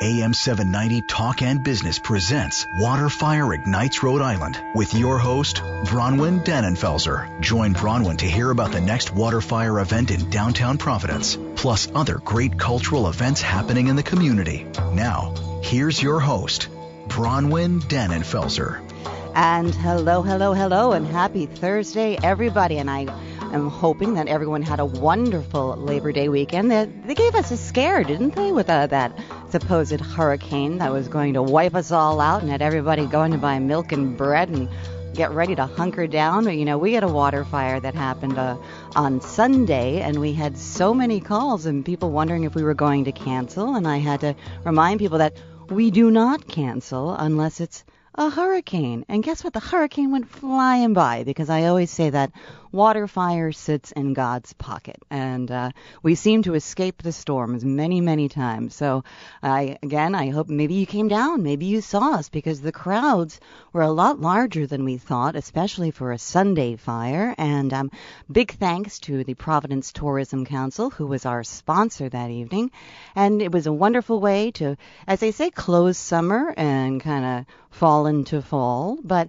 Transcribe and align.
AM 0.00 0.32
790 0.32 1.02
Talk 1.02 1.42
and 1.42 1.64
Business 1.64 1.98
presents 1.98 2.68
Water 2.78 3.08
Fire 3.08 3.52
Ignites 3.52 4.00
Rhode 4.00 4.22
Island 4.22 4.56
with 4.72 4.94
your 4.94 5.18
host, 5.18 5.56
Bronwyn 5.56 6.44
Dannenfelser. 6.44 7.40
Join 7.40 7.74
Bronwyn 7.74 8.18
to 8.18 8.26
hear 8.26 8.52
about 8.52 8.70
the 8.70 8.80
next 8.80 9.12
water 9.12 9.40
fire 9.40 9.80
event 9.80 10.12
in 10.12 10.30
downtown 10.30 10.78
Providence, 10.78 11.36
plus 11.56 11.88
other 11.96 12.18
great 12.18 12.56
cultural 12.56 13.08
events 13.08 13.42
happening 13.42 13.88
in 13.88 13.96
the 13.96 14.04
community. 14.04 14.66
Now, 14.92 15.34
here's 15.64 16.00
your 16.00 16.20
host, 16.20 16.68
Bronwyn 17.08 17.80
Dannenfelser. 17.80 18.80
And 19.34 19.74
hello, 19.74 20.22
hello, 20.22 20.52
hello, 20.52 20.92
and 20.92 21.08
happy 21.08 21.46
Thursday, 21.46 22.16
everybody. 22.22 22.78
And 22.78 22.88
I 22.88 23.06
am 23.52 23.68
hoping 23.68 24.14
that 24.14 24.28
everyone 24.28 24.62
had 24.62 24.80
a 24.80 24.84
wonderful 24.84 25.76
Labor 25.76 26.12
Day 26.12 26.28
weekend. 26.28 26.70
They, 26.70 26.84
they 27.06 27.14
gave 27.14 27.34
us 27.34 27.50
a 27.50 27.56
scare, 27.56 28.04
didn't 28.04 28.34
they, 28.34 28.52
with 28.52 28.68
uh, 28.68 28.86
that 28.88 29.18
supposed 29.50 30.00
hurricane 30.00 30.78
that 30.78 30.92
was 30.92 31.08
going 31.08 31.34
to 31.34 31.42
wipe 31.42 31.74
us 31.74 31.90
all 31.90 32.20
out 32.20 32.42
and 32.42 32.50
had 32.50 32.62
everybody 32.62 33.06
going 33.06 33.32
to 33.32 33.38
buy 33.38 33.58
milk 33.58 33.92
and 33.92 34.16
bread 34.16 34.48
and 34.50 34.68
get 35.14 35.30
ready 35.32 35.54
to 35.54 35.66
hunker 35.66 36.06
down. 36.06 36.44
But 36.44 36.56
you 36.56 36.64
know, 36.64 36.78
we 36.78 36.92
had 36.92 37.02
a 37.02 37.08
water 37.08 37.44
fire 37.44 37.80
that 37.80 37.94
happened 37.94 38.38
uh, 38.38 38.56
on 38.94 39.20
Sunday, 39.20 40.00
and 40.00 40.20
we 40.20 40.32
had 40.32 40.56
so 40.56 40.94
many 40.94 41.20
calls 41.20 41.66
and 41.66 41.84
people 41.84 42.10
wondering 42.10 42.44
if 42.44 42.54
we 42.54 42.62
were 42.62 42.74
going 42.74 43.04
to 43.04 43.12
cancel. 43.12 43.74
And 43.74 43.86
I 43.86 43.98
had 43.98 44.20
to 44.20 44.36
remind 44.64 45.00
people 45.00 45.18
that 45.18 45.36
we 45.70 45.90
do 45.90 46.10
not 46.10 46.46
cancel 46.46 47.14
unless 47.14 47.60
it's 47.60 47.84
a 48.14 48.30
hurricane. 48.30 49.04
And 49.08 49.22
guess 49.22 49.44
what? 49.44 49.52
The 49.52 49.60
hurricane 49.60 50.10
went 50.10 50.28
flying 50.28 50.92
by 50.92 51.22
because 51.22 51.48
I 51.48 51.66
always 51.66 51.90
say 51.90 52.10
that 52.10 52.32
water 52.72 53.06
fire 53.06 53.52
sits 53.52 53.92
in 53.92 54.12
God's 54.12 54.52
pocket. 54.54 54.96
And 55.10 55.50
uh, 55.50 55.70
we 56.02 56.14
seem 56.14 56.42
to 56.42 56.54
escape 56.54 57.02
the 57.02 57.12
storms 57.12 57.64
many, 57.64 58.00
many 58.00 58.28
times. 58.28 58.74
So, 58.74 59.04
I 59.42 59.78
again, 59.82 60.14
I 60.14 60.30
hope 60.30 60.48
maybe 60.48 60.74
you 60.74 60.86
came 60.86 61.08
down, 61.08 61.42
maybe 61.42 61.66
you 61.66 61.80
saw 61.80 62.14
us 62.14 62.28
because 62.28 62.60
the 62.60 62.72
crowds 62.72 63.40
were 63.72 63.82
a 63.82 63.90
lot 63.90 64.20
larger 64.20 64.66
than 64.66 64.84
we 64.84 64.96
thought, 64.96 65.36
especially 65.36 65.90
for 65.90 66.12
a 66.12 66.18
Sunday 66.18 66.76
fire. 66.76 67.34
And 67.38 67.72
um, 67.72 67.90
big 68.30 68.52
thanks 68.52 68.98
to 69.00 69.24
the 69.24 69.34
Providence 69.34 69.92
Tourism 69.92 70.44
Council, 70.44 70.90
who 70.90 71.06
was 71.06 71.26
our 71.26 71.44
sponsor 71.44 72.08
that 72.08 72.30
evening. 72.30 72.70
And 73.14 73.42
it 73.42 73.52
was 73.52 73.66
a 73.66 73.72
wonderful 73.72 74.20
way 74.20 74.50
to, 74.52 74.76
as 75.06 75.20
they 75.20 75.30
say, 75.30 75.50
close 75.50 75.98
summer 75.98 76.54
and 76.56 77.00
kind 77.00 77.24
of 77.24 77.46
fall 77.70 78.06
into 78.06 78.42
fall. 78.42 78.98
But 79.02 79.28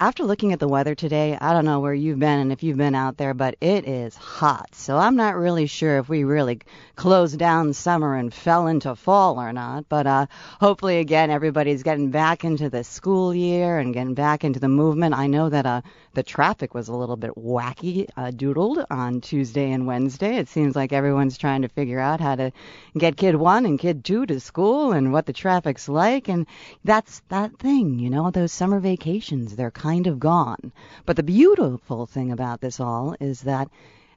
after 0.00 0.22
looking 0.22 0.52
at 0.52 0.60
the 0.60 0.68
weather 0.68 0.94
today, 0.94 1.36
I 1.40 1.52
don't 1.52 1.64
know 1.64 1.80
where 1.80 1.94
you've 1.94 2.20
been 2.20 2.38
and 2.38 2.52
if 2.52 2.62
you've 2.62 2.76
been 2.76 2.94
out 2.94 3.16
there, 3.16 3.34
but 3.34 3.56
it 3.60 3.88
is 3.88 4.14
hot. 4.14 4.72
So 4.74 4.96
I'm 4.96 5.16
not 5.16 5.34
really 5.34 5.66
sure 5.66 5.98
if 5.98 6.08
we 6.08 6.22
really 6.22 6.60
closed 6.94 7.36
down 7.36 7.72
summer 7.72 8.14
and 8.14 8.32
fell 8.32 8.68
into 8.68 8.94
fall 8.94 9.40
or 9.40 9.52
not. 9.52 9.88
But 9.88 10.06
uh, 10.06 10.26
hopefully, 10.60 10.98
again, 10.98 11.30
everybody's 11.30 11.82
getting 11.82 12.10
back 12.10 12.44
into 12.44 12.70
the 12.70 12.84
school 12.84 13.34
year 13.34 13.78
and 13.78 13.92
getting 13.92 14.14
back 14.14 14.44
into 14.44 14.60
the 14.60 14.68
movement. 14.68 15.16
I 15.16 15.26
know 15.26 15.48
that 15.48 15.66
uh, 15.66 15.82
the 16.14 16.22
traffic 16.22 16.74
was 16.74 16.88
a 16.88 16.94
little 16.94 17.16
bit 17.16 17.34
wacky 17.36 18.08
uh, 18.16 18.30
doodled 18.30 18.84
on 18.90 19.20
Tuesday 19.20 19.72
and 19.72 19.86
Wednesday. 19.86 20.36
It 20.36 20.48
seems 20.48 20.76
like 20.76 20.92
everyone's 20.92 21.38
trying 21.38 21.62
to 21.62 21.68
figure 21.68 22.00
out 22.00 22.20
how 22.20 22.36
to 22.36 22.52
get 22.96 23.16
kid 23.16 23.34
one 23.34 23.66
and 23.66 23.78
kid 23.78 24.04
two 24.04 24.26
to 24.26 24.38
school 24.38 24.92
and 24.92 25.12
what 25.12 25.26
the 25.26 25.32
traffic's 25.32 25.88
like. 25.88 26.28
And 26.28 26.46
that's 26.84 27.20
that 27.28 27.58
thing, 27.58 27.98
you 27.98 28.10
know, 28.10 28.30
those 28.30 28.52
summer 28.52 28.78
vacations, 28.78 29.56
they're 29.56 29.70
kind 29.88 30.06
of 30.06 30.20
gone. 30.20 30.70
But 31.06 31.16
the 31.16 31.22
beautiful 31.22 32.04
thing 32.04 32.30
about 32.30 32.60
this 32.60 32.78
all 32.78 33.16
is 33.20 33.40
that 33.42 33.68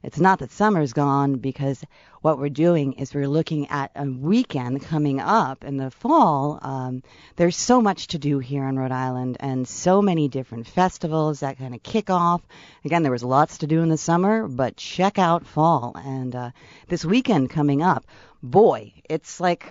it's 0.02 0.20
not 0.20 0.40
that 0.40 0.50
summer's 0.50 0.92
gone 0.92 1.36
because 1.36 1.82
what 2.20 2.38
we're 2.38 2.50
doing 2.50 2.94
is 2.94 3.14
we're 3.14 3.28
looking 3.38 3.68
at 3.68 3.90
a 3.96 4.04
weekend 4.04 4.82
coming 4.82 5.18
up 5.18 5.64
in 5.64 5.78
the 5.78 5.90
fall. 5.90 6.58
Um, 6.60 7.02
there's 7.36 7.56
so 7.56 7.80
much 7.80 8.08
to 8.08 8.18
do 8.18 8.38
here 8.38 8.68
in 8.68 8.78
Rhode 8.78 8.92
Island 8.92 9.38
and 9.40 9.66
so 9.66 10.02
many 10.02 10.28
different 10.28 10.66
festivals 10.66 11.40
that 11.40 11.56
kind 11.56 11.74
of 11.74 11.82
kick 11.82 12.10
off. 12.10 12.42
Again, 12.84 13.02
there 13.02 13.12
was 13.12 13.24
lots 13.24 13.58
to 13.58 13.66
do 13.66 13.80
in 13.80 13.88
the 13.88 13.96
summer, 13.96 14.48
but 14.48 14.76
check 14.76 15.18
out 15.18 15.46
fall. 15.46 15.92
And 15.96 16.34
uh, 16.34 16.50
this 16.88 17.04
weekend 17.04 17.48
coming 17.48 17.80
up, 17.80 18.04
boy, 18.42 18.92
it's 19.08 19.40
like 19.40 19.64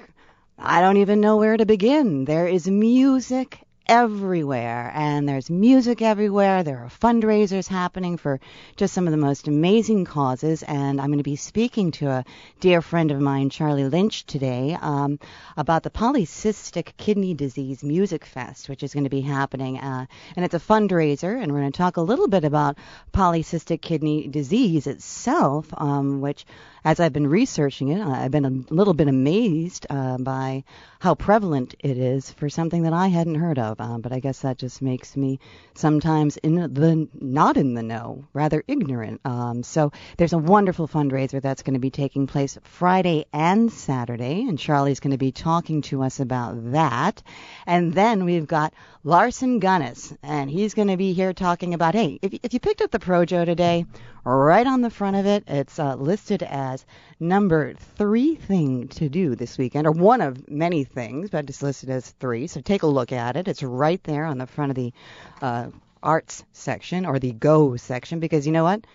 I 0.57 0.81
don't 0.81 0.97
even 0.97 1.21
know 1.21 1.37
where 1.37 1.57
to 1.57 1.65
begin. 1.65 2.25
There 2.25 2.47
is 2.47 2.67
music 2.67 3.59
everywhere 3.91 4.89
and 4.95 5.27
there's 5.27 5.49
music 5.49 6.01
everywhere. 6.01 6.63
There 6.63 6.77
are 6.77 6.87
fundraisers 6.87 7.67
happening 7.67 8.15
for 8.15 8.39
just 8.77 8.93
some 8.93 9.05
of 9.05 9.11
the 9.11 9.17
most 9.17 9.49
amazing 9.49 10.05
causes. 10.05 10.63
And 10.63 11.01
I'm 11.01 11.07
going 11.07 11.17
to 11.17 11.23
be 11.23 11.35
speaking 11.35 11.91
to 11.99 12.09
a 12.09 12.25
dear 12.61 12.81
friend 12.81 13.11
of 13.11 13.19
mine, 13.19 13.49
Charlie 13.49 13.89
Lynch, 13.89 14.25
today 14.25 14.77
um, 14.79 15.19
about 15.57 15.83
the 15.83 15.89
Polycystic 15.89 16.95
Kidney 16.95 17.33
Disease 17.33 17.83
Music 17.83 18.23
Fest, 18.23 18.69
which 18.69 18.81
is 18.81 18.93
going 18.93 19.03
to 19.03 19.09
be 19.09 19.19
happening. 19.19 19.77
Uh, 19.77 20.05
and 20.37 20.45
it's 20.45 20.55
a 20.55 20.59
fundraiser. 20.59 21.43
And 21.43 21.51
we're 21.51 21.59
going 21.59 21.73
to 21.73 21.77
talk 21.77 21.97
a 21.97 22.01
little 22.01 22.29
bit 22.29 22.45
about 22.45 22.77
polycystic 23.13 23.81
kidney 23.81 24.29
disease 24.29 24.87
itself, 24.87 25.67
um, 25.75 26.21
which 26.21 26.45
as 26.85 27.01
I've 27.01 27.13
been 27.13 27.27
researching 27.27 27.89
it, 27.89 28.01
I've 28.01 28.31
been 28.31 28.45
a 28.45 28.73
little 28.73 28.93
bit 28.93 29.07
amazed 29.07 29.85
uh, 29.89 30.17
by 30.17 30.63
how 30.99 31.13
prevalent 31.13 31.75
it 31.79 31.97
is 31.97 32.31
for 32.31 32.49
something 32.49 32.83
that 32.83 32.93
I 32.93 33.09
hadn't 33.09 33.35
heard 33.35 33.59
of. 33.59 33.80
Uh, 33.81 33.97
but 33.97 34.11
I 34.11 34.19
guess 34.19 34.41
that 34.41 34.57
just 34.57 34.81
makes 34.81 35.17
me 35.17 35.39
sometimes 35.73 36.37
in 36.37 36.55
the 36.55 37.07
not 37.19 37.57
in 37.57 37.73
the 37.73 37.83
know, 37.83 38.25
rather 38.33 38.63
ignorant. 38.67 39.21
Um, 39.25 39.63
so 39.63 39.91
there's 40.17 40.33
a 40.33 40.37
wonderful 40.37 40.87
fundraiser 40.87 41.41
that's 41.41 41.63
going 41.63 41.73
to 41.73 41.79
be 41.79 41.89
taking 41.89 42.27
place 42.27 42.57
Friday 42.63 43.25
and 43.33 43.71
Saturday, 43.71 44.45
and 44.47 44.59
Charlie's 44.59 44.99
going 44.99 45.11
to 45.11 45.17
be 45.17 45.31
talking 45.31 45.81
to 45.83 46.03
us 46.03 46.19
about 46.19 46.71
that. 46.71 47.23
And 47.65 47.93
then 47.93 48.25
we've 48.25 48.47
got 48.47 48.73
Larson 49.03 49.59
Gunnis, 49.59 50.13
and 50.21 50.49
he's 50.49 50.75
going 50.75 50.89
to 50.89 50.97
be 50.97 51.13
here 51.13 51.33
talking 51.33 51.73
about 51.73 51.95
hey, 51.95 52.19
if, 52.21 52.33
if 52.43 52.53
you 52.53 52.59
picked 52.59 52.81
up 52.81 52.91
the 52.91 52.99
Projo 52.99 53.45
today, 53.45 53.85
right 54.23 54.67
on 54.67 54.81
the 54.81 54.89
front 54.89 55.15
of 55.15 55.25
it, 55.25 55.43
it's 55.47 55.79
uh, 55.79 55.95
listed 55.95 56.43
as 56.43 56.85
number 57.19 57.73
three 57.73 58.35
thing 58.35 58.87
to 58.89 59.09
do 59.09 59.35
this 59.35 59.57
weekend, 59.57 59.87
or 59.87 59.91
one 59.91 60.21
of 60.21 60.49
many 60.49 60.83
things, 60.83 61.29
but 61.29 61.49
it's 61.49 61.61
listed 61.61 61.89
as 61.89 62.09
three. 62.19 62.47
So 62.47 62.61
take 62.61 62.83
a 62.83 62.87
look 62.87 63.11
at 63.11 63.35
it. 63.35 63.47
It's 63.47 63.63
right 63.63 64.03
there 64.03 64.25
on 64.25 64.37
the 64.37 64.47
front 64.47 64.71
of 64.71 64.75
the 64.75 64.93
uh, 65.41 65.67
arts 66.03 66.43
section 66.51 67.05
or 67.05 67.19
the 67.19 67.31
go 67.31 67.75
section, 67.77 68.19
because 68.19 68.45
you 68.45 68.51
know 68.51 68.63
what? 68.63 68.85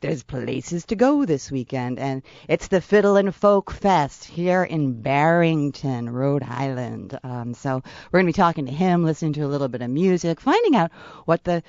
There's 0.00 0.22
places 0.22 0.84
to 0.86 0.94
go 0.94 1.24
this 1.24 1.50
weekend, 1.50 1.98
and 1.98 2.22
it's 2.48 2.68
the 2.68 2.80
Fiddle 2.80 3.16
and 3.16 3.34
Folk 3.34 3.72
Fest 3.72 4.24
here 4.24 4.62
in 4.62 5.02
Barrington, 5.02 6.08
Rhode 6.08 6.44
Island. 6.44 7.18
Um, 7.24 7.52
so 7.52 7.82
we're 8.12 8.20
going 8.20 8.26
to 8.26 8.38
be 8.38 8.42
talking 8.42 8.66
to 8.66 8.72
him, 8.72 9.02
listening 9.02 9.32
to 9.32 9.40
a 9.40 9.48
little 9.48 9.66
bit 9.66 9.82
of 9.82 9.90
music, 9.90 10.40
finding 10.40 10.76
out 10.76 10.92
what 11.24 11.42
the 11.42 11.64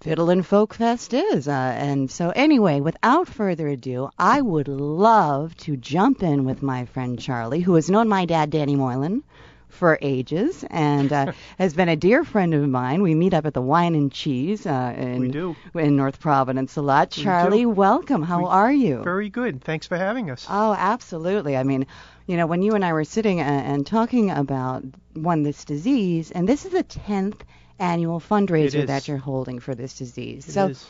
Fiddle 0.00 0.30
and 0.30 0.44
Folk 0.44 0.74
Fest 0.74 1.14
is. 1.14 1.46
Uh, 1.46 1.52
and 1.52 2.10
so, 2.10 2.30
anyway, 2.30 2.80
without 2.80 3.28
further 3.28 3.68
ado, 3.68 4.10
I 4.18 4.40
would 4.40 4.68
love 4.68 5.56
to 5.58 5.76
jump 5.76 6.22
in 6.22 6.44
with 6.44 6.62
my 6.62 6.86
friend 6.86 7.18
Charlie, 7.18 7.60
who 7.60 7.74
has 7.74 7.88
known 7.88 8.08
my 8.08 8.24
dad, 8.24 8.50
Danny 8.50 8.74
Moylan, 8.74 9.22
for 9.68 9.98
ages 10.02 10.64
and 10.70 11.12
uh, 11.12 11.32
has 11.58 11.74
been 11.74 11.88
a 11.88 11.96
dear 11.96 12.24
friend 12.24 12.54
of 12.54 12.68
mine. 12.68 13.02
We 13.02 13.14
meet 13.14 13.34
up 13.34 13.46
at 13.46 13.54
the 13.54 13.62
Wine 13.62 13.94
and 13.94 14.12
Cheese 14.12 14.66
uh, 14.66 14.94
in, 14.96 15.20
we 15.20 15.28
do. 15.28 15.56
in 15.74 15.96
North 15.96 16.20
Providence 16.20 16.76
a 16.76 16.82
lot. 16.82 17.10
Charlie, 17.10 17.66
welcome. 17.66 18.22
How 18.22 18.40
we, 18.40 18.46
are 18.46 18.72
you? 18.72 19.02
Very 19.02 19.30
good. 19.30 19.62
Thanks 19.62 19.86
for 19.86 19.96
having 19.96 20.30
us. 20.30 20.46
Oh, 20.48 20.74
absolutely. 20.78 21.56
I 21.56 21.62
mean, 21.62 21.86
you 22.26 22.36
know, 22.36 22.46
when 22.46 22.62
you 22.62 22.74
and 22.74 22.84
I 22.84 22.92
were 22.92 23.04
sitting 23.04 23.40
and, 23.40 23.66
and 23.66 23.86
talking 23.86 24.30
about 24.30 24.84
one 25.14 25.42
this 25.42 25.64
disease, 25.64 26.30
and 26.30 26.48
this 26.48 26.64
is 26.64 26.72
the 26.72 26.84
10th 26.84 27.40
annual 27.78 28.20
fundraiser 28.20 28.86
that 28.86 29.08
you're 29.08 29.16
holding 29.16 29.60
for 29.60 29.74
this 29.74 29.98
disease. 29.98 30.48
It 30.48 30.52
so, 30.52 30.68
is. 30.68 30.86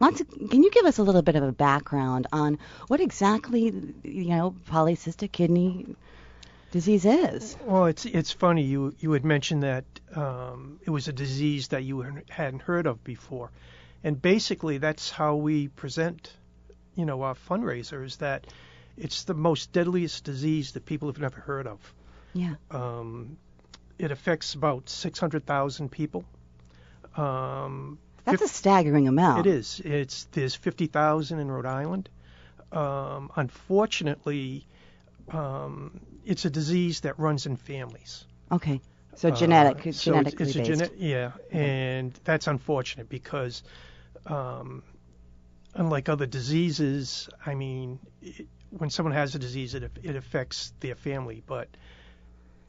Lots 0.00 0.20
of, 0.20 0.28
can 0.28 0.62
you 0.62 0.70
give 0.70 0.86
us 0.86 0.98
a 0.98 1.02
little 1.02 1.22
bit 1.22 1.36
of 1.36 1.44
a 1.44 1.52
background 1.52 2.26
on 2.32 2.58
what 2.88 3.00
exactly, 3.00 3.72
you 4.02 4.24
know, 4.24 4.54
polycystic 4.68 5.30
kidney 5.30 5.94
disease 6.72 7.04
is? 7.04 7.56
Well, 7.64 7.86
it's 7.86 8.04
it's 8.04 8.32
funny 8.32 8.62
you 8.62 8.94
you 8.98 9.12
had 9.12 9.24
mentioned 9.24 9.62
that 9.62 9.84
um, 10.14 10.80
it 10.84 10.90
was 10.90 11.06
a 11.06 11.12
disease 11.12 11.68
that 11.68 11.84
you 11.84 12.00
hadn't 12.28 12.62
heard 12.62 12.86
of 12.88 13.04
before, 13.04 13.50
and 14.02 14.20
basically 14.20 14.78
that's 14.78 15.10
how 15.10 15.36
we 15.36 15.68
present, 15.68 16.32
you 16.96 17.04
know, 17.04 17.22
our 17.22 17.36
fundraisers 17.48 18.18
that 18.18 18.48
it's 18.96 19.22
the 19.24 19.34
most 19.34 19.72
deadliest 19.72 20.24
disease 20.24 20.72
that 20.72 20.84
people 20.84 21.08
have 21.08 21.18
never 21.18 21.40
heard 21.40 21.68
of. 21.68 21.78
Yeah. 22.32 22.54
Um, 22.72 23.36
it 23.98 24.10
affects 24.10 24.54
about 24.54 24.88
600,000 24.88 25.90
people. 25.90 26.24
Um, 27.16 27.98
That's 28.24 28.42
a 28.42 28.48
staggering 28.48 29.08
amount. 29.08 29.46
It 29.46 29.50
is. 29.50 29.80
It's 29.84 30.24
there's 30.32 30.54
50,000 30.54 31.38
in 31.38 31.50
Rhode 31.50 31.66
Island. 31.66 32.08
Um, 32.72 33.30
unfortunately, 33.36 34.66
um, 35.30 36.00
it's 36.24 36.44
a 36.44 36.50
disease 36.50 37.00
that 37.00 37.18
runs 37.18 37.46
in 37.46 37.56
families. 37.56 38.24
Okay. 38.50 38.80
So 39.16 39.30
genetic, 39.30 39.86
Uh, 39.86 39.92
so 39.92 40.12
genetically 40.12 40.46
it's, 40.46 40.56
it's 40.56 40.68
based. 40.80 40.90
gene- 40.98 41.00
yeah, 41.08 41.32
and 41.52 42.12
that's 42.24 42.48
unfortunate 42.48 43.08
because, 43.08 43.62
um, 44.26 44.82
unlike 45.74 46.08
other 46.08 46.26
diseases, 46.26 47.28
I 47.46 47.54
mean, 47.54 48.00
it, 48.22 48.48
when 48.70 48.90
someone 48.90 49.12
has 49.14 49.36
a 49.36 49.38
disease, 49.38 49.74
it 49.76 49.88
it 50.02 50.16
affects 50.16 50.72
their 50.80 50.96
family, 50.96 51.44
but 51.46 51.68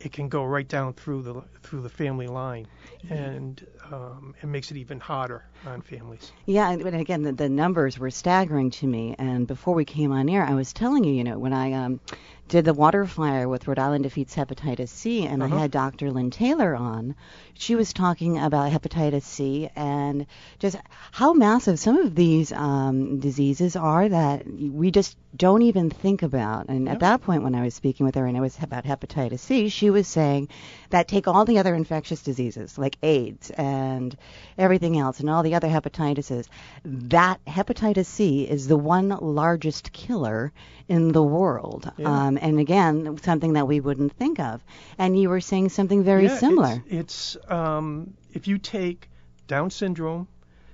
it 0.06 0.12
can 0.12 0.30
go 0.30 0.44
right 0.44 0.68
down 0.68 0.94
through 0.94 1.24
the 1.24 1.42
through 1.64 1.82
the 1.82 1.90
family 1.90 2.28
line, 2.28 2.68
and 3.10 3.66
um, 3.92 4.36
it 4.42 4.46
makes 4.46 4.70
it 4.70 4.78
even 4.78 5.00
harder 5.00 5.44
on 5.66 5.82
families. 5.82 6.32
Yeah, 6.46 6.72
and 6.72 6.96
again, 6.96 7.24
the, 7.24 7.32
the 7.32 7.50
numbers 7.50 7.98
were 7.98 8.12
staggering 8.12 8.70
to 8.72 8.88
me. 8.88 9.16
And 9.18 9.48
before 9.48 9.74
we 9.74 9.84
came 9.84 10.12
on 10.12 10.30
air, 10.30 10.44
I 10.44 10.54
was 10.54 10.72
telling 10.74 11.04
you, 11.04 11.14
you 11.14 11.24
know, 11.24 11.40
when 11.40 11.54
I 11.54 11.74
um, 11.74 12.00
did 12.48 12.64
the 12.66 12.74
water 12.74 13.06
flyer 13.08 13.50
with 13.50 13.68
Rhode 13.68 13.80
Island 13.80 14.04
Defeats 14.04 14.36
Hepatitis 14.36 14.90
C, 14.90 15.26
and 15.26 15.42
Uh-huh. 15.42 15.56
I 15.56 15.60
had 15.62 15.72
Dr. 15.72 16.12
Lynn 16.12 16.30
Taylor 16.30 16.76
on, 16.76 17.16
she 17.56 17.76
was 17.76 17.92
talking 17.92 18.38
about 18.38 18.72
hepatitis 18.72 19.24
C 19.24 19.70
and 19.76 20.28
just 20.60 20.78
how 21.12 21.34
massive 21.34 21.80
some 21.80 21.98
of 21.98 22.14
these 22.14 22.52
um, 22.52 23.20
diseases 23.20 23.76
are 23.76 24.08
that 24.10 24.46
we 24.48 24.92
just 24.92 25.18
don't 25.36 25.64
even 25.64 25.90
think 25.90 26.22
about. 26.22 26.68
And 26.70 26.86
Yep. 26.86 26.94
at 26.94 27.00
that 27.00 27.22
point, 27.24 27.44
when 27.44 27.56
I 27.56 27.64
was 27.64 27.74
speaking 27.74 28.06
with 28.06 28.16
her 28.16 28.26
and 28.28 28.38
it 28.38 28.42
was 28.42 28.58
about 28.62 28.86
hepatitis 28.86 29.40
C, 29.40 29.70
she 29.70 29.90
was 29.90 30.08
saying 30.08 30.50
that 30.92 31.08
take 31.08 31.28
all 31.28 31.46
the 31.46 31.58
other 31.60 31.74
infectious 31.74 32.22
diseases 32.22 32.78
like 32.78 32.98
AIDS 33.02 33.50
and 33.52 34.16
everything 34.58 34.98
else 35.00 35.20
and 35.20 35.30
all 35.30 35.42
the 35.44 35.56
other 35.56 35.68
hepatitises, 35.68 36.48
that 36.86 37.44
hepatitis 37.46 38.06
C 38.06 38.44
is 38.44 38.68
the 38.68 38.78
one 38.78 39.10
largest 39.10 39.92
killer 39.92 40.54
in 40.88 41.12
the 41.12 41.24
world. 41.24 41.92
Yeah. 41.98 42.28
Um, 42.28 42.35
and 42.38 42.60
again, 42.60 43.18
something 43.24 43.54
that 43.54 43.68
we 43.68 43.80
wouldn't 43.80 44.14
think 44.14 44.40
of. 44.40 44.64
And 44.98 45.20
you 45.20 45.30
were 45.30 45.42
saying 45.42 45.70
something 45.70 46.04
very 46.04 46.26
Yeah, 46.26 46.38
similar. 46.38 46.84
It's, 46.88 47.36
it's 47.36 47.52
um, 47.52 48.14
if 48.34 48.48
you 48.48 48.58
take 48.58 49.10
Down 49.48 49.70
syndrome, 49.70 50.28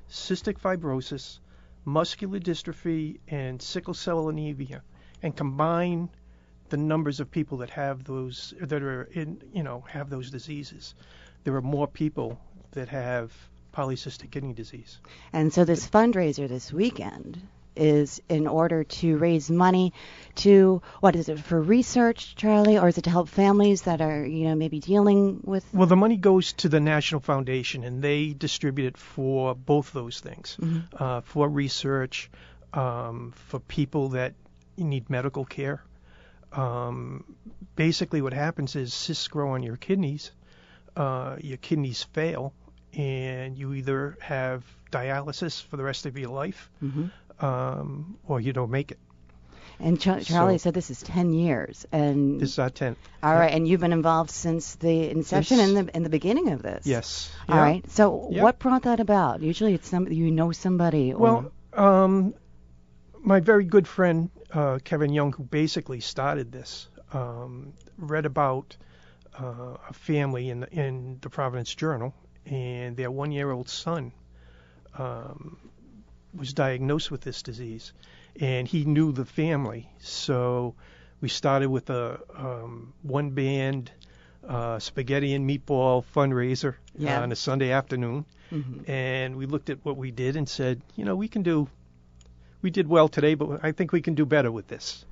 cystic 0.09 0.59
fibrosis, 0.59 1.39
muscular 1.85 2.39
dystrophy, 2.39 3.19
and 3.27 3.61
sickle 3.61 3.93
cell 3.93 4.29
anemia, 4.29 4.81
and 5.21 5.35
combine 5.35 6.09
the 6.69 6.77
numbers 6.77 7.19
of 7.19 7.29
people 7.29 7.57
that 7.57 7.69
have 7.71 8.03
those 8.05 8.53
that 8.61 8.81
are 8.81 9.03
in 9.03 9.41
you 9.53 9.63
know 9.63 9.83
have 9.87 10.09
those 10.09 10.31
diseases, 10.31 10.95
there 11.43 11.55
are 11.55 11.61
more 11.61 11.87
people 11.87 12.39
that 12.71 12.87
have 12.87 13.33
polycystic 13.73 14.31
kidney 14.31 14.53
disease. 14.53 14.99
And 15.33 15.53
so 15.53 15.65
this 15.65 15.87
fundraiser 15.87 16.47
this 16.47 16.71
weekend 16.71 17.41
is 17.75 18.21
in 18.29 18.47
order 18.47 18.83
to 18.83 19.17
raise 19.17 19.49
money 19.49 19.93
to 20.35 20.81
what 20.99 21.15
is 21.15 21.29
it 21.29 21.39
for 21.39 21.61
research, 21.61 22.35
Charlie, 22.35 22.77
or 22.77 22.87
is 22.87 22.97
it 22.97 23.03
to 23.03 23.09
help 23.09 23.29
families 23.29 23.83
that 23.83 24.01
are 24.01 24.25
you 24.25 24.47
know 24.47 24.55
maybe 24.55 24.79
dealing 24.79 25.41
with? 25.43 25.65
Well, 25.73 25.87
the 25.87 25.95
money 25.95 26.17
goes 26.17 26.53
to 26.53 26.69
the 26.69 26.79
National 26.79 27.21
Foundation, 27.21 27.83
and 27.83 28.01
they 28.01 28.33
distribute 28.33 28.87
it 28.87 28.97
for 28.97 29.55
both 29.55 29.93
those 29.93 30.19
things, 30.19 30.57
uh, 30.97 31.21
for 31.21 31.47
research, 31.47 32.29
um, 32.73 33.33
for 33.49 33.59
people 33.59 34.09
that 34.09 34.33
need 34.77 35.09
medical 35.09 35.45
care. 35.45 35.83
Um, 36.51 37.23
basically, 37.75 38.21
what 38.21 38.33
happens 38.33 38.75
is 38.75 38.93
cysts 38.93 39.27
grow 39.27 39.51
on 39.51 39.63
your 39.63 39.77
kidneys, 39.77 40.31
uh, 40.95 41.37
your 41.39 41.57
kidneys 41.57 42.03
fail, 42.03 42.53
and 42.93 43.57
you 43.57 43.73
either 43.73 44.17
have 44.21 44.63
dialysis 44.91 45.63
for 45.63 45.77
the 45.77 45.83
rest 45.83 46.05
of 46.05 46.17
your 46.17 46.29
life, 46.29 46.69
um, 47.41 48.17
or 48.27 48.39
you 48.39 48.53
don't 48.53 48.71
make 48.71 48.91
it. 48.91 48.99
And 49.79 49.99
Char- 49.99 50.19
Charlie 50.19 50.59
So- 50.59 50.63
said 50.65 50.73
this 50.75 50.91
is 50.91 51.01
10 51.01 51.33
years, 51.33 51.87
and 51.91 52.39
This 52.39 52.51
is 52.51 52.59
our 52.59 52.69
10th. 52.69 52.97
all 53.23 53.33
right, 53.33 53.51
and 53.51 53.67
you've 53.67 53.81
been 53.81 53.93
involved 53.93 54.29
since 54.29 54.75
the 54.75 55.09
inception 55.09 55.57
Since- 55.57 55.69
in 55.79 55.85
the 55.87 55.95
in 55.97 56.03
the 56.03 56.09
beginning 56.09 56.49
of 56.51 56.61
this. 56.61 56.85
Yes. 56.85 57.31
All 57.49 57.55
Yeah. 57.55 57.61
right. 57.61 57.89
So 57.91 58.27
Yeah. 58.31 58.43
what 58.43 58.59
brought 58.59 58.83
that 58.83 58.99
about? 58.99 59.41
Usually 59.41 59.73
it's 59.73 59.87
somebody 59.87 60.17
you 60.17 60.29
know 60.31 60.51
somebody. 60.51 61.13
Or, 61.13 61.19
Well, 61.19 61.51
um, 61.73 62.35
my 63.23 63.39
very 63.39 63.63
good 63.65 63.87
friend 63.87 64.29
uh, 64.53 64.77
Kevin 64.83 65.13
Young, 65.13 65.31
who 65.33 65.43
basically 65.43 65.99
started 66.01 66.51
this, 66.51 66.87
um, 67.13 67.73
read 67.97 68.25
about 68.25 68.77
uh, 69.39 69.77
a 69.89 69.93
family 69.93 70.49
in 70.49 70.59
the, 70.59 70.69
in 70.71 71.17
the 71.21 71.29
Providence 71.29 71.73
Journal, 71.73 72.13
and 72.45 72.97
their 72.97 73.09
one-year-old 73.09 73.69
son 73.69 74.11
um, 74.99 75.57
was 76.35 76.53
diagnosed 76.53 77.11
with 77.11 77.21
this 77.21 77.41
disease, 77.43 77.93
and 78.39 78.67
he 78.67 78.85
knew 78.85 79.11
the 79.11 79.25
family, 79.25 79.89
so 79.99 80.75
we 81.19 81.29
started 81.29 81.69
with 81.69 81.89
a 81.89 82.19
um, 82.35 82.93
one 83.03 83.31
band 83.31 83.91
uh, 84.47 84.79
spaghetti 84.79 85.33
and 85.35 85.47
meatball 85.47 86.03
fundraiser 86.15 86.75
Yeah. 86.97 87.21
on 87.21 87.31
a 87.31 87.35
Sunday 87.35 87.71
afternoon 87.71 88.25
Mhm. 88.51 88.89
and 88.89 89.35
we 89.35 89.45
looked 89.45 89.69
at 89.69 89.85
what 89.85 89.97
we 89.97 90.09
did 90.11 90.35
and 90.35 90.49
said, 90.49 90.81
you 90.95 91.05
know, 91.05 91.15
we 91.15 91.27
can 91.27 91.43
do, 91.43 91.67
we 92.63 92.71
did 92.71 92.87
well 92.87 93.07
today, 93.07 93.35
but 93.35 93.63
I 93.63 93.71
think 93.71 93.91
we 93.91 94.01
can 94.01 94.15
do 94.15 94.25
better 94.25 94.51
with 94.51 94.67
this. 94.67 95.05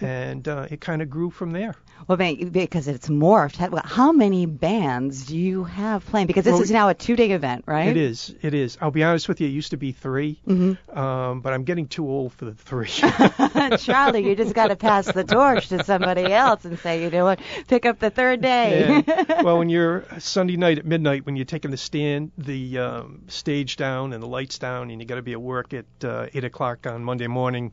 And 0.00 0.46
uh, 0.48 0.66
it 0.70 0.80
kind 0.80 1.02
of 1.02 1.10
grew 1.10 1.30
from 1.30 1.52
there. 1.52 1.74
Well, 2.06 2.18
because 2.18 2.88
it's 2.88 3.08
morphed. 3.08 3.56
How- 3.56 3.82
How 3.84 4.12
many 4.12 4.46
bands 4.46 5.26
do 5.26 5.38
you 5.38 5.64
have 5.64 6.04
playing? 6.06 6.26
Because 6.26 6.44
this 6.44 6.52
Well, 6.52 6.62
is 6.62 6.70
now 6.70 6.88
a 6.88 6.94
two-day 6.94 7.30
event, 7.30 7.64
right? 7.66 7.88
It 7.88 7.96
is, 7.96 8.34
it 8.42 8.52
is. 8.52 8.76
I'll 8.80 8.90
be 8.90 9.02
honest 9.02 9.28
with 9.28 9.40
you, 9.40 9.48
it 9.48 9.52
used 9.52 9.70
to 9.70 9.76
be 9.76 9.92
3 9.92 10.40
mm-hmm. 10.46 10.98
um, 10.98 11.40
but 11.40 11.52
I'm 11.52 11.64
getting 11.64 11.86
too 11.86 12.06
old 12.08 12.32
for 12.34 12.44
the 12.44 12.54
three. 12.54 12.88
Charlie, 13.78 14.28
you 14.28 14.36
just 14.36 14.54
got 14.54 14.68
to 14.68 14.76
pass 14.76 15.10
the 15.10 15.24
torch 15.24 15.68
to 15.68 15.84
somebody 15.84 16.30
else 16.32 16.64
and 16.64 16.78
say, 16.78 17.02
you 17.02 17.10
know 17.10 17.24
what, 17.24 17.40
pick 17.68 17.86
up 17.86 17.98
the 17.98 18.10
third 18.10 18.40
day. 18.42 19.02
Yeah. 19.06 19.42
well, 19.42 19.58
when 19.58 19.68
you're 19.68 20.04
Sunday 20.18 20.56
night 20.56 20.78
at 20.78 20.84
midnight, 20.84 21.24
when 21.24 21.36
you're 21.36 21.44
taking 21.44 21.70
the 21.70 21.76
stand, 21.76 22.32
the 22.36 22.78
um, 22.78 23.22
stage 23.28 23.76
down 23.76 24.12
and 24.12 24.22
the 24.22 24.28
lights 24.28 24.58
down, 24.58 24.90
and 24.90 25.00
you 25.00 25.06
got 25.06 25.16
to 25.16 25.22
be 25.22 25.32
at 25.32 25.40
work 25.40 25.72
at 25.72 25.86
uh, 26.02 26.26
eight 26.34 26.44
o'clock 26.44 26.86
on 26.86 27.02
Monday 27.02 27.26
morning, 27.28 27.72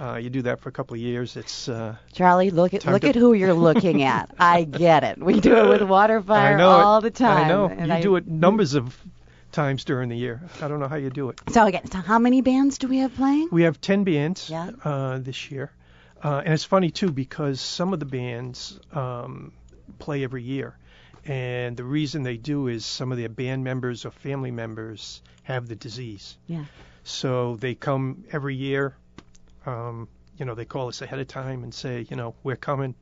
uh, 0.00 0.16
you 0.16 0.30
do 0.30 0.42
that 0.42 0.60
for 0.60 0.68
a 0.68 0.72
couple 0.72 0.94
of 0.94 1.00
years. 1.00 1.36
It's 1.36 1.68
uh, 1.68 1.96
Charlie, 2.12 2.50
look 2.50 2.74
at 2.74 2.86
look 2.86 3.04
at 3.04 3.14
who 3.14 3.32
you're 3.34 3.54
looking 3.54 4.02
at. 4.02 4.34
I 4.38 4.64
get 4.64 5.04
it. 5.04 5.18
We 5.18 5.40
do 5.40 5.56
it 5.56 5.68
with 5.68 5.82
water 5.88 6.20
fire 6.22 6.58
all 6.60 6.98
it. 6.98 7.02
the 7.02 7.10
time. 7.10 7.44
I 7.44 7.48
know. 7.48 7.66
and 7.68 7.86
you 7.88 7.92
I- 7.94 8.00
do 8.02 8.16
it 8.16 8.26
numbers 8.46 8.74
of 8.74 8.96
times 9.52 9.84
during 9.84 10.08
the 10.08 10.16
year. 10.16 10.40
I 10.62 10.68
don't 10.68 10.80
know 10.80 10.88
how 10.88 10.96
you 10.96 11.10
do 11.10 11.28
it. 11.28 11.38
So 11.50 11.66
again, 11.66 11.84
so 11.90 11.98
how 11.98 12.18
many 12.18 12.40
bands 12.40 12.78
do 12.78 12.88
we 12.88 12.98
have 12.98 13.14
playing? 13.14 13.48
We 13.52 13.64
have 13.64 13.80
10 13.82 14.04
bands 14.04 14.48
Yeah. 14.48 14.70
uh, 14.82 15.18
this 15.18 15.50
year. 15.50 15.70
Uh, 16.24 16.40
and 16.42 16.54
it's 16.54 16.64
funny, 16.64 16.90
too, 16.90 17.10
because 17.10 17.60
some 17.60 17.92
of 17.92 17.98
the 18.00 18.06
bands 18.06 18.80
um, 18.92 19.52
play 19.98 20.24
every 20.24 20.42
year. 20.42 20.74
And 21.26 21.76
the 21.76 21.84
reason 21.84 22.22
they 22.22 22.38
do 22.38 22.68
is 22.68 22.86
some 22.86 23.12
of 23.12 23.18
their 23.18 23.28
band 23.28 23.62
members 23.62 24.06
or 24.06 24.10
family 24.10 24.50
members 24.50 25.20
have 25.42 25.68
the 25.68 25.76
disease. 25.76 26.38
Yeah. 26.46 26.64
So 27.04 27.56
they 27.56 27.74
come 27.74 28.24
every 28.32 28.54
year. 28.54 28.96
Um, 29.66 30.08
you 30.38 30.44
know, 30.44 30.54
they 30.54 30.64
call 30.64 30.88
us 30.88 31.02
ahead 31.02 31.18
of 31.20 31.28
time 31.28 31.62
and 31.62 31.72
say, 31.74 32.06
you 32.08 32.16
know, 32.16 32.34
we're 32.42 32.56
coming. 32.56 32.94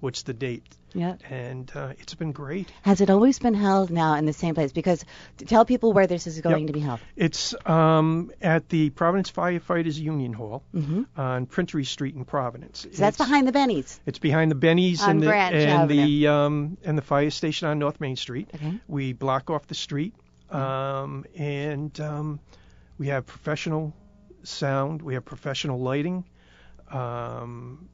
What's 0.00 0.22
the 0.22 0.32
date? 0.32 0.62
Yeah. 0.94 1.16
And 1.28 1.70
uh, 1.74 1.92
it's 1.98 2.14
been 2.14 2.30
great. 2.30 2.70
Has 2.82 3.00
it 3.00 3.10
always 3.10 3.40
been 3.40 3.52
held 3.54 3.90
now 3.90 4.14
in 4.14 4.26
the 4.26 4.32
same 4.32 4.54
place? 4.54 4.70
Because 4.72 5.04
tell 5.38 5.64
people 5.64 5.92
where 5.92 6.06
this 6.06 6.28
is 6.28 6.40
going 6.40 6.60
Yep. 6.60 6.66
to 6.68 6.72
be 6.72 6.78
held. 6.78 7.00
It's 7.16 7.52
um, 7.66 8.30
at 8.40 8.68
the 8.68 8.90
Providence 8.90 9.30
Firefighters 9.32 9.98
Union 9.98 10.32
Hall 10.32 10.62
hmm 10.72 11.02
on 11.16 11.46
Printery 11.46 11.84
Street 11.84 12.14
in 12.14 12.24
Providence. 12.24 12.82
So 12.82 12.88
that's 12.96 13.16
behind 13.18 13.48
the 13.48 13.52
Bennies. 13.52 13.98
It's 14.06 14.20
behind 14.20 14.52
the 14.52 14.54
Bennies 14.56 15.02
On 15.02 15.10
and 15.10 15.22
the 15.22 15.26
Branch 15.26 15.54
and 15.56 15.70
Avenue. 15.82 16.06
the 16.06 16.28
um, 16.28 16.78
and 16.84 16.96
the 16.96 17.02
fire 17.02 17.30
station 17.30 17.66
on 17.66 17.80
North 17.80 18.00
Main 18.00 18.14
Street. 18.16 18.48
Okay. 18.54 18.78
We 18.86 19.12
block 19.14 19.50
off 19.50 19.66
the 19.66 19.74
street, 19.74 20.14
um, 20.50 21.24
and 21.36 21.98
um, 22.00 22.40
we 22.98 23.08
have 23.08 23.26
professional 23.26 23.94
sound. 24.42 25.02
We 25.02 25.14
have 25.14 25.24
professional 25.24 25.80
lighting. 25.80 26.24
Um, 26.90 27.88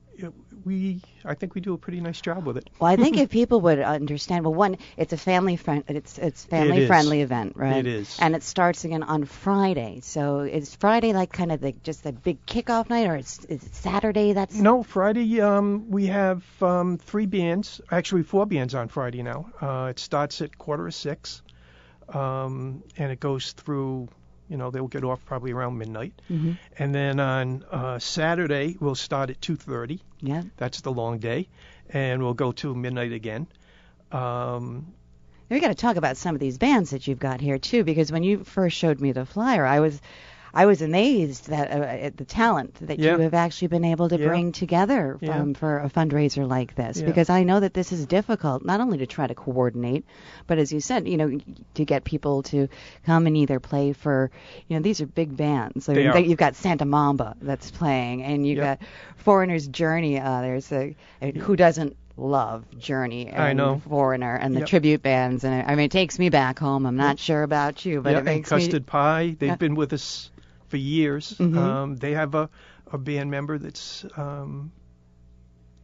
we 0.64 1.00
I 1.24 1.34
think 1.34 1.54
we 1.54 1.60
do 1.60 1.74
a 1.74 1.78
pretty 1.78 2.00
nice 2.00 2.20
job 2.20 2.46
with 2.46 2.56
it. 2.56 2.70
Well, 2.78 2.90
I 2.90 2.96
think 2.96 3.16
if 3.16 3.30
people 3.40 3.60
would 3.62 3.78
understand, 3.80 4.44
well, 4.44 4.54
one, 4.54 4.78
it's 4.96 5.12
a 5.12 5.16
family 5.16 5.56
friend, 5.56 5.84
it's 5.88 6.18
it's 6.18 6.44
family 6.44 6.82
is. 6.82 6.86
friendly 6.86 7.22
event, 7.22 7.56
right? 7.56 7.78
It 7.78 7.86
is. 7.86 8.16
And 8.20 8.34
it 8.34 8.42
starts 8.42 8.84
again 8.84 9.02
on 9.02 9.24
Friday. 9.24 10.00
So 10.02 10.40
is 10.40 10.74
Friday 10.76 11.12
like 11.12 11.32
kind 11.32 11.52
of 11.52 11.60
the 11.60 11.72
just 11.72 12.04
the 12.04 12.12
big 12.12 12.44
kickoff 12.46 12.88
night, 12.88 13.06
or 13.06 13.16
is, 13.16 13.44
is 13.48 13.64
it 13.64 13.74
Saturday? 13.74 14.32
That's 14.32 14.54
No, 14.54 14.82
Friday 14.82 15.40
um, 15.40 15.90
we 15.90 16.06
have 16.06 16.44
um, 16.62 16.98
three 16.98 17.26
bands, 17.26 17.80
actually 17.90 18.22
four 18.22 18.46
bands 18.46 18.74
on 18.74 18.88
Friday 18.88 19.22
now. 19.22 19.46
Uh, 19.60 19.88
it 19.90 19.98
starts 19.98 20.40
at 20.40 20.56
quarter 20.56 20.86
of 20.86 20.94
six, 20.94 21.42
um, 22.08 22.82
and 22.96 23.10
it 23.10 23.20
goes 23.20 23.52
through. 23.52 24.08
You 24.48 24.56
know, 24.58 24.70
they'll 24.70 24.88
get 24.88 25.04
off 25.04 25.24
probably 25.24 25.52
around 25.52 25.78
midnight, 25.78 26.12
Mhm. 26.30 26.58
and 26.78 26.94
then 26.94 27.18
on 27.18 27.64
uh, 27.70 27.98
Saturday 27.98 28.76
we'll 28.78 28.94
start 28.94 29.30
at 29.30 29.40
2:30. 29.40 30.00
yeah. 30.20 30.42
That's 30.56 30.80
the 30.82 30.92
long 30.92 31.18
day, 31.18 31.48
and 31.90 32.22
we'll 32.22 32.34
go 32.34 32.52
to 32.52 32.74
midnight 32.74 33.12
again. 33.12 33.46
Um, 34.12 34.86
We 35.50 35.60
got 35.60 35.68
to 35.68 35.74
talk 35.74 35.96
about 35.96 36.16
some 36.16 36.34
of 36.34 36.40
these 36.40 36.58
bands 36.58 36.90
that 36.90 37.06
you've 37.06 37.18
got 37.18 37.40
here 37.40 37.58
too, 37.58 37.84
because 37.84 38.10
when 38.10 38.22
you 38.22 38.44
first 38.44 38.76
showed 38.76 39.00
me 39.00 39.12
the 39.12 39.26
flyer, 39.26 39.64
I 39.64 39.80
was, 39.80 40.00
I 40.56 40.66
was 40.66 40.80
amazed 40.82 41.48
that 41.48 41.70
uh, 41.70 41.84
at 41.84 42.16
the 42.16 42.24
talent 42.24 42.74
that 42.86 42.98
Yeah. 42.98 43.16
you 43.16 43.22
have 43.22 43.34
actually 43.34 43.68
been 43.68 43.84
able 43.84 44.08
to 44.08 44.18
Yeah. 44.18 44.28
bring 44.28 44.52
together 44.52 45.18
Yeah. 45.20 45.40
um, 45.40 45.54
for 45.54 45.80
a 45.80 45.90
fundraiser 45.90 46.48
like 46.48 46.74
this. 46.76 47.00
Yeah. 47.00 47.06
Because 47.06 47.28
I 47.28 47.42
know 47.42 47.60
that 47.60 47.74
this 47.74 47.90
is 47.92 48.06
difficult, 48.06 48.64
not 48.64 48.80
only 48.80 48.98
to 48.98 49.06
try 49.06 49.26
to 49.26 49.34
coordinate, 49.34 50.04
but 50.46 50.58
as 50.58 50.72
you 50.72 50.80
said, 50.80 51.08
you 51.08 51.16
know, 51.16 51.38
to 51.74 51.84
get 51.84 52.04
people 52.04 52.42
to 52.44 52.68
come 53.04 53.26
and 53.26 53.36
either 53.36 53.58
play 53.58 53.92
for, 53.92 54.30
you 54.68 54.76
know, 54.76 54.82
these 54.82 55.00
are 55.00 55.06
big 55.06 55.36
bands. 55.36 55.88
I 55.88 55.94
mean, 55.94 56.28
you've 56.30 56.38
got 56.38 56.54
Santa 56.54 56.84
Mamba 56.84 57.36
that's 57.42 57.70
playing, 57.70 58.22
and 58.22 58.46
you've 58.46 58.58
Yep. 58.58 58.80
got 58.80 58.88
Foreigner's 59.16 59.66
Journey. 59.66 60.20
Uh, 60.20 60.40
there's 60.40 60.70
a, 60.70 60.94
a 61.20 61.32
who 61.32 61.56
doesn't 61.56 61.96
love 62.16 62.64
Journey 62.78 63.26
and 63.26 63.42
I 63.42 63.52
know. 63.54 63.82
Foreigner 63.88 64.36
and 64.36 64.54
the 64.54 64.60
Yep. 64.60 64.68
tribute 64.68 65.02
bands, 65.02 65.42
and 65.42 65.68
I 65.68 65.74
mean, 65.74 65.86
it 65.86 65.90
takes 65.90 66.16
me 66.16 66.28
back 66.28 66.60
home. 66.60 66.86
I'm 66.86 66.96
not 66.96 67.18
sure 67.18 67.42
about 67.42 67.84
you, 67.84 68.00
but 68.02 68.10
yeah, 68.10 68.16
it 68.16 68.18
and 68.18 68.24
makes 68.26 68.48
Custard 68.50 68.82
me. 68.82 68.86
Pie. 68.86 69.36
They've 69.38 69.48
Yeah. 69.48 69.56
been 69.56 69.74
with 69.74 69.92
us 69.92 70.30
for 70.68 70.76
years. 70.76 71.34
Mhm. 71.38 71.56
Um, 71.56 71.96
they 71.96 72.12
have 72.12 72.34
a, 72.34 72.48
a 72.92 72.98
band 72.98 73.30
member 73.30 73.58
that's 73.58 74.04
um, 74.16 74.72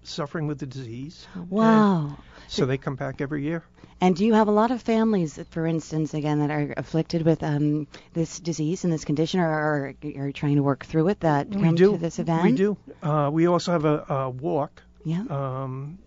suffering 0.02 0.46
with 0.46 0.58
the 0.58 0.66
disease. 0.66 1.26
Wow. 1.48 2.16
so 2.48 2.66
they 2.66 2.78
come 2.78 2.96
back 2.96 3.20
every 3.20 3.42
year. 3.44 3.64
And 4.02 4.16
do 4.16 4.24
you 4.24 4.32
have 4.32 4.48
a 4.48 4.50
lot 4.50 4.70
of 4.70 4.80
families, 4.80 5.38
for 5.50 5.66
instance, 5.66 6.14
again, 6.14 6.38
that 6.38 6.50
are 6.50 6.72
afflicted 6.78 7.22
with 7.22 7.42
um, 7.42 7.86
this 8.14 8.40
disease 8.40 8.82
and 8.84 8.92
this 8.92 9.04
condition, 9.04 9.40
or 9.40 9.46
are, 9.46 9.94
are 10.16 10.32
trying 10.32 10.56
to 10.56 10.62
work 10.62 10.86
through 10.86 11.08
it 11.08 11.20
that 11.20 11.48
we 11.50 11.60
come 11.62 11.74
do. 11.74 11.92
to 11.92 11.98
this 11.98 12.18
event? 12.18 12.42
We 12.44 12.52
do. 12.52 12.76
Uh, 13.02 13.28
we 13.30 13.46
also 13.46 13.72
have 13.72 13.84
a, 13.84 14.04
a 14.08 14.30
walk 14.30 14.82
Yeah. 15.04 15.24
um, 15.28 15.98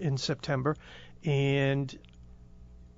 in 0.00 0.16
September, 0.16 0.76
and 1.24 1.94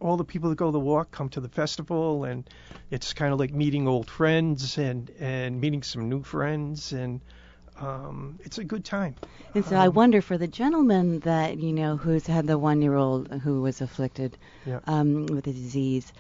all 0.05 0.17
the 0.19 0.25
people 0.25 0.51
that 0.51 0.57
go 0.57 0.67
to 0.67 0.73
the 0.73 0.87
walk 0.93 1.11
come 1.11 1.29
to 1.31 1.41
the 1.41 1.49
festival, 1.49 2.25
and 2.25 2.49
it's 2.91 3.15
kind 3.15 3.33
of 3.33 3.39
like 3.39 3.53
meeting 3.55 3.89
old 3.89 4.09
friends 4.11 4.77
and 4.79 5.11
and 5.19 5.61
meeting 5.61 5.83
some 5.83 6.09
new 6.11 6.23
friends, 6.23 6.93
and 6.93 7.21
um, 7.81 8.39
it's 8.45 8.59
a 8.59 8.65
good 8.65 8.85
time. 8.85 9.15
And 9.55 9.65
so 9.65 9.77
I 9.77 9.89
Um, 9.89 9.95
wonder 9.95 10.21
for 10.23 10.37
the 10.39 10.47
gentleman 10.47 11.21
that 11.21 11.59
you 11.59 11.73
know 11.73 11.97
who's 11.97 12.27
had 12.27 12.47
the 12.47 12.59
one-year-old 12.59 13.33
who 13.45 13.63
was 13.63 13.81
afflicted 13.81 14.37
Yeah. 14.67 14.81
um, 14.87 15.27
with 15.27 15.45
the 15.45 15.53
disease, 15.53 16.13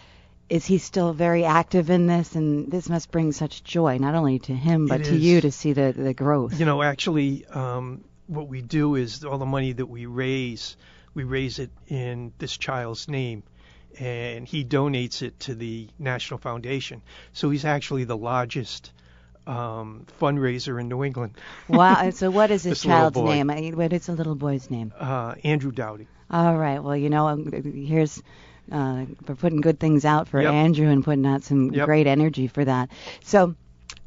is 0.48 0.64
he 0.66 0.78
still 0.78 1.12
very 1.12 1.44
active 1.44 1.90
in 1.90 2.06
this? 2.06 2.34
And 2.34 2.70
this 2.72 2.88
must 2.88 3.10
bring 3.10 3.32
such 3.32 3.62
joy 3.64 3.98
not 3.98 4.14
only 4.14 4.38
to 4.40 4.54
him 4.54 4.88
but 4.88 5.04
to 5.04 5.14
is. 5.14 5.22
you 5.22 5.40
to 5.42 5.50
see 5.52 5.74
the 5.74 5.92
the 5.92 6.14
growth. 6.14 6.58
You 6.58 6.66
know, 6.66 6.82
actually, 6.82 7.44
um, 7.46 8.02
what 8.26 8.48
we 8.48 8.62
do 8.62 8.94
is 8.96 9.24
all 9.24 9.38
the 9.38 9.52
money 9.56 9.72
that 9.72 9.86
we 9.86 10.06
raise, 10.06 10.76
we 11.14 11.24
raise 11.24 11.58
it 11.58 11.70
in 11.88 12.32
this 12.38 12.56
child's 12.56 13.08
name, 13.08 13.42
and 13.98 14.46
he 14.46 14.64
donates 14.64 15.22
it 15.22 15.38
to 15.40 15.54
the 15.54 15.88
National 15.98 16.38
Foundation. 16.38 17.02
So 17.32 17.50
he's 17.50 17.64
actually 17.64 18.04
the 18.04 18.16
largest 18.16 18.92
um, 19.46 20.06
fundraiser 20.20 20.80
in 20.80 20.88
New 20.88 21.04
England. 21.04 21.34
wow. 21.68 22.10
So 22.10 22.30
what 22.38 22.50
is 22.50 22.62
this, 22.62 22.80
This 22.82 22.82
child's 22.82 23.16
name? 23.18 23.50
I- 23.50 23.70
What 23.74 23.92
is 23.92 24.06
the 24.06 24.12
little 24.12 24.34
boy's 24.34 24.70
name? 24.70 24.92
Uh, 24.98 25.34
Andrew 25.44 25.70
Dowdy. 25.72 26.06
All 26.30 26.56
right. 26.56 26.82
Well, 26.82 26.96
you 26.96 27.10
know, 27.10 27.28
um, 27.28 27.52
here's 27.86 28.22
uh, 28.72 29.04
for 29.26 29.34
putting 29.34 29.60
good 29.60 29.78
things 29.78 30.04
out 30.04 30.28
for 30.28 30.40
Yep. 30.40 30.52
Andrew 30.52 30.88
and 30.88 31.04
putting 31.04 31.26
out 31.26 31.42
some 31.42 31.70
Yep. 31.72 31.84
great 31.86 32.06
energy 32.06 32.46
for 32.46 32.64
that. 32.64 32.90
So, 33.22 33.54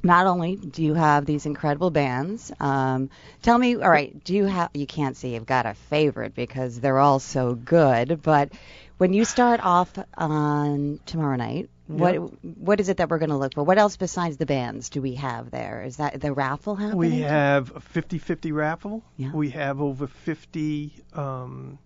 not 0.04 0.26
only 0.28 0.56
do 0.56 0.84
you 0.84 0.94
have 0.94 1.26
these 1.26 1.46
incredible 1.46 1.90
bands, 1.92 2.52
um, 2.60 3.10
tell 3.42 3.58
me, 3.58 3.76
all 3.76 3.90
right, 3.90 4.24
do 4.24 4.34
you 4.36 4.46
have? 4.46 4.70
You 4.74 4.88
can't 4.88 5.16
say 5.18 5.30
you've 5.30 5.46
got 5.46 5.66
a 5.66 5.74
favorite 5.74 6.34
because 6.36 6.80
they're 6.80 7.00
all 7.00 7.20
so 7.20 7.56
good, 7.56 8.22
but 8.22 8.52
when 8.98 9.14
you 9.14 9.26
start 9.26 9.60
off 9.64 9.92
on 10.18 11.00
tomorrow 11.06 11.36
night. 11.36 11.70
What 11.88 12.16
Yep. 12.16 12.30
what 12.58 12.80
is 12.82 12.90
it 12.90 12.98
that 12.98 13.10
we're 13.10 13.18
going 13.18 13.30
to 13.30 13.38
look 13.38 13.54
for? 13.54 13.64
What 13.64 13.78
else 13.78 13.96
besides 13.96 14.36
the 14.36 14.46
bands 14.46 14.90
do 14.90 15.02
we 15.02 15.16
have 15.16 15.52
there? 15.52 15.84
Is 15.84 15.98
that 15.98 16.20
the 16.20 16.34
raffle 16.34 16.76
happening? 16.76 16.98
We 16.98 17.20
have 17.22 17.72
a 17.74 17.80
50-50 17.80 18.54
raffle. 18.54 19.04
Yeah. 19.16 19.32
We 19.32 19.52
have 19.52 19.80
over 19.80 20.08
50 20.08 20.92
um, 21.14 21.80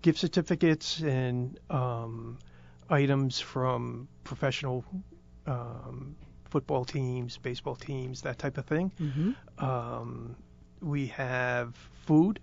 gift 0.00 0.18
certificates 0.18 1.00
and 1.00 1.56
um, 1.70 2.38
items 2.90 3.38
from 3.38 4.08
professional 4.24 4.84
um, 5.46 6.16
football 6.46 6.84
teams, 6.84 7.38
baseball 7.38 7.76
teams, 7.76 8.22
that 8.22 8.38
type 8.38 8.58
of 8.58 8.66
thing. 8.66 8.90
hmm 8.98 9.32
Um, 9.58 10.34
we 10.80 11.06
have 11.08 11.76
food, 12.06 12.40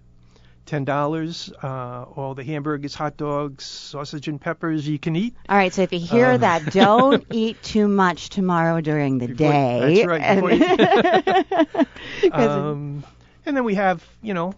ten 0.69 0.85
dollars. 0.85 1.51
Uh, 1.63 2.03
all 2.15 2.35
the 2.35 2.43
hamburgers, 2.43 2.93
hot 2.93 3.17
dogs, 3.17 3.63
sausage 3.65 4.27
and 4.27 4.39
peppers 4.39 4.87
you 4.87 4.99
can 4.99 5.15
eat. 5.15 5.35
All 5.49 5.57
right, 5.57 5.73
so 5.73 5.81
if 5.81 5.91
you 5.91 5.99
hear 5.99 6.27
Uh, 6.27 6.37
that, 6.37 6.71
don't 6.71 7.25
eat 7.31 7.61
too 7.63 7.87
much 7.87 8.29
tomorrow 8.29 8.79
during 8.79 9.17
the 9.17 9.27
Before- 9.27 9.51
day. 9.51 10.03
that's 10.03 10.07
right, 10.07 10.21
And- 10.21 11.87
Um, 12.33 13.03
and 13.45 13.57
then 13.57 13.63
we 13.63 13.75
have, 13.75 14.05
you 14.21 14.33
know, 14.35 14.53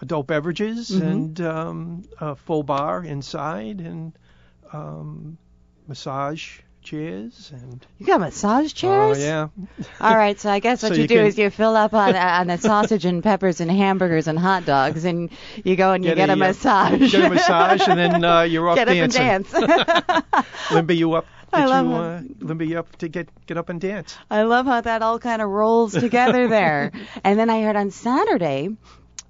adult 0.00 0.26
beverages 0.26 0.90
Mhm. 0.90 1.02
and 1.12 1.40
um, 1.40 2.02
a 2.20 2.34
full 2.34 2.62
bar 2.64 3.04
inside 3.04 3.80
and 3.80 4.12
um, 4.72 5.38
massage 5.86 6.58
chairs 6.86 7.52
and 7.52 7.84
you 7.98 8.06
got 8.06 8.20
massage 8.20 8.72
chairs? 8.72 9.18
Oh 9.18 9.20
yeah. 9.20 9.48
All 10.00 10.16
right, 10.16 10.38
so 10.40 10.48
I 10.50 10.60
guess 10.60 10.82
what 10.84 10.90
So 10.90 10.94
you, 10.94 11.02
you 11.02 11.08
do 11.08 11.16
can- 11.16 11.26
is 11.26 11.36
you 11.38 11.50
fill 11.50 11.76
up 11.76 11.92
on 11.92 12.16
on 12.40 12.46
the 12.46 12.56
sausage 12.56 13.04
and 13.04 13.22
peppers 13.22 13.60
and 13.60 13.70
hamburgers 13.70 14.28
and 14.28 14.38
hot 14.38 14.64
dogs, 14.64 15.04
and 15.04 15.30
you 15.64 15.76
go 15.76 15.92
and 15.92 16.04
you 16.04 16.10
Get 16.14 16.16
get, 16.16 16.28
a, 16.30 16.32
a, 16.32 16.34
uh, 16.34 16.38
massage. 16.38 17.12
Get 17.12 17.24
a 17.24 17.28
massage 17.34 17.88
and 17.88 17.98
then 17.98 18.24
uh, 18.24 18.40
you're 18.50 18.68
off 18.68 18.76
get 18.76 18.88
up 18.88 18.94
and 18.96 19.12
dance. 19.12 19.52
Limber 20.72 20.92
you 20.94 21.12
up. 21.12 21.26
I 21.52 21.64
love 21.66 21.86
you, 21.86 22.74
uh, 22.74 22.80
up 22.80 22.96
to 22.96 23.08
get 23.08 23.28
get 23.46 23.56
up 23.56 23.68
and 23.68 23.80
dance. 23.80 24.16
I 24.30 24.42
love 24.42 24.66
how 24.66 24.80
that 24.80 25.02
all 25.02 25.18
kind 25.18 25.40
of 25.42 25.48
rolls 25.48 25.92
together 25.92 26.48
there. 26.48 26.92
and 27.24 27.38
then 27.38 27.50
I 27.50 27.62
heard 27.62 27.76
on 27.76 27.90
Saturday. 27.90 28.70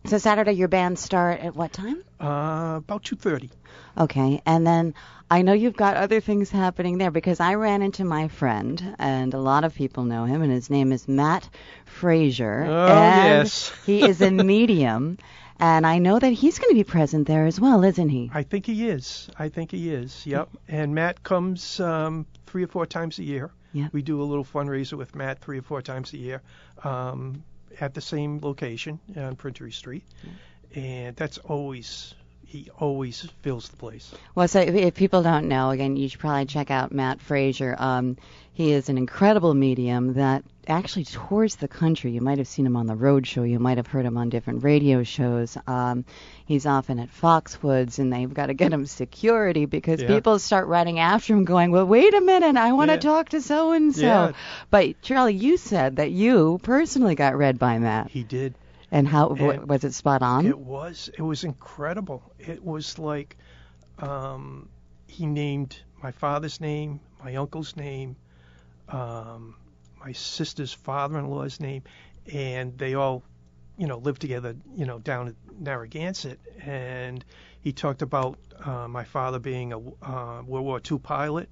So 0.06 0.18
Saturday 0.18 0.52
your 0.52 0.68
bands 0.68 1.00
start 1.00 1.40
at 1.40 1.56
what 1.56 1.72
time? 1.72 2.02
Uh, 2.20 2.76
about 2.78 3.02
2:30. 3.04 3.50
Okay, 3.98 4.40
and 4.46 4.66
then 4.66 4.94
I 5.28 5.42
know 5.42 5.54
you've 5.54 5.76
got 5.76 5.96
other 5.96 6.20
things 6.20 6.50
happening 6.50 6.98
there 6.98 7.10
because 7.10 7.40
I 7.40 7.54
ran 7.54 7.82
into 7.82 8.04
my 8.04 8.28
friend, 8.28 8.94
and 8.98 9.34
a 9.34 9.38
lot 9.40 9.64
of 9.64 9.74
people 9.74 10.04
know 10.04 10.24
him, 10.24 10.40
and 10.40 10.52
his 10.52 10.70
name 10.70 10.92
is 10.92 11.08
Matt 11.08 11.48
Fraser. 11.84 12.64
Oh, 12.64 12.86
and 12.86 13.44
yes. 13.44 13.72
he 13.84 14.04
is 14.04 14.20
a 14.20 14.30
medium, 14.30 15.18
and 15.58 15.84
I 15.84 15.98
know 15.98 16.16
that 16.16 16.30
he's 16.30 16.60
going 16.60 16.70
to 16.70 16.76
be 16.76 16.84
present 16.84 17.26
there 17.26 17.44
as 17.46 17.60
well, 17.60 17.82
isn't 17.82 18.08
he? 18.08 18.30
I 18.32 18.44
think 18.44 18.66
he 18.66 18.88
is. 18.88 19.28
I 19.36 19.48
think 19.48 19.72
he 19.72 19.92
is. 19.92 20.24
Yep. 20.26 20.48
And 20.68 20.94
Matt 20.94 21.24
comes 21.24 21.80
um, 21.80 22.26
three 22.46 22.62
or 22.62 22.68
four 22.68 22.86
times 22.86 23.18
a 23.18 23.24
year. 23.24 23.50
Yeah. 23.72 23.88
We 23.90 24.02
do 24.02 24.22
a 24.22 24.24
little 24.24 24.44
fundraiser 24.44 24.94
with 24.94 25.16
Matt 25.16 25.40
three 25.40 25.58
or 25.58 25.62
four 25.62 25.82
times 25.82 26.12
a 26.12 26.18
year 26.18 26.40
um, 26.84 27.42
at 27.80 27.94
the 27.94 28.00
same 28.00 28.38
location 28.40 29.00
on 29.16 29.34
Printery 29.34 29.72
Street, 29.72 30.04
and 30.72 31.16
that's 31.16 31.38
always 31.38 32.14
he 32.56 32.70
always 32.78 33.20
fills 33.42 33.68
the 33.68 33.76
place. 33.76 34.12
Well, 34.34 34.48
so 34.48 34.60
if, 34.60 34.74
if 34.74 34.94
people 34.94 35.22
don't 35.22 35.46
know, 35.48 35.70
again, 35.70 35.96
you 35.96 36.08
should 36.08 36.20
probably 36.20 36.46
check 36.46 36.70
out 36.70 36.90
Matt 36.92 37.20
Fraser. 37.20 37.76
Um, 37.78 38.16
he 38.54 38.72
is 38.72 38.88
an 38.88 38.96
incredible 38.96 39.52
medium 39.52 40.14
that 40.14 40.42
actually 40.66 41.04
tours 41.04 41.56
the 41.56 41.68
country. 41.68 42.12
You 42.12 42.22
might 42.22 42.38
have 42.38 42.48
seen 42.48 42.64
him 42.64 42.74
on 42.76 42.86
the 42.86 42.94
road 42.96 43.26
show. 43.26 43.42
You 43.42 43.58
might 43.58 43.76
have 43.76 43.86
heard 43.86 44.06
him 44.06 44.16
on 44.16 44.30
different 44.30 44.64
radio 44.64 45.02
shows. 45.02 45.58
Um, 45.66 46.06
he's 46.46 46.64
often 46.64 46.98
at 46.98 47.10
Foxwoods, 47.10 47.98
and 47.98 48.10
they've 48.10 48.32
got 48.32 48.46
to 48.46 48.54
get 48.54 48.72
him 48.72 48.86
security 48.86 49.66
because 49.66 50.00
Yeah. 50.00 50.08
people 50.08 50.38
start 50.38 50.66
running 50.68 50.98
after 50.98 51.34
him, 51.34 51.44
going, 51.44 51.70
"Well, 51.70 51.86
wait 51.86 52.14
a 52.14 52.20
minute, 52.22 52.56
I 52.56 52.72
want 52.72 52.88
to 52.88 52.94
Yeah. 52.94 53.00
talk 53.00 53.28
to 53.30 53.42
so 53.42 53.72
and 53.72 53.94
so." 53.94 54.32
But 54.70 55.02
Charlie, 55.02 55.34
you 55.34 55.58
said 55.58 55.96
that 55.96 56.10
you 56.10 56.58
personally 56.62 57.14
got 57.14 57.36
read 57.36 57.58
by 57.58 57.78
Matt, 57.78 58.10
He 58.10 58.22
did. 58.24 58.54
And 58.96 59.06
how 59.06 59.28
And 59.28 59.68
was 59.68 59.84
it 59.84 59.92
spot 59.92 60.22
on? 60.22 60.46
It 60.46 60.58
was. 60.58 61.10
It 61.18 61.22
was 61.22 61.44
incredible. 61.44 62.22
It 62.38 62.64
was 62.64 62.98
like 62.98 63.36
um, 63.98 64.68
he 65.06 65.26
named 65.26 65.78
my 66.02 66.12
father's 66.12 66.60
name, 66.62 67.00
my 67.22 67.36
uncle's 67.36 67.76
name, 67.76 68.16
um, 68.88 69.54
my 70.00 70.12
sister's 70.12 70.72
father-in-law's 70.72 71.60
name, 71.60 71.82
and 72.32 72.76
they 72.78 72.94
all, 72.94 73.22
you 73.76 73.86
know, 73.86 73.98
lived 73.98 74.20
together, 74.22 74.56
you 74.74 74.86
know, 74.86 74.98
down 74.98 75.28
at 75.28 75.34
Narragansett. 75.60 76.40
And 76.64 77.22
he 77.60 77.72
talked 77.72 78.00
about 78.00 78.38
uh, 78.64 78.88
my 78.88 79.04
father 79.04 79.38
being 79.38 79.74
a 79.74 79.78
uh, 79.78 80.42
World 80.46 80.64
War 80.64 80.80
II 80.90 80.98
pilot. 81.00 81.50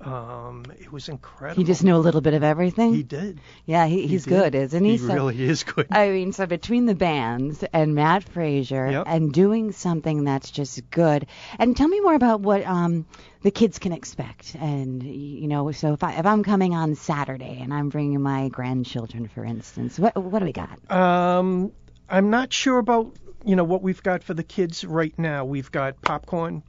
Um, 0.00 0.64
it 0.78 0.92
was 0.92 1.08
incredible. 1.08 1.60
he 1.60 1.64
just 1.66 1.82
knew 1.82 1.96
a 1.96 1.98
little 1.98 2.20
bit 2.20 2.34
of 2.34 2.42
everything. 2.44 2.92
He 2.94 3.02
did. 3.02 3.40
yeah, 3.64 3.86
he, 3.86 4.02
He 4.02 4.06
he's 4.08 4.24
did. 4.24 4.30
good, 4.30 4.54
isn't 4.54 4.84
he? 4.84 4.92
He 4.92 4.98
So- 4.98 5.14
really 5.14 5.42
is 5.42 5.64
good. 5.64 5.86
I 5.90 6.10
mean, 6.10 6.32
so 6.32 6.46
between 6.46 6.86
the 6.86 6.94
bands 6.94 7.64
and 7.72 7.94
Matt 7.94 8.24
Fraser 8.24 8.90
Yep. 8.90 9.04
and 9.06 9.32
doing 9.32 9.72
something 9.72 10.24
that's 10.24 10.50
just 10.50 10.88
good, 10.90 11.26
and 11.58 11.76
tell 11.76 11.88
me 11.88 12.00
more 12.00 12.14
about 12.14 12.40
what 12.40 12.64
um, 12.66 13.06
the 13.42 13.50
kids 13.50 13.78
can 13.78 13.92
expect. 13.92 14.54
And 14.60 15.02
you 15.02 15.48
know, 15.48 15.72
so 15.72 15.94
if 15.94 16.04
I 16.04 16.12
if 16.14 16.26
I'm 16.26 16.42
coming 16.44 16.74
on 16.74 16.94
Saturday 16.94 17.58
and 17.62 17.72
I'm 17.72 17.88
bringing 17.88 18.20
my 18.20 18.48
grandchildren, 18.48 19.28
for 19.28 19.44
instance, 19.44 19.98
what 19.98 20.14
what 20.16 20.40
do 20.40 20.44
we 20.44 20.52
got? 20.52 20.78
Um, 20.90 21.72
I'm 22.08 22.30
not 22.30 22.52
sure 22.52 22.78
about 22.78 23.16
you 23.44 23.56
know 23.56 23.64
what 23.64 23.82
we've 23.82 24.02
got 24.02 24.22
for 24.24 24.34
the 24.34 24.42
kids 24.44 24.84
right 24.84 25.16
now. 25.18 25.44
We've 25.44 25.70
got 25.70 26.00
popcorn. 26.02 26.62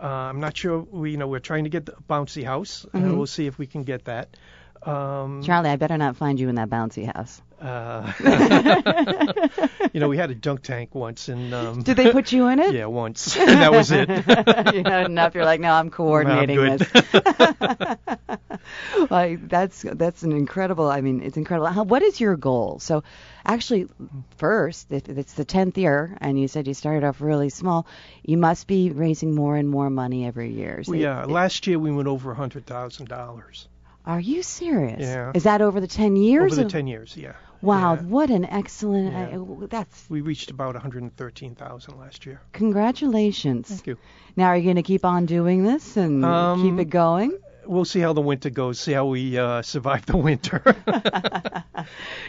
Uh, 0.00 0.06
I'm 0.06 0.40
not 0.40 0.56
sure. 0.56 0.78
We 0.80 1.10
you 1.12 1.16
know 1.16 1.26
we're 1.28 1.40
trying 1.40 1.64
to 1.64 1.70
get 1.70 1.86
the 1.86 1.94
bouncy 2.08 2.44
house. 2.44 2.86
Uh, 2.94 2.98
Mhm. 2.98 3.16
we'll 3.16 3.26
see 3.26 3.46
if 3.46 3.58
we 3.58 3.66
can 3.66 3.82
get 3.84 4.04
that. 4.04 4.36
Um, 4.82 5.42
Charlie, 5.42 5.70
I 5.70 5.76
better 5.76 5.98
not 5.98 6.16
find 6.16 6.38
you 6.38 6.48
in 6.48 6.54
that 6.54 6.70
bouncy 6.70 7.04
house. 7.12 7.42
uh, 7.60 8.12
you 9.92 9.98
know 9.98 10.08
we 10.08 10.16
had 10.16 10.30
a 10.30 10.34
dunk 10.36 10.62
tank 10.62 10.94
once 10.94 11.28
and 11.28 11.52
um, 11.52 11.82
Did 11.82 11.96
they 11.96 12.12
put 12.12 12.30
you 12.30 12.46
in 12.46 12.60
it? 12.60 12.72
yeah 12.72 12.86
once 12.86 13.36
and 13.36 13.48
that 13.62 13.72
was 13.72 13.90
it. 13.90 14.08
you 14.08 14.84
had 14.84 15.06
enough. 15.06 15.34
You're 15.34 15.44
like, 15.44 15.60
no, 15.60 15.72
I'm 15.72 15.90
coordinating 15.90 16.54
good. 16.56 16.78
this. 16.78 17.98
like 19.10 19.48
that's 19.48 19.82
that's 19.82 20.22
an 20.22 20.32
incredible. 20.32 20.88
I 20.90 21.00
mean, 21.00 21.20
it's 21.22 21.36
incredible. 21.36 21.68
How, 21.68 21.82
what 21.84 22.02
is 22.02 22.20
your 22.20 22.36
goal? 22.36 22.78
So, 22.80 23.02
actually, 23.44 23.88
first, 24.36 24.86
if 24.90 25.08
it's 25.08 25.34
the 25.34 25.44
tenth 25.44 25.76
year, 25.78 26.16
and 26.20 26.38
you 26.40 26.48
said 26.48 26.66
you 26.66 26.74
started 26.74 27.04
off 27.06 27.20
really 27.20 27.48
small, 27.48 27.86
you 28.22 28.36
must 28.36 28.66
be 28.66 28.90
raising 28.90 29.34
more 29.34 29.56
and 29.56 29.68
more 29.68 29.90
money 29.90 30.26
every 30.26 30.50
year. 30.50 30.82
So 30.84 30.92
Well, 30.92 31.00
yeah, 31.00 31.24
last 31.24 31.66
year 31.66 31.78
we 31.78 31.90
went 31.92 32.08
over 32.08 32.30
a 32.32 32.34
hundred 32.34 32.66
thousand 32.66 33.08
dollars 33.08 33.68
Are 34.06 34.20
you 34.20 34.42
serious? 34.42 35.00
Yeah. 35.00 35.32
Is 35.34 35.42
that 35.44 35.60
over 35.60 35.80
the 35.80 35.86
ten 35.88 36.16
years? 36.16 36.52
over 36.52 36.64
the 36.64 36.70
ten 36.70 36.86
years. 36.86 37.16
Yeah. 37.16 37.32
Wow, 37.60 37.94
Yeah. 37.94 38.02
what 38.02 38.30
an 38.30 38.44
excellent. 38.44 39.12
Yeah. 39.12 39.40
Uh, 39.40 39.66
that's 39.66 40.04
We 40.08 40.20
reached 40.20 40.50
about 40.52 40.74
113,000 40.76 41.98
last 41.98 42.24
year. 42.24 42.40
congratulations. 42.52 43.68
Thank 43.68 43.86
you. 43.88 43.98
Now, 44.36 44.46
are 44.48 44.56
you 44.56 44.62
going 44.62 44.76
to 44.76 44.82
keep 44.84 45.04
on 45.04 45.26
doing 45.26 45.64
this 45.64 45.96
and 45.96 46.24
Um, 46.24 46.62
keep 46.62 46.78
it 46.78 46.90
going? 46.90 47.36
We'll 47.68 47.84
see 47.84 48.00
how 48.00 48.14
the 48.14 48.22
winter 48.22 48.50
goes. 48.50 48.80
See 48.80 48.92
how 48.92 49.06
we 49.06 49.38
uh, 49.38 49.62
survive 49.62 50.06
the 50.06 50.16
winter. 50.16 50.62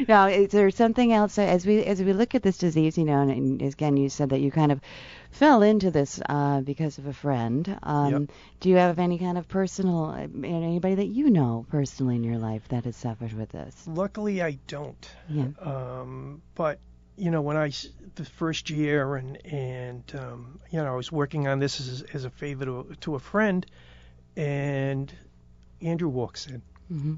Now, 0.07 0.27
is 0.27 0.51
there 0.51 0.69
something 0.71 1.11
else 1.11 1.37
uh, 1.37 1.41
as 1.41 1.65
we 1.65 1.83
as 1.83 2.01
we 2.01 2.13
look 2.13 2.35
at 2.35 2.43
this 2.43 2.57
disease? 2.57 2.97
You 2.97 3.05
know, 3.05 3.21
and, 3.21 3.31
and 3.31 3.61
again, 3.61 3.97
you 3.97 4.09
said 4.09 4.29
that 4.29 4.39
you 4.39 4.51
kind 4.51 4.71
of 4.71 4.79
fell 5.31 5.61
into 5.61 5.91
this 5.91 6.21
uh, 6.29 6.61
because 6.61 6.97
of 6.97 7.07
a 7.07 7.13
friend. 7.13 7.77
Um, 7.83 8.11
Yep. 8.11 8.21
Do 8.59 8.69
you 8.69 8.75
have 8.75 8.99
any 8.99 9.17
kind 9.17 9.37
of 9.37 9.47
personal 9.47 10.05
uh, 10.05 10.27
anybody 10.43 10.95
that 10.95 11.07
you 11.07 11.29
know 11.29 11.65
personally 11.69 12.15
in 12.15 12.23
your 12.23 12.37
life 12.37 12.67
that 12.69 12.85
has 12.85 12.95
suffered 12.95 13.33
with 13.33 13.49
this? 13.49 13.75
Luckily, 13.87 14.41
I 14.41 14.59
don't. 14.67 15.09
Yeah. 15.29 15.47
Um, 15.59 16.41
but 16.55 16.79
you 17.17 17.31
know, 17.31 17.41
when 17.41 17.57
I 17.57 17.71
the 18.15 18.25
first 18.25 18.69
year 18.69 19.15
and 19.15 19.45
and 19.45 20.03
um, 20.15 20.59
you 20.69 20.79
know 20.79 20.93
I 20.93 20.95
was 20.95 21.11
working 21.11 21.47
on 21.47 21.59
this 21.59 21.79
as 21.79 22.03
as 22.13 22.23
a 22.25 22.29
favor 22.29 22.65
to 22.65 22.95
to 23.01 23.15
a 23.15 23.19
friend, 23.19 23.65
and 24.37 25.13
Andrew 25.81 26.09
walks 26.09 26.47
in, 26.47 26.61
hmm 26.87 27.15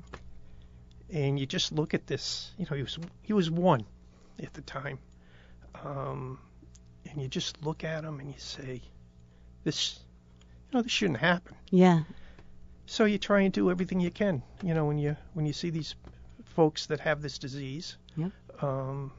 and 1.12 1.40
you 1.40 1.46
just 1.46 1.72
look 1.72 1.94
at 1.94 2.08
this. 2.08 2.52
You 2.58 2.66
know, 2.70 2.76
he 2.76 2.84
was 2.84 2.98
he 3.22 3.34
was 3.34 3.52
one 3.52 3.86
at 4.42 4.54
the 4.54 4.62
time, 4.62 5.00
um, 5.84 6.40
and 7.10 7.22
you 7.22 7.28
just 7.28 7.64
look 7.64 7.84
at 7.84 8.04
him 8.04 8.20
and 8.20 8.30
you 8.30 8.40
say, 8.40 8.82
this, 9.64 10.00
you 10.72 10.78
know, 10.78 10.82
this 10.82 10.92
shouldn't 10.92 11.20
happen. 11.20 11.56
Yeah. 11.70 12.04
So 12.86 13.06
you 13.06 13.18
try 13.18 13.42
and 13.42 13.54
do 13.54 13.70
everything 13.70 14.00
you 14.00 14.12
can. 14.12 14.42
You 14.64 14.74
know, 14.74 14.86
when 14.86 14.98
you 14.98 15.16
when 15.34 15.46
you 15.46 15.54
see 15.54 15.70
these 15.70 15.96
folks 16.46 16.88
that 16.88 17.00
have 17.02 17.22
this 17.22 17.38
disease, 17.38 17.98
yeah. 18.16 18.30
um, 18.62 19.12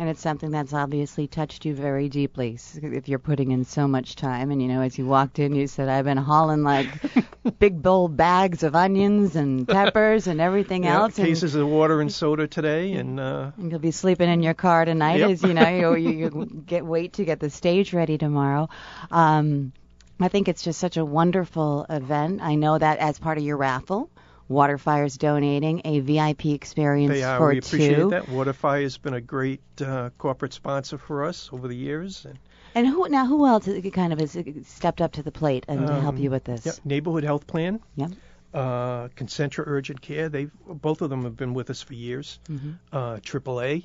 And 0.00 0.08
it's 0.08 0.20
something 0.20 0.52
that's 0.52 0.72
obviously 0.72 1.26
touched 1.26 1.64
you 1.64 1.74
very 1.74 2.08
deeply. 2.08 2.56
If 2.76 3.08
you're 3.08 3.18
putting 3.18 3.50
in 3.50 3.64
so 3.64 3.88
much 3.88 4.14
time, 4.14 4.52
and 4.52 4.62
you 4.62 4.68
know, 4.68 4.80
as 4.80 4.96
you 4.96 5.06
walked 5.06 5.40
in, 5.40 5.56
you 5.56 5.66
said, 5.66 5.88
"I've 5.88 6.04
been 6.04 6.16
hauling 6.16 6.62
like 6.62 6.86
big 7.58 7.82
bowl 7.82 8.06
bags 8.06 8.62
of 8.62 8.76
onions 8.76 9.34
and 9.34 9.66
peppers 9.76 10.28
and 10.28 10.40
everything 10.40 10.84
yeah, 10.84 11.00
else." 11.00 11.18
and- 11.18 11.26
cases 11.26 11.56
of 11.56 11.66
water 11.66 12.00
and 12.00 12.12
soda 12.12 12.46
today, 12.46 12.92
and 12.92 13.18
uh, 13.18 13.50
And 13.56 13.72
You'll 13.72 13.80
be 13.80 13.90
sleeping 13.90 14.30
in 14.30 14.40
your 14.40 14.54
car 14.54 14.84
tonight 14.84 15.18
Yep. 15.18 15.30
as 15.30 15.42
you 15.42 15.52
know 15.54 15.68
you, 15.68 15.96
you, 15.96 16.10
you 16.10 16.62
get 16.66 16.86
wait 16.86 17.14
to 17.14 17.24
get 17.24 17.40
the 17.40 17.50
stage 17.50 17.92
ready 17.92 18.18
tomorrow. 18.18 18.68
Um, 19.10 19.72
I 20.20 20.28
think 20.28 20.46
it's 20.48 20.62
just 20.62 20.78
such 20.78 20.96
a 20.96 21.04
wonderful 21.04 21.86
event. 21.90 22.40
I 22.40 22.54
know 22.54 22.78
that 22.78 22.98
as 22.98 23.18
part 23.18 23.36
of 23.38 23.42
your 23.44 23.56
raffle, 23.56 24.10
Waterfire's 24.48 25.16
donating 25.18 25.82
a 25.84 26.00
VIP 26.00 26.46
experience 26.46 27.12
they 27.12 27.22
are. 27.22 27.38
for 27.38 27.48
We 27.50 27.58
appreciate 27.58 27.96
two. 27.96 28.10
that. 28.10 28.26
Waterfire 28.28 28.82
has 28.82 28.96
been 28.98 29.14
a 29.14 29.20
great 29.20 29.60
uh, 29.84 30.10
corporate 30.18 30.52
sponsor 30.54 30.98
for 30.98 31.24
us 31.24 31.50
over 31.52 31.68
the 31.68 31.76
years. 31.76 32.24
And, 32.24 32.38
And 32.74 32.86
who 32.86 33.08
now 33.08 33.26
who 33.26 33.46
else 33.46 33.68
kind 33.92 34.12
of 34.12 34.18
has 34.20 34.36
stepped 34.64 35.00
up 35.02 35.12
to 35.12 35.22
the 35.22 35.32
plate 35.32 35.64
and 35.68 35.86
to 35.86 36.00
help 36.00 36.16
Um, 36.16 36.22
you 36.22 36.30
with 36.30 36.44
this? 36.44 36.64
yeah, 36.66 36.72
neighborhood 36.84 37.24
health 37.24 37.46
plan, 37.46 37.80
Yep. 37.96 38.10
uh, 38.54 39.08
Concentra 39.08 39.64
Urgent 39.66 40.00
Care. 40.00 40.28
They 40.28 40.46
both 40.66 41.02
of 41.02 41.10
them 41.10 41.24
have 41.24 41.36
been 41.36 41.52
with 41.54 41.68
us 41.70 41.82
for 41.82 41.94
years. 41.94 42.38
hmm 42.46 42.72
Uh, 42.92 43.16
AAA 43.22 43.84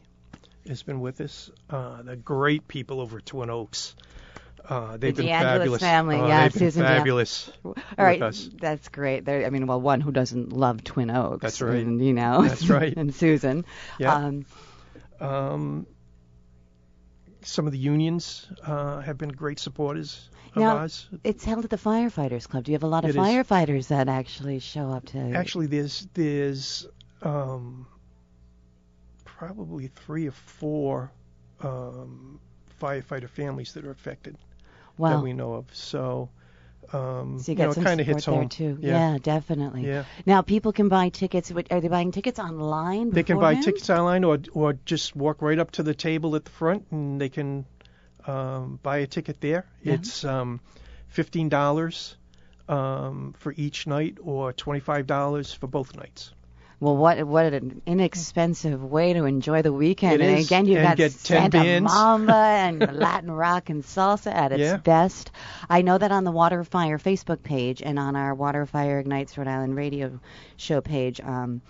has 0.68 0.82
been 0.84 1.02
with 1.02 1.20
us. 1.20 1.52
Uh, 1.70 2.02
the 2.04 2.16
great 2.16 2.68
people 2.70 3.02
over 3.02 3.18
at 3.18 3.26
Twin 3.26 3.50
Oaks. 3.50 3.96
Uh, 4.68 4.96
they've 4.98 5.16
been 5.16 5.26
DeAngelis 5.26 5.42
fabulous. 5.42 5.82
family, 5.82 6.16
Uh, 6.18 6.28
yeah, 6.28 6.44
they've 6.44 6.54
been 6.54 6.60
Susan 6.60 6.84
Dan- 6.84 6.98
fabulous. 6.98 7.52
All 7.66 7.76
right, 7.98 8.22
us. 8.22 8.50
that's 8.62 8.88
great. 8.90 9.26
There, 9.26 9.46
I 9.46 9.50
mean, 9.50 9.68
well, 9.68 9.82
one 9.82 10.00
who 10.00 10.12
doesn't 10.12 10.54
love 10.54 10.84
Twin 10.84 11.10
Oaks. 11.12 11.42
That's 11.42 11.62
right. 11.62 11.86
And, 11.86 12.04
you 12.04 12.14
know. 12.14 12.44
That's 12.44 12.70
right. 12.70 12.94
and 12.98 13.14
Susan. 13.14 13.66
Yeah. 14.00 14.14
Um, 14.16 14.46
Um, 15.20 15.88
some 17.42 17.66
of 17.66 17.74
the 17.74 17.78
unions 17.78 18.48
uh, 18.66 19.02
have 19.02 19.18
been 19.18 19.30
great 19.30 19.60
supporters 19.60 20.30
of 20.56 20.62
Now- 20.62 20.78
ours. 20.78 21.10
It's 21.26 21.44
held 21.44 21.66
at 21.66 21.70
the 21.70 21.78
Firefighters 21.78 22.48
Club. 22.48 22.64
Do 22.64 22.72
you 22.72 22.76
have 22.76 22.84
a 22.84 22.88
lot 22.88 23.04
of 23.04 23.10
It 23.10 23.20
is. 23.20 23.26
firefighters 23.26 23.88
that 23.90 24.08
actually 24.08 24.60
show 24.60 24.90
up 24.92 25.06
to? 25.08 25.18
Actually, 25.34 25.68
there's 25.68 26.08
there's 26.14 26.88
um, 27.22 27.86
probably 29.26 29.88
three 29.88 30.28
or 30.28 30.32
four 30.32 31.12
um, 31.62 32.40
firefighter 32.82 33.30
families 33.30 33.74
that 33.74 33.86
are 33.86 33.92
affected 33.92 34.38
well, 34.98 35.18
that 35.18 35.24
we 35.24 35.34
know 35.34 35.54
of. 35.54 35.66
So, 35.74 36.30
um, 36.92 37.40
so 37.40 37.52
you 37.52 37.58
you 37.58 37.64
know, 37.66 37.72
it 37.72 37.84
kind 37.84 38.00
of 38.00 38.06
hits 38.06 38.26
home. 38.26 38.50
too. 38.50 38.78
Yeah. 38.82 39.18
definitely. 39.22 39.88
Yeah. 39.88 40.06
Now 40.26 40.42
people 40.42 40.72
can 40.74 40.90
buy 40.90 41.10
tickets. 41.10 41.52
Are 41.52 41.82
they 41.82 41.88
buying 41.88 42.12
tickets 42.12 42.40
online? 42.40 43.10
They 43.12 43.24
can 43.24 43.40
buy 43.40 43.56
tickets 43.56 43.90
online 43.90 44.24
or 44.24 44.40
or 44.54 44.74
just 44.86 45.16
walk 45.16 45.42
right 45.42 45.60
up 45.60 45.72
to 45.72 45.84
the 45.84 45.94
table 45.94 46.36
at 46.36 46.46
the 46.46 46.52
front 46.52 46.86
and 46.92 47.20
they 47.20 47.30
can 47.30 47.66
um, 48.26 48.80
buy 48.84 48.98
a 48.98 49.08
ticket 49.08 49.42
there. 49.42 49.66
Yeah. 49.82 49.94
It's 49.94 50.24
um, 50.24 50.60
fifteen 51.08 51.50
dollars 51.50 52.16
um, 52.70 53.34
for 53.38 53.54
each 53.58 53.88
night 53.88 54.18
or 54.22 54.54
twenty 54.54 54.80
five 54.80 55.08
dollars 55.08 55.54
for 55.54 55.68
both 55.68 55.96
nights. 55.96 56.32
Well, 56.84 56.98
what 56.98 57.24
what 57.26 57.46
an 57.54 57.82
inexpensive 57.86 58.84
way 58.84 59.14
to 59.14 59.24
enjoy 59.24 59.62
the 59.62 59.72
weekend. 59.72 60.22
It 60.22 60.26
and 60.30 60.38
is, 60.40 60.46
again, 60.48 60.66
you've 60.66 60.80
and 60.80 60.88
got 60.90 60.98
get 60.98 61.12
10 61.12 61.18
Santa 61.20 61.50
bands. 61.50 61.94
Mamba 61.94 62.34
and 62.36 62.80
Latin 63.00 63.32
rock 63.32 63.70
and 63.70 63.84
salsa 63.84 64.34
at 64.34 64.52
its 64.52 64.60
Yeah. 64.62 64.78
best. 64.78 65.32
I 65.70 65.82
know 65.82 65.98
that 65.98 66.12
on 66.12 66.26
the 66.26 66.32
Waterfire 66.34 67.02
Facebook 67.02 67.42
page 67.42 67.82
and 67.82 67.98
on 67.98 68.18
our 68.18 68.36
Waterfire 68.36 69.00
Ignites 69.00 69.38
Rhode 69.38 69.48
Island 69.48 69.78
radio 69.78 70.20
show 70.58 70.82
page, 70.82 71.22
um, 71.22 71.62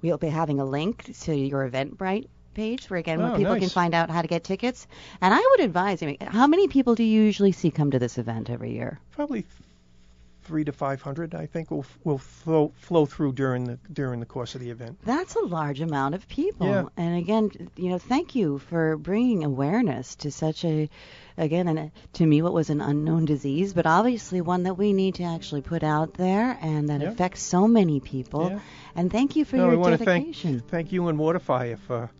we'll 0.00 0.16
be 0.16 0.28
having 0.28 0.58
a 0.58 0.64
link 0.64 1.04
to 1.20 1.34
your 1.36 1.68
Eventbrite 1.68 2.28
page 2.54 2.88
where 2.88 2.98
again 2.98 3.18
where 3.20 3.32
Oh, 3.32 3.36
people 3.36 3.58
can 3.58 3.68
find 3.68 3.94
out 3.94 4.08
how 4.10 4.22
to 4.22 4.28
get 4.28 4.42
tickets. 4.42 4.86
And 5.20 5.34
I 5.34 5.38
would 5.50 5.60
advise, 5.60 6.02
I 6.02 6.06
mean, 6.06 6.18
how 6.20 6.46
many 6.46 6.68
people 6.68 6.94
do 6.94 7.02
you 7.02 7.22
usually 7.22 7.52
see 7.52 7.70
come 7.70 7.90
to 7.90 7.98
this 7.98 8.16
event 8.16 8.48
every 8.48 8.72
year? 8.72 8.98
Probably 9.10 9.44
three 10.44 10.64
to 10.64 10.72
five 10.72 11.00
hundred, 11.02 11.34
I 11.34 11.46
think, 11.46 11.70
will 11.70 11.86
will 12.04 12.18
flow 12.18 12.72
flow 12.76 13.06
through 13.06 13.32
during 13.32 13.64
the 13.64 13.78
during 13.92 14.20
the 14.20 14.26
course 14.26 14.54
of 14.54 14.60
the 14.60 14.70
event. 14.70 14.98
That's 15.04 15.34
a 15.36 15.44
large 15.44 15.80
amount 15.80 16.14
of 16.14 16.26
people. 16.28 16.66
Yeah. 16.66 16.84
And 16.96 17.16
again, 17.16 17.50
you 17.76 17.90
know, 17.90 17.98
thank 17.98 18.34
you 18.34 18.58
for 18.58 18.96
bringing 18.96 19.44
awareness 19.44 20.16
to 20.16 20.30
such 20.30 20.64
a, 20.64 20.88
again, 21.38 21.68
and 21.68 21.90
to 22.14 22.26
me, 22.26 22.42
what 22.42 22.52
was 22.52 22.70
an 22.70 22.80
unknown 22.80 23.24
disease, 23.24 23.72
but 23.72 23.86
obviously 23.86 24.40
one 24.40 24.64
that 24.64 24.74
we 24.74 24.92
need 24.92 25.16
to 25.16 25.24
actually 25.24 25.62
put 25.62 25.82
out 25.82 26.14
there 26.14 26.58
and 26.60 26.88
that 26.88 27.00
Yeah. 27.00 27.08
affects 27.10 27.42
so 27.42 27.68
many 27.68 28.00
people. 28.00 28.50
Yeah. 28.50 28.60
And 28.94 29.10
thank 29.10 29.36
you 29.36 29.44
for 29.44 29.56
no, 29.56 29.70
your 29.70 29.78
we 29.78 29.90
to 29.92 29.98
thank 29.98 30.26
dedication. 30.26 30.60
thank 30.68 30.92
you 30.92 31.08
and 31.08 31.18
Waterfire 31.18 31.78
for 31.78 32.10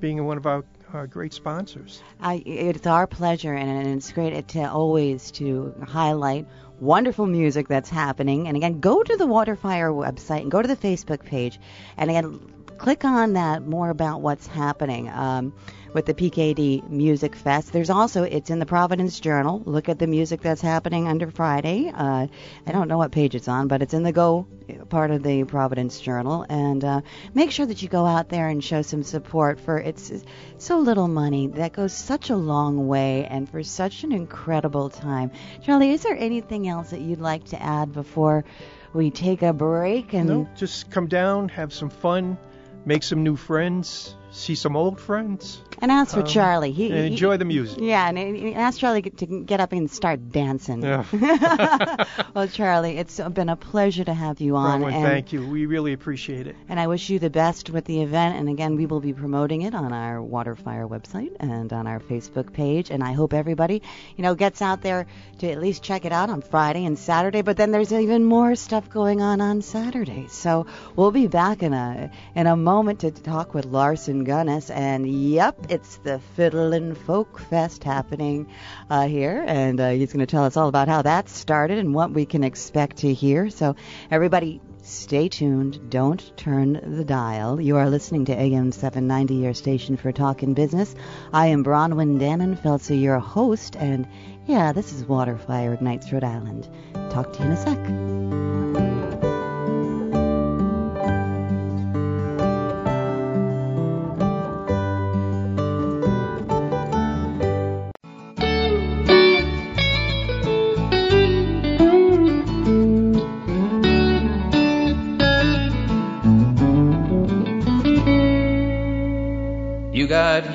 being 0.00 0.24
one 0.24 0.36
of 0.38 0.46
our, 0.46 0.64
our 0.94 1.06
great 1.06 1.32
sponsors. 1.32 2.02
I, 2.20 2.42
it's 2.46 2.86
our 2.86 3.06
pleasure, 3.06 3.52
and, 3.52 3.70
and 3.70 3.96
it's 3.96 4.12
great 4.12 4.48
to 4.48 4.70
always 4.70 5.30
to 5.32 5.74
highlight 5.86 6.46
wonderful 6.80 7.26
music 7.26 7.68
that's 7.68 7.90
happening. 7.90 8.48
And 8.48 8.56
again, 8.56 8.80
go 8.80 9.02
to 9.02 9.16
the 9.16 9.26
Waterfire 9.26 9.92
website 9.92 10.42
and 10.42 10.50
go 10.50 10.62
to 10.62 10.68
the 10.68 10.76
Facebook 10.76 11.24
page, 11.24 11.58
and 11.96 12.10
again, 12.10 12.40
click 12.84 13.02
on 13.02 13.32
that 13.32 13.66
more 13.66 13.88
about 13.88 14.20
what's 14.20 14.46
happening. 14.46 15.08
Um, 15.08 15.54
with 15.94 16.06
the 16.06 16.12
PKD 16.12 16.90
Music 16.90 17.36
Fest. 17.36 17.72
There's 17.72 17.88
also 17.88 18.24
it's 18.24 18.50
in 18.50 18.58
the 18.58 18.66
Providence 18.66 19.20
Journal. 19.20 19.62
Look 19.64 19.88
at 19.88 19.98
the 19.98 20.08
music 20.08 20.42
that's 20.42 20.60
happening 20.60 21.06
under 21.06 21.30
Friday. 21.30 21.88
Uh, 21.94 22.26
I 22.66 22.72
don't 22.72 22.88
know 22.88 22.98
what 22.98 23.12
page 23.12 23.36
it's 23.36 23.46
on, 23.46 23.68
but 23.68 23.80
it's 23.80 23.94
in 23.94 24.02
the 24.02 24.10
Go 24.10 24.46
part 24.88 25.12
of 25.12 25.22
the 25.22 25.44
Providence 25.44 26.00
Journal. 26.00 26.44
And 26.48 26.84
uh, 26.84 27.00
make 27.32 27.52
sure 27.52 27.64
that 27.64 27.80
you 27.80 27.88
go 27.88 28.04
out 28.04 28.28
there 28.28 28.48
and 28.48 28.62
show 28.62 28.82
some 28.82 29.04
support 29.04 29.60
for 29.60 29.78
it's 29.78 30.12
so 30.58 30.80
little 30.80 31.08
money 31.08 31.46
that 31.46 31.72
goes 31.72 31.92
such 31.92 32.28
a 32.28 32.36
long 32.36 32.88
way 32.88 33.24
and 33.26 33.48
for 33.48 33.62
such 33.62 34.02
an 34.02 34.10
incredible 34.10 34.90
time. 34.90 35.30
Charlie, 35.62 35.92
is 35.92 36.02
there 36.02 36.16
anything 36.16 36.66
else 36.66 36.90
that 36.90 37.00
you'd 37.00 37.20
like 37.20 37.44
to 37.44 37.62
add 37.62 37.92
before 37.92 38.44
we 38.92 39.12
take 39.12 39.42
a 39.42 39.52
break? 39.52 40.12
And 40.12 40.28
No, 40.28 40.48
just 40.56 40.90
come 40.90 41.06
down, 41.06 41.48
have 41.50 41.72
some 41.72 41.88
fun, 41.88 42.36
make 42.84 43.02
some 43.02 43.22
new 43.22 43.36
friends, 43.36 44.16
see 44.34 44.54
some 44.56 44.74
old 44.76 44.98
friends, 45.00 45.60
And 45.80 45.90
as 45.92 46.12
for 46.12 46.20
Um, 46.20 46.26
Charlie, 46.26 46.72
he, 46.72 46.88
he- 46.90 47.06
enjoy 47.06 47.36
the 47.36 47.44
music. 47.44 47.78
Yeah, 47.80 48.08
and, 48.08 48.18
and 48.18 48.54
ask 48.56 48.78
Charlie 48.80 49.02
to 49.02 49.26
get 49.26 49.60
up 49.60 49.72
and 49.72 49.88
start 49.90 50.30
dancing. 50.30 50.82
Yeah. 50.82 51.04
well, 52.34 52.48
Charlie, 52.48 52.98
it's 52.98 53.20
been 53.20 53.48
a 53.48 53.56
pleasure 53.56 54.04
to 54.04 54.12
have 54.14 54.40
you 54.40 54.56
on. 54.56 54.80
Bronwyn, 54.82 54.92
and, 54.92 55.04
thank 55.04 55.32
you. 55.32 55.46
We 55.46 55.66
really 55.66 55.92
appreciate 55.92 56.46
it. 56.46 56.56
and 56.68 56.80
I 56.80 56.86
wish 56.88 57.10
you 57.10 57.18
the 57.18 57.30
best 57.30 57.70
with 57.70 57.84
the 57.84 58.02
event. 58.02 58.36
And 58.36 58.48
again, 58.48 58.76
we 58.76 58.86
will 58.86 59.00
be 59.00 59.12
promoting 59.12 59.62
it 59.62 59.74
on 59.74 59.92
our 59.92 60.18
Waterfire 60.18 60.88
website 60.88 61.30
and 61.38 61.72
on 61.72 61.86
our 61.86 62.00
Facebook 62.00 62.52
page. 62.52 62.90
And 62.90 63.02
I 63.04 63.12
hope 63.12 63.32
everybody, 63.34 63.82
you 64.16 64.22
know, 64.22 64.34
gets 64.34 64.62
out 64.62 64.82
there 64.82 65.06
to 65.38 65.50
at 65.50 65.60
least 65.60 65.82
check 65.82 66.04
it 66.04 66.12
out 66.12 66.28
on 66.30 66.40
Friday 66.42 66.84
and 66.86 66.98
Saturday. 66.98 67.42
But 67.42 67.56
then 67.56 67.70
there's 67.70 67.92
even 67.92 68.24
more 68.24 68.56
stuff 68.56 68.90
going 68.90 69.20
on 69.22 69.40
on 69.40 69.62
Saturday. 69.62 70.26
So 70.28 70.66
we'll 70.96 71.12
be 71.12 71.26
back 71.28 71.62
in 71.62 71.72
a 71.72 72.10
in 72.34 72.46
a 72.46 72.56
moment 72.56 73.00
to 73.00 73.10
talk 73.10 73.54
with 73.54 73.64
Larson 73.66 74.23
Gunnis. 74.24 74.70
And 74.70 75.08
yep, 75.08 75.66
it's 75.68 75.96
the 75.98 76.18
Fiddlin' 76.36 76.94
Folk 76.94 77.38
Fest 77.38 77.84
happening 77.84 78.48
uh, 78.90 79.06
here, 79.06 79.44
and 79.46 79.80
uh, 79.80 79.90
he's 79.90 80.12
going 80.12 80.26
to 80.26 80.30
tell 80.30 80.44
us 80.44 80.56
all 80.56 80.68
about 80.68 80.88
how 80.88 81.02
that 81.02 81.28
started 81.28 81.78
and 81.78 81.94
what 81.94 82.10
we 82.10 82.26
can 82.26 82.44
expect 82.44 82.98
to 82.98 83.12
hear. 83.12 83.50
So 83.50 83.76
everybody. 84.10 84.60
Stay 84.86 85.30
tuned. 85.30 85.88
Don't 85.88 86.36
turn 86.36 86.78
the 86.98 87.06
dial. 87.06 87.58
You 87.58 87.78
are 87.78 87.88
listening 87.88 88.26
to 88.26 88.38
AM 88.38 88.70
790, 88.70 89.36
your 89.36 89.54
station 89.54 89.96
for 89.96 90.12
talking 90.12 90.52
business. 90.52 90.94
I 91.32 91.46
am 91.46 91.64
Bronwyn 91.64 92.20
Dannenfelser, 92.20 93.00
your 93.00 93.18
host, 93.18 93.76
and 93.76 94.06
yeah, 94.46 94.72
this 94.72 94.92
is 94.92 95.04
Waterfire 95.04 95.72
Ignites 95.72 96.12
Rhode 96.12 96.22
Island. 96.22 96.68
Talk 97.10 97.32
to 97.32 97.38
you 97.38 97.46
in 97.46 97.52
a 97.52 97.56
sec. 97.56 98.43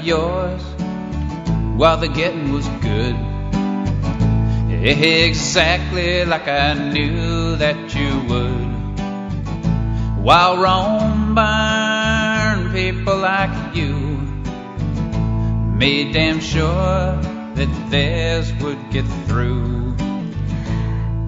Yours 0.09 0.63
while 1.79 1.97
the 1.97 2.07
getting 2.07 2.51
was 2.51 2.67
good. 2.81 3.15
Exactly 4.83 6.25
like 6.25 6.47
I 6.47 6.73
knew 6.73 7.55
that 7.57 7.93
you 7.93 8.11
would. 8.29 8.69
While 10.27 10.57
Rome 10.57 11.35
burned 11.35 12.73
people 12.73 13.17
like 13.17 13.75
you 13.75 13.93
made 15.77 16.13
damn 16.13 16.39
sure 16.39 17.15
that 17.57 17.71
theirs 17.91 18.51
would 18.61 18.81
get 18.89 19.05
through. 19.27 19.95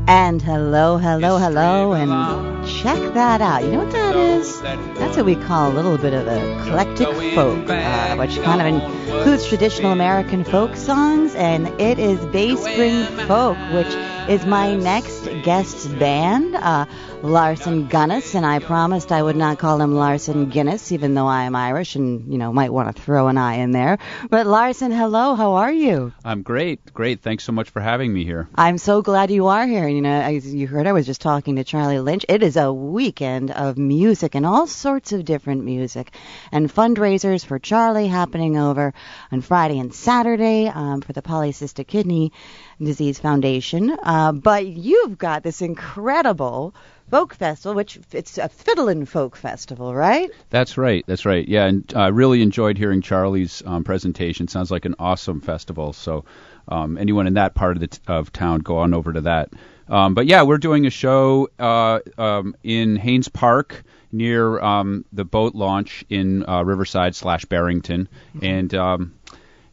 And 0.07 0.41
hello, 0.41 0.97
hello, 0.97 1.37
History 1.37 1.53
hello, 1.53 1.93
and 1.93 2.50
check 2.65 3.13
that 3.13 3.41
out. 3.41 3.63
You 3.63 3.71
know 3.71 3.83
what 3.83 3.91
that 3.91 4.15
is? 4.15 4.61
That's 4.61 5.17
what 5.17 5.25
we 5.25 5.35
call 5.35 5.71
a 5.71 5.73
little 5.73 5.97
bit 5.97 6.13
of 6.13 6.27
eclectic 6.27 7.07
folk, 7.35 7.69
uh, 7.69 8.15
which 8.15 8.39
kind 8.41 8.61
of 8.61 8.67
includes 8.67 9.45
traditional 9.47 9.91
American 9.91 10.43
folk 10.43 10.75
songs, 10.75 11.35
and 11.35 11.67
it 11.79 11.99
is 11.99 12.23
Bay 12.27 12.55
Spring 12.55 13.05
Folk, 13.27 13.57
which 13.73 13.93
is 14.31 14.45
my 14.45 14.73
next 14.73 15.25
guest's 15.43 15.85
band, 15.85 16.55
uh, 16.55 16.85
Larson 17.21 17.87
Guinness, 17.87 18.33
and 18.33 18.45
I 18.45 18.59
promised 18.59 19.11
I 19.11 19.21
would 19.21 19.35
not 19.35 19.59
call 19.59 19.81
him 19.81 19.93
Larson 19.93 20.49
Guinness, 20.49 20.93
even 20.93 21.15
though 21.15 21.27
I 21.27 21.43
am 21.43 21.53
Irish 21.53 21.97
and, 21.97 22.31
you 22.31 22.37
know, 22.37 22.53
might 22.53 22.71
want 22.71 22.95
to 22.95 23.01
throw 23.01 23.27
an 23.27 23.37
I 23.37 23.55
in 23.55 23.71
there. 23.71 23.97
But 24.29 24.47
Larson, 24.47 24.93
hello, 24.93 25.35
how 25.35 25.55
are 25.55 25.71
you? 25.71 26.13
I'm 26.23 26.43
great, 26.43 26.93
great. 26.93 27.21
Thanks 27.21 27.43
so 27.43 27.51
much 27.51 27.71
for 27.71 27.81
having 27.81 28.13
me 28.13 28.23
here. 28.23 28.47
I'm 28.55 28.77
so 28.77 29.01
glad 29.01 29.31
you 29.31 29.47
are 29.47 29.67
here. 29.67 29.89
You 29.89 30.01
know, 30.01 30.21
as 30.21 30.53
you 30.53 30.65
heard, 30.65 30.87
I 30.87 30.93
was 30.93 31.05
just 31.05 31.19
talking 31.19 31.57
to 31.57 31.65
Charlie 31.65 31.99
Lynch. 31.99 32.25
It 32.29 32.41
is 32.41 32.55
a 32.55 32.71
weekend 32.71 33.51
of 33.51 33.77
music 33.77 34.33
and 34.33 34.45
all 34.45 34.65
sorts 34.65 35.11
of 35.11 35.25
different 35.25 35.65
music, 35.65 36.09
and 36.53 36.73
fundraisers 36.73 37.45
for 37.45 37.59
Charlie 37.59 38.07
happening 38.07 38.57
over 38.57 38.93
on 39.29 39.41
Friday 39.41 39.77
and 39.77 39.93
Saturday 39.93 40.69
um, 40.69 41.01
for 41.01 41.11
the 41.11 41.21
Polycystic 41.21 41.87
Kidney 41.87 42.31
Disease 42.85 43.19
Foundation. 43.19 43.95
Uh, 44.03 44.31
but 44.31 44.65
you've 44.65 45.17
got 45.17 45.43
this 45.43 45.61
incredible 45.61 46.73
folk 47.09 47.35
festival, 47.35 47.75
which 47.75 47.99
it's 48.13 48.37
a 48.37 48.47
fiddlin' 48.47 49.05
folk 49.05 49.35
festival, 49.35 49.93
right? 49.93 50.31
That's 50.49 50.77
right, 50.77 51.03
that's 51.05 51.25
right. 51.25 51.47
Yeah, 51.47 51.65
and 51.65 51.93
I 51.95 52.07
uh, 52.07 52.11
really 52.11 52.41
enjoyed 52.41 52.77
hearing 52.77 53.01
Charlie's 53.01 53.61
um, 53.65 53.83
presentation. 53.83 54.47
Sounds 54.47 54.71
like 54.71 54.85
an 54.85 54.95
awesome 54.97 55.41
festival. 55.41 55.93
So, 55.93 56.23
um, 56.69 56.97
anyone 56.97 57.27
in 57.27 57.33
that 57.33 57.53
part 57.53 57.75
of 57.75 57.81
the 57.81 57.87
t- 57.87 57.99
of 58.07 58.31
town, 58.31 58.59
go 58.61 58.77
on 58.77 58.93
over 58.93 59.11
to 59.13 59.21
that. 59.21 59.49
Um, 59.89 60.13
but 60.13 60.25
yeah, 60.25 60.43
we're 60.43 60.57
doing 60.57 60.85
a 60.85 60.89
show 60.89 61.49
uh, 61.59 61.99
um, 62.17 62.55
in 62.63 62.95
Haines 62.95 63.27
Park 63.27 63.83
near 64.13 64.59
um, 64.59 65.03
the 65.11 65.25
boat 65.25 65.53
launch 65.53 66.05
in 66.09 66.47
uh, 66.47 66.63
Riverside 66.63 67.13
slash 67.13 67.43
Barrington, 67.45 68.07
and 68.41 68.73
um, 68.73 69.13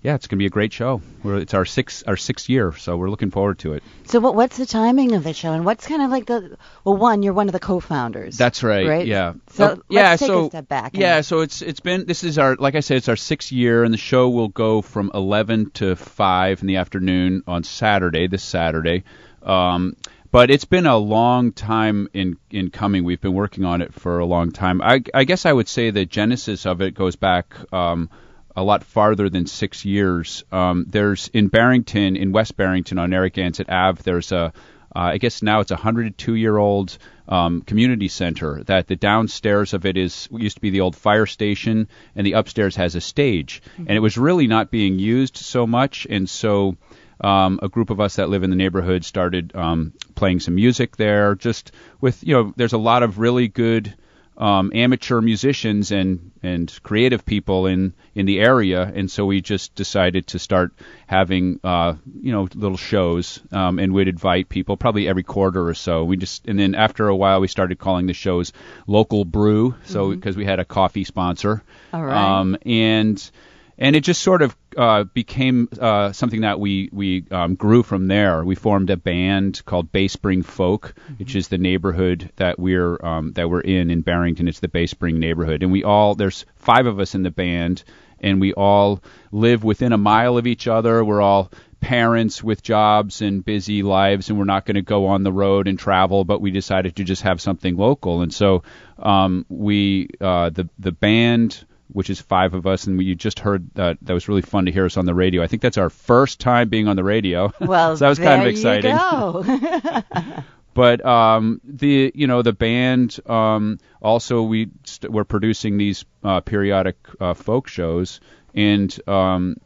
yeah, 0.02 0.14
it's 0.14 0.26
going 0.28 0.38
to 0.38 0.42
be 0.42 0.46
a 0.46 0.50
great 0.50 0.72
show. 0.72 1.02
We're, 1.24 1.38
it's 1.38 1.54
our 1.54 1.64
sixth 1.64 2.04
our 2.06 2.16
sixth 2.16 2.48
year, 2.48 2.72
so 2.72 2.96
we're 2.96 3.10
looking 3.10 3.30
forward 3.32 3.58
to 3.60 3.72
it. 3.72 3.82
So, 4.04 4.20
what, 4.20 4.34
what's 4.36 4.56
the 4.56 4.66
timing 4.66 5.14
of 5.14 5.24
the 5.24 5.32
show, 5.34 5.52
and 5.52 5.64
what's 5.64 5.86
kind 5.86 6.02
of 6.02 6.10
like 6.10 6.26
the 6.26 6.56
well, 6.84 6.96
one, 6.96 7.22
you're 7.22 7.32
one 7.34 7.48
of 7.48 7.52
the 7.52 7.58
co-founders. 7.60 8.36
That's 8.36 8.62
right. 8.62 8.86
Right? 8.86 9.06
Yeah. 9.06 9.34
So 9.50 9.64
Oh, 9.64 9.68
let's 9.68 9.82
yeah. 9.90 10.16
take 10.16 10.26
so 10.28 10.46
a 10.46 10.48
step 10.50 10.68
back. 10.68 10.92
yeah. 10.94 11.20
So 11.22 11.40
it's 11.40 11.62
it's 11.62 11.80
been 11.80 12.06
this 12.06 12.22
is 12.22 12.38
our 12.38 12.54
like 12.56 12.74
I 12.76 12.80
said 12.80 12.98
it's 12.98 13.08
our 13.08 13.16
sixth 13.16 13.50
year 13.50 13.82
and 13.82 13.92
the 13.92 13.98
show 13.98 14.28
will 14.30 14.48
go 14.48 14.82
from 14.82 15.10
11 15.14 15.70
to 15.72 15.96
5 15.96 16.60
in 16.60 16.66
the 16.68 16.76
afternoon 16.76 17.42
on 17.46 17.64
Saturday 17.64 18.28
this 18.28 18.42
Saturday. 18.44 19.02
Um, 19.42 19.96
but 20.30 20.50
it's 20.50 20.64
been 20.66 20.86
a 20.86 20.96
long 20.96 21.52
time 21.52 22.08
in 22.12 22.36
in 22.50 22.70
coming. 22.70 23.02
We've 23.04 23.20
been 23.20 23.34
working 23.34 23.64
on 23.64 23.82
it 23.82 23.94
for 23.94 24.18
a 24.18 24.26
long 24.26 24.52
time. 24.52 24.80
I, 24.82 25.02
I 25.14 25.24
guess 25.24 25.44
I 25.46 25.52
would 25.52 25.68
say 25.68 25.90
the 25.90 26.04
genesis 26.04 26.66
of 26.66 26.82
it 26.82 26.94
goes 26.94 27.16
back 27.16 27.54
um, 27.72 28.10
a 28.58 28.62
lot 28.62 28.82
farther 28.82 29.28
than 29.28 29.46
six 29.46 29.84
years. 29.84 30.42
Um, 30.50 30.84
there's 30.88 31.28
in 31.28 31.46
Barrington, 31.46 32.16
in 32.16 32.32
West 32.32 32.56
Barrington 32.56 32.98
on 32.98 33.10
Narragansett 33.10 33.70
Ave, 33.70 34.02
there's 34.02 34.32
a 34.32 34.52
uh, 34.96 35.12
I 35.14 35.18
guess 35.18 35.42
now 35.42 35.60
it's 35.60 35.70
a 35.70 35.74
102 35.74 36.34
year 36.34 36.56
old 36.56 36.98
um, 37.28 37.60
community 37.62 38.08
center. 38.08 38.64
That 38.64 38.88
the 38.88 38.96
downstairs 38.96 39.74
of 39.74 39.86
it 39.86 39.96
is 39.96 40.28
used 40.32 40.56
to 40.56 40.60
be 40.60 40.70
the 40.70 40.80
old 40.80 40.96
fire 40.96 41.26
station, 41.26 41.88
and 42.16 42.26
the 42.26 42.32
upstairs 42.32 42.74
has 42.76 42.96
a 42.96 43.00
stage. 43.00 43.62
And 43.76 43.90
it 43.90 44.00
was 44.00 44.18
really 44.18 44.48
not 44.48 44.72
being 44.72 44.98
used 44.98 45.36
so 45.36 45.66
much, 45.66 46.06
and 46.10 46.28
so 46.28 46.76
um, 47.20 47.60
a 47.62 47.68
group 47.68 47.90
of 47.90 48.00
us 48.00 48.16
that 48.16 48.28
live 48.28 48.42
in 48.42 48.50
the 48.50 48.56
neighborhood 48.56 49.04
started 49.04 49.54
um, 49.54 49.92
playing 50.16 50.40
some 50.40 50.56
music 50.56 50.96
there. 50.96 51.36
Just 51.36 51.70
with 52.00 52.24
you 52.26 52.34
know, 52.34 52.54
there's 52.56 52.72
a 52.72 52.78
lot 52.78 53.04
of 53.04 53.18
really 53.18 53.46
good 53.46 53.94
um, 54.38 54.70
amateur 54.72 55.20
musicians 55.20 55.90
and 55.90 56.30
and 56.42 56.72
creative 56.84 57.26
people 57.26 57.66
in 57.66 57.92
in 58.14 58.24
the 58.24 58.38
area, 58.38 58.82
and 58.82 59.10
so 59.10 59.26
we 59.26 59.40
just 59.40 59.74
decided 59.74 60.28
to 60.28 60.38
start 60.38 60.72
having 61.08 61.58
uh, 61.64 61.94
you 62.22 62.30
know 62.32 62.48
little 62.54 62.76
shows, 62.76 63.40
um, 63.50 63.80
and 63.80 63.92
we'd 63.92 64.06
invite 64.06 64.48
people 64.48 64.76
probably 64.76 65.08
every 65.08 65.24
quarter 65.24 65.66
or 65.66 65.74
so. 65.74 66.04
We 66.04 66.16
just 66.16 66.46
and 66.46 66.58
then 66.58 66.76
after 66.76 67.08
a 67.08 67.16
while 67.16 67.40
we 67.40 67.48
started 67.48 67.78
calling 67.78 68.06
the 68.06 68.14
shows 68.14 68.52
local 68.86 69.24
brew, 69.24 69.74
so 69.84 70.10
because 70.10 70.36
we 70.36 70.44
had 70.44 70.60
a 70.60 70.64
coffee 70.64 71.04
sponsor, 71.04 71.64
All 71.92 72.04
right. 72.04 72.40
um, 72.40 72.56
and 72.64 73.30
and 73.76 73.96
it 73.96 74.00
just 74.00 74.22
sort 74.22 74.42
of 74.42 74.56
uh, 74.78 75.02
became 75.02 75.68
uh, 75.80 76.12
something 76.12 76.42
that 76.42 76.60
we 76.60 76.88
we 76.92 77.24
um, 77.32 77.56
grew 77.56 77.82
from 77.82 78.06
there. 78.06 78.44
We 78.44 78.54
formed 78.54 78.90
a 78.90 78.96
band 78.96 79.60
called 79.64 79.90
Bay 79.90 80.06
Spring 80.06 80.44
Folk, 80.44 80.94
which 81.18 81.34
is 81.34 81.48
the 81.48 81.58
neighborhood 81.58 82.30
that 82.36 82.60
we're 82.60 83.04
um, 83.04 83.32
that 83.32 83.50
we're 83.50 83.60
in 83.60 83.90
in 83.90 84.02
Barrington. 84.02 84.46
It's 84.46 84.60
the 84.60 84.68
Bay 84.68 84.86
Spring 84.86 85.18
neighborhood, 85.18 85.64
and 85.64 85.72
we 85.72 85.82
all 85.82 86.14
there's 86.14 86.46
five 86.54 86.86
of 86.86 87.00
us 87.00 87.16
in 87.16 87.24
the 87.24 87.32
band, 87.32 87.82
and 88.20 88.40
we 88.40 88.52
all 88.52 89.02
live 89.32 89.64
within 89.64 89.92
a 89.92 89.98
mile 89.98 90.38
of 90.38 90.46
each 90.46 90.68
other. 90.68 91.04
We're 91.04 91.22
all 91.22 91.50
parents 91.80 92.42
with 92.42 92.62
jobs 92.62 93.20
and 93.20 93.44
busy 93.44 93.82
lives, 93.82 94.30
and 94.30 94.38
we're 94.38 94.44
not 94.44 94.64
going 94.64 94.76
to 94.76 94.82
go 94.82 95.06
on 95.06 95.24
the 95.24 95.32
road 95.32 95.66
and 95.66 95.76
travel. 95.76 96.24
But 96.24 96.40
we 96.40 96.52
decided 96.52 96.94
to 96.96 97.04
just 97.04 97.22
have 97.22 97.40
something 97.40 97.76
local, 97.76 98.22
and 98.22 98.32
so 98.32 98.62
um, 98.96 99.44
we 99.48 100.10
uh, 100.20 100.50
the 100.50 100.68
the 100.78 100.92
band 100.92 101.64
which 101.92 102.10
is 102.10 102.20
five 102.20 102.54
of 102.54 102.66
us, 102.66 102.86
and 102.86 102.98
we 102.98 103.04
you 103.06 103.14
just 103.14 103.40
heard 103.40 103.68
that 103.74 103.98
that 104.02 104.12
was 104.12 104.28
really 104.28 104.42
fun 104.42 104.66
to 104.66 104.72
hear 104.72 104.84
us 104.84 104.96
on 104.96 105.06
the 105.06 105.14
radio. 105.14 105.42
I 105.42 105.46
think 105.46 105.62
that's 105.62 105.78
our 105.78 105.90
first 105.90 106.40
time 106.40 106.68
being 106.68 106.88
on 106.88 106.96
the 106.96 107.04
radio. 107.04 107.52
Well, 107.60 107.96
so 107.96 108.04
that 108.04 108.08
was 108.08 108.18
kind 108.18 108.42
of 108.42 108.48
exciting. 108.48 108.94
But 110.74 111.04
um, 111.04 111.60
the 111.64 112.12
you 112.14 112.28
know 112.28 112.42
the 112.42 112.52
band 112.52 113.18
um, 113.26 113.80
also 114.00 114.42
we 114.42 114.70
st- 114.84 115.12
we're 115.12 115.24
producing 115.24 115.76
these 115.76 116.04
uh, 116.22 116.40
periodic 116.40 116.96
uh, 117.18 117.34
folk 117.34 117.66
shows 117.66 118.20
and 118.54 118.96
um, 119.08 119.56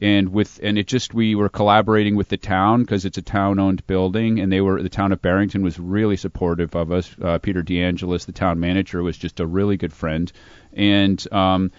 and 0.00 0.30
with 0.30 0.60
and 0.62 0.78
it 0.78 0.86
just 0.86 1.12
we 1.14 1.34
were 1.34 1.48
collaborating 1.48 2.16
with 2.16 2.28
the 2.28 2.36
town 2.36 2.82
because 2.82 3.04
it's 3.04 3.18
a 3.18 3.22
town-owned 3.22 3.86
building 3.86 4.40
and 4.40 4.52
they 4.52 4.60
were 4.60 4.82
the 4.82 4.88
town 4.88 5.12
of 5.12 5.22
Barrington 5.22 5.62
was 5.62 5.78
really 5.78 6.16
supportive 6.16 6.74
of 6.74 6.90
us. 6.92 7.14
Uh, 7.22 7.38
Peter 7.38 7.62
DeAngelis, 7.62 8.26
the 8.26 8.32
town 8.32 8.60
manager, 8.60 9.02
was 9.02 9.16
just 9.16 9.40
a 9.40 9.46
really 9.46 9.76
good 9.76 9.92
friend 9.92 10.32
and 10.72 11.32
um, 11.32 11.70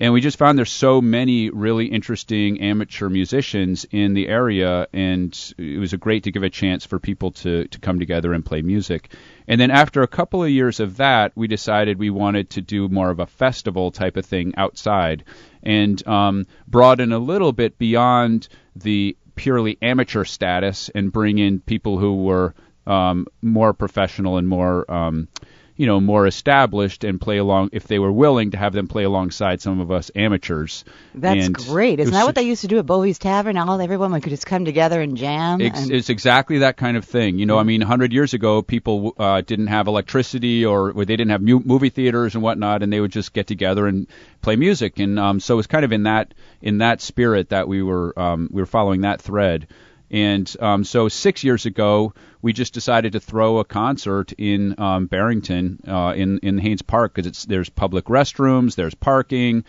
and 0.00 0.12
we 0.12 0.20
just 0.20 0.38
found 0.38 0.56
there's 0.56 0.70
so 0.70 1.00
many 1.00 1.50
really 1.50 1.86
interesting 1.86 2.60
amateur 2.60 3.08
musicians 3.08 3.84
in 3.90 4.14
the 4.14 4.28
area, 4.28 4.86
and 4.92 5.36
it 5.58 5.80
was 5.80 5.92
a 5.92 5.96
great 5.96 6.22
to 6.22 6.30
give 6.30 6.44
a 6.44 6.50
chance 6.50 6.86
for 6.86 7.00
people 7.00 7.32
to 7.32 7.66
to 7.66 7.78
come 7.80 7.98
together 7.98 8.32
and 8.32 8.46
play 8.46 8.62
music. 8.62 9.12
And 9.48 9.60
then 9.60 9.72
after 9.72 10.02
a 10.02 10.06
couple 10.06 10.44
of 10.44 10.50
years 10.50 10.78
of 10.78 10.98
that, 10.98 11.32
we 11.34 11.48
decided 11.48 11.98
we 11.98 12.10
wanted 12.10 12.50
to 12.50 12.60
do 12.60 12.88
more 12.88 13.10
of 13.10 13.18
a 13.18 13.26
festival 13.26 13.90
type 13.90 14.16
of 14.16 14.24
thing 14.24 14.54
outside, 14.56 15.24
and 15.62 16.06
um, 16.06 16.46
broaden 16.66 17.12
a 17.12 17.18
little 17.18 17.52
bit 17.52 17.78
beyond 17.78 18.48
the 18.76 19.16
purely 19.34 19.78
amateur 19.82 20.24
status 20.24 20.88
and 20.94 21.12
bring 21.12 21.38
in 21.38 21.60
people 21.60 21.98
who 21.98 22.22
were 22.24 22.54
um, 22.86 23.26
more 23.42 23.72
professional 23.72 24.36
and 24.38 24.48
more 24.48 24.90
um, 24.90 25.28
you 25.78 25.86
know 25.86 26.00
more 26.00 26.26
established 26.26 27.04
and 27.04 27.20
play 27.20 27.38
along 27.38 27.70
if 27.72 27.86
they 27.86 28.00
were 28.00 28.10
willing 28.10 28.50
to 28.50 28.58
have 28.58 28.72
them 28.72 28.88
play 28.88 29.04
alongside 29.04 29.62
some 29.62 29.80
of 29.80 29.92
us 29.92 30.10
amateurs. 30.16 30.84
That's 31.14 31.46
And 31.46 31.54
great. 31.54 32.00
Isn't 32.00 32.12
was 32.12 32.20
that 32.20 32.26
what 32.26 32.34
they 32.34 32.42
used 32.42 32.62
to 32.62 32.66
do 32.66 32.78
at 32.78 32.84
Bowie's 32.86 33.18
Tavern? 33.18 33.56
All 33.56 33.80
everyone 33.80 34.20
could 34.20 34.30
just 34.30 34.44
come 34.44 34.64
together 34.64 35.00
and 35.00 35.16
jam. 35.16 35.60
It's, 35.60 35.80
and, 35.80 35.92
it's 35.92 36.10
exactly 36.10 36.58
that 36.58 36.76
kind 36.76 36.96
of 36.96 37.04
thing. 37.04 37.38
You 37.38 37.46
know, 37.46 37.58
I 37.58 37.62
mean, 37.62 37.80
100 37.80 38.12
years 38.12 38.34
ago, 38.34 38.60
people 38.60 39.14
uh, 39.18 39.40
didn't 39.40 39.68
have 39.68 39.86
electricity 39.86 40.66
or, 40.66 40.90
or 40.90 41.04
they 41.04 41.14
didn't 41.14 41.30
have 41.30 41.42
mu- 41.42 41.62
movie 41.64 41.90
theaters 41.90 42.34
and 42.34 42.42
whatnot, 42.42 42.82
and 42.82 42.92
they 42.92 43.00
would 43.00 43.12
just 43.12 43.32
get 43.32 43.46
together 43.46 43.86
and 43.86 44.08
play 44.42 44.56
music. 44.56 44.98
And 44.98 45.16
um, 45.16 45.38
so 45.38 45.54
it 45.54 45.58
was 45.58 45.68
kind 45.68 45.84
of 45.84 45.92
in 45.92 46.02
that 46.02 46.34
in 46.60 46.78
that 46.78 47.00
spirit 47.00 47.50
that 47.50 47.68
we 47.68 47.82
were 47.82 48.18
um, 48.18 48.48
we 48.52 48.60
were 48.60 48.66
following 48.66 49.02
that 49.02 49.22
thread. 49.22 49.68
And 50.10 50.54
um, 50.60 50.84
so 50.84 51.08
six 51.08 51.44
years 51.44 51.66
ago, 51.66 52.14
we 52.40 52.52
just 52.52 52.72
decided 52.72 53.12
to 53.12 53.20
throw 53.20 53.58
a 53.58 53.64
concert 53.64 54.32
in 54.38 54.78
um, 54.80 55.06
Barrington, 55.06 55.80
uh, 55.86 56.14
in 56.16 56.38
in 56.38 56.58
Haines 56.58 56.82
Park, 56.82 57.14
because 57.14 57.26
it's 57.26 57.44
there's 57.44 57.68
public 57.68 58.06
restrooms, 58.06 58.74
there's 58.74 58.94
parking, 58.94 59.64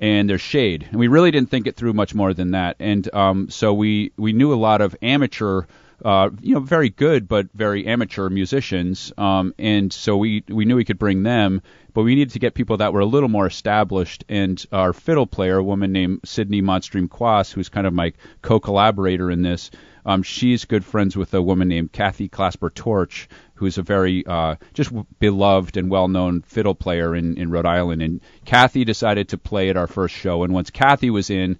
and 0.00 0.28
there's 0.28 0.40
shade. 0.40 0.86
And 0.90 0.98
we 0.98 1.08
really 1.08 1.30
didn't 1.30 1.50
think 1.50 1.66
it 1.66 1.76
through 1.76 1.92
much 1.92 2.14
more 2.14 2.34
than 2.34 2.52
that. 2.52 2.76
And 2.80 3.12
um, 3.14 3.50
so 3.50 3.72
we 3.72 4.12
we 4.16 4.32
knew 4.32 4.52
a 4.52 4.56
lot 4.56 4.80
of 4.80 4.96
amateur. 5.02 5.62
Uh, 6.04 6.30
you 6.40 6.54
know, 6.54 6.60
very 6.60 6.88
good 6.88 7.28
but 7.28 7.48
very 7.52 7.86
amateur 7.86 8.28
musicians, 8.30 9.12
um, 9.18 9.54
and 9.58 9.92
so 9.92 10.16
we 10.16 10.42
we 10.48 10.64
knew 10.64 10.76
we 10.76 10.84
could 10.84 10.98
bring 10.98 11.22
them, 11.22 11.60
but 11.92 12.02
we 12.02 12.14
needed 12.14 12.32
to 12.32 12.38
get 12.38 12.54
people 12.54 12.78
that 12.78 12.92
were 12.92 13.00
a 13.00 13.06
little 13.06 13.28
more 13.28 13.46
established. 13.46 14.24
And 14.28 14.64
our 14.72 14.92
fiddle 14.92 15.26
player, 15.26 15.58
a 15.58 15.62
woman 15.64 15.92
named 15.92 16.20
Sydney 16.24 16.62
Monstream 16.62 17.08
Quas, 17.08 17.52
who's 17.52 17.68
kind 17.68 17.86
of 17.86 17.92
my 17.92 18.12
co-collaborator 18.40 19.30
in 19.30 19.42
this, 19.42 19.70
um, 20.06 20.22
she's 20.22 20.64
good 20.64 20.84
friends 20.84 21.16
with 21.16 21.34
a 21.34 21.42
woman 21.42 21.68
named 21.68 21.92
Kathy 21.92 22.28
Clasper 22.28 22.72
Torch, 22.72 23.28
who's 23.54 23.76
a 23.76 23.82
very 23.82 24.24
uh, 24.26 24.56
just 24.72 24.90
beloved 25.18 25.76
and 25.76 25.90
well-known 25.90 26.42
fiddle 26.42 26.74
player 26.74 27.14
in, 27.14 27.36
in 27.36 27.50
Rhode 27.50 27.66
Island. 27.66 28.00
And 28.00 28.20
Kathy 28.46 28.84
decided 28.84 29.28
to 29.28 29.38
play 29.38 29.68
at 29.68 29.76
our 29.76 29.86
first 29.86 30.14
show. 30.14 30.44
And 30.44 30.54
once 30.54 30.70
Kathy 30.70 31.10
was 31.10 31.28
in, 31.28 31.58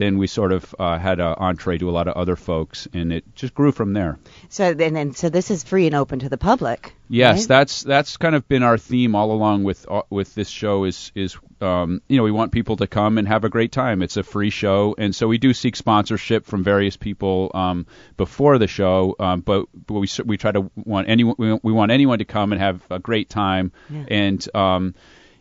then 0.00 0.18
we 0.18 0.26
sort 0.26 0.52
of 0.52 0.74
uh, 0.78 0.98
had 0.98 1.20
an 1.20 1.34
entree 1.38 1.78
to 1.78 1.88
a 1.90 1.92
lot 1.98 2.08
of 2.08 2.14
other 2.16 2.36
folks, 2.36 2.88
and 2.92 3.12
it 3.12 3.24
just 3.34 3.54
grew 3.54 3.70
from 3.72 3.92
there. 3.92 4.18
so 4.48 4.74
then, 4.74 4.94
then 4.94 5.12
so 5.14 5.28
this 5.28 5.50
is 5.50 5.62
free 5.62 5.86
and 5.86 5.94
open 5.94 6.18
to 6.20 6.28
the 6.28 6.38
public. 6.38 6.94
Yes, 7.08 7.40
right? 7.40 7.48
that's 7.48 7.82
that's 7.82 8.16
kind 8.16 8.34
of 8.34 8.48
been 8.48 8.62
our 8.62 8.78
theme 8.78 9.14
all 9.14 9.32
along 9.32 9.64
with 9.64 9.84
uh, 9.90 10.02
with 10.10 10.34
this 10.34 10.48
show 10.48 10.84
is 10.84 11.12
is 11.14 11.36
um, 11.60 12.00
you 12.08 12.16
know 12.16 12.22
we 12.22 12.30
want 12.30 12.52
people 12.52 12.76
to 12.76 12.86
come 12.86 13.18
and 13.18 13.28
have 13.28 13.44
a 13.44 13.48
great 13.48 13.72
time. 13.72 14.00
It's 14.02 14.16
a 14.16 14.22
free 14.22 14.50
show, 14.50 14.94
and 14.96 15.14
so 15.14 15.28
we 15.28 15.38
do 15.38 15.52
seek 15.52 15.76
sponsorship 15.76 16.46
from 16.46 16.64
various 16.64 16.96
people 16.96 17.50
um, 17.54 17.86
before 18.16 18.58
the 18.58 18.68
show, 18.68 19.14
um, 19.18 19.40
but, 19.40 19.66
but 19.86 19.94
we 19.94 20.08
we 20.24 20.36
try 20.36 20.52
to 20.52 20.70
want 20.76 21.08
anyone 21.08 21.34
we, 21.38 21.58
we 21.62 21.72
want 21.72 21.90
anyone 21.92 22.18
to 22.18 22.24
come 22.24 22.52
and 22.52 22.60
have 22.60 22.80
a 22.90 22.98
great 22.98 23.28
time, 23.28 23.72
Yeah. 23.90 24.04
and 24.08 24.54
um, 24.56 24.94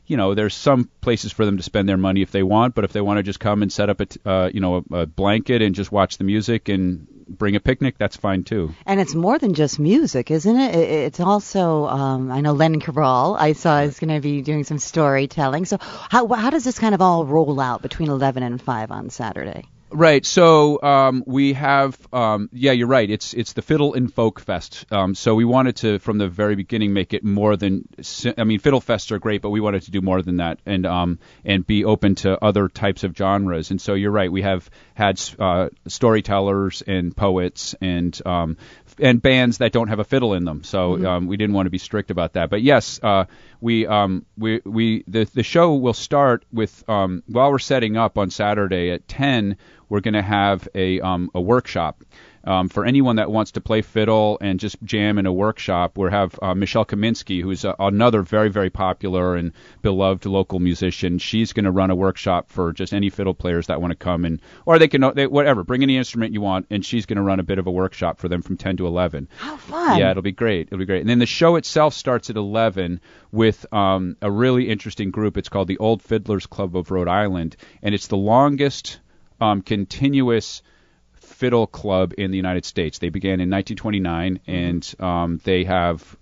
you 0.09 0.17
know, 0.17 0.33
there's 0.33 0.53
some 0.55 0.89
places 1.01 1.31
for 1.31 1.45
them 1.45 1.55
to 1.57 1.63
spend 1.63 1.87
their 1.87 1.97
money 1.97 2.21
if 2.21 2.31
they 2.31 2.43
want, 2.43 2.75
but 2.75 2.83
if 2.83 2.91
they 2.91 2.99
want 3.01 3.17
to 3.17 3.23
just 3.23 3.39
come 3.39 3.61
and 3.61 3.71
set 3.71 3.89
up 3.89 3.99
a, 4.01 4.05
t- 4.07 4.19
uh, 4.25 4.49
you 4.53 4.59
know, 4.59 4.83
a, 4.91 4.95
a 5.01 5.05
blanket 5.05 5.61
and 5.61 5.73
just 5.75 5.91
watch 5.91 6.17
the 6.17 6.23
music 6.23 6.67
and 6.67 7.07
bring 7.27 7.55
a 7.55 7.59
picnic, 7.59 7.95
that's 7.99 8.17
fine 8.17 8.43
too. 8.43 8.73
And 8.87 8.99
it's 8.99 9.13
more 9.13 9.37
than 9.37 9.53
just 9.53 9.77
music, 9.79 10.31
isn't 10.31 10.59
it? 10.59 10.75
It- 10.75 10.89
It's 11.09 11.19
also, 11.19 11.85
um, 11.85 12.31
I 12.31 12.41
know 12.41 12.53
Len 12.53 12.79
Cabral, 12.79 13.35
I 13.39 13.53
saw 13.53 13.81
is 13.81 13.99
going 13.99 14.13
to 14.13 14.19
be 14.19 14.41
doing 14.41 14.63
some 14.63 14.79
storytelling. 14.79 15.65
So 15.65 15.77
how 15.79 16.27
how 16.27 16.49
does 16.49 16.63
this 16.63 16.79
kind 16.79 16.95
of 16.95 17.01
all 17.01 17.25
roll 17.25 17.59
out 17.59 17.81
between 17.83 18.09
11 18.09 18.41
and 18.43 18.59
5 18.61 18.91
on 18.91 19.09
Saturday? 19.11 19.65
Right. 19.91 20.23
So 20.23 20.79
um, 20.83 21.23
we 21.25 21.53
have, 21.53 21.97
um, 22.13 22.49
yeah, 22.53 22.73
you're 22.73 22.87
right. 22.87 23.09
It's 23.09 23.33
it's 23.33 23.53
the 23.53 23.63
Fiddle 23.63 23.95
and 23.95 24.13
Folk 24.13 24.39
Fest. 24.39 24.85
Um, 24.91 25.15
so 25.15 25.33
we 25.33 25.45
wanted 25.45 25.77
to, 25.77 25.97
from 25.97 26.19
the 26.19 26.27
very 26.27 26.55
beginning, 26.55 26.93
make 26.93 27.13
it 27.15 27.23
more 27.23 27.57
than. 27.57 27.87
I 28.37 28.43
mean, 28.43 28.59
Fiddle 28.59 28.81
Fests 28.81 29.11
are 29.11 29.17
great, 29.17 29.41
but 29.41 29.49
we 29.49 29.59
wanted 29.59 29.83
to 29.83 29.91
do 29.91 30.01
more 30.01 30.21
than 30.21 30.37
that, 30.37 30.59
and 30.65 30.85
um, 30.85 31.17
and 31.43 31.65
be 31.65 31.85
open 31.85 32.13
to 32.15 32.37
other 32.43 32.67
types 32.67 33.03
of 33.03 33.17
genres. 33.17 33.71
And 33.71 33.81
so 33.81 33.95
you're 33.95 34.11
right. 34.11 34.31
We 34.31 34.43
have 34.43 34.69
had 34.93 35.19
uh, 35.39 35.69
storytellers 35.87 36.83
and 36.85 37.15
poets 37.15 37.73
and 37.81 38.19
um, 38.27 38.57
and 38.99 39.21
bands 39.21 39.59
that 39.59 39.71
don't 39.71 39.87
have 39.87 39.99
a 39.99 40.03
fiddle 40.03 40.33
in 40.33 40.45
them. 40.45 40.63
So 40.63 41.05
um, 41.05 41.27
we 41.27 41.37
didn't 41.37 41.53
want 41.53 41.65
to 41.65 41.69
be 41.69 41.77
strict 41.77 42.11
about 42.11 42.33
that. 42.33 42.49
But 42.49 42.61
yes, 42.61 42.99
uh, 43.01 43.25
we 43.61 43.87
um, 43.87 44.25
we 44.37 44.61
we 44.65 45.03
the 45.07 45.25
the 45.25 45.43
show 45.43 45.75
will 45.75 45.93
start 45.93 46.45
with 46.51 46.87
um, 46.89 47.23
while 47.27 47.51
we're 47.51 47.59
setting 47.59 47.97
up 47.97 48.17
on 48.17 48.29
Saturday 48.29 48.91
at 48.91 49.07
10. 49.07 49.57
We're 49.87 50.01
going 50.01 50.13
to 50.13 50.21
have 50.21 50.67
a 50.75 51.01
um, 51.01 51.31
a 51.33 51.41
workshop. 51.41 52.03
Um, 52.43 52.69
for 52.69 52.85
anyone 52.85 53.17
that 53.17 53.29
wants 53.29 53.51
to 53.51 53.61
play 53.61 53.81
fiddle 53.81 54.37
and 54.41 54.59
just 54.59 54.81
jam 54.83 55.17
in 55.17 55.25
a 55.25 55.33
workshop, 55.33 55.97
we 55.97 56.09
have 56.09 56.37
uh, 56.41 56.55
Michelle 56.55 56.85
Kaminsky, 56.85 57.41
who's 57.41 57.65
uh, 57.65 57.73
another 57.79 58.21
very, 58.21 58.49
very 58.49 58.69
popular 58.69 59.35
and 59.35 59.51
beloved 59.81 60.25
local 60.25 60.59
musician. 60.59 61.17
She's 61.17 61.53
going 61.53 61.65
to 61.65 61.71
run 61.71 61.91
a 61.91 61.95
workshop 61.95 62.49
for 62.49 62.71
just 62.73 62.93
any 62.93 63.09
fiddle 63.09 63.33
players 63.33 63.67
that 63.67 63.81
want 63.81 63.91
to 63.91 63.97
come 63.97 64.25
and, 64.25 64.41
or 64.65 64.79
they 64.79 64.87
can, 64.87 65.13
they, 65.15 65.27
whatever, 65.27 65.63
bring 65.63 65.83
any 65.83 65.97
instrument 65.97 66.33
you 66.33 66.41
want, 66.41 66.67
and 66.69 66.85
she's 66.85 67.05
going 67.05 67.17
to 67.17 67.23
run 67.23 67.39
a 67.39 67.43
bit 67.43 67.59
of 67.59 67.67
a 67.67 67.71
workshop 67.71 68.19
for 68.19 68.29
them 68.29 68.41
from 68.41 68.57
10 68.57 68.77
to 68.77 68.87
11. 68.87 69.27
How 69.37 69.57
fun! 69.57 69.99
Yeah, 69.99 70.11
it'll 70.11 70.23
be 70.23 70.31
great. 70.31 70.67
It'll 70.67 70.79
be 70.79 70.85
great. 70.85 71.01
And 71.01 71.09
then 71.09 71.19
the 71.19 71.25
show 71.25 71.55
itself 71.55 71.93
starts 71.93 72.29
at 72.29 72.37
11 72.37 73.01
with 73.31 73.65
um, 73.73 74.15
a 74.21 74.31
really 74.31 74.69
interesting 74.69 75.11
group. 75.11 75.37
It's 75.37 75.49
called 75.49 75.67
the 75.67 75.77
Old 75.77 76.01
Fiddlers 76.01 76.47
Club 76.47 76.75
of 76.75 76.91
Rhode 76.91 77.07
Island, 77.07 77.55
and 77.81 77.93
it's 77.93 78.07
the 78.07 78.17
longest 78.17 78.99
um, 79.41 79.61
continuous 79.61 80.61
fiddle 81.39 81.67
club 81.67 82.13
in 82.17 82.31
the 82.31 82.37
United 82.37 82.65
States. 82.65 82.99
They 82.99 83.07
began 83.07 83.39
in 83.39 83.49
1929, 83.49 84.41
and 84.45 84.95
um, 84.99 85.39
they 85.45 85.63
have 85.63 86.17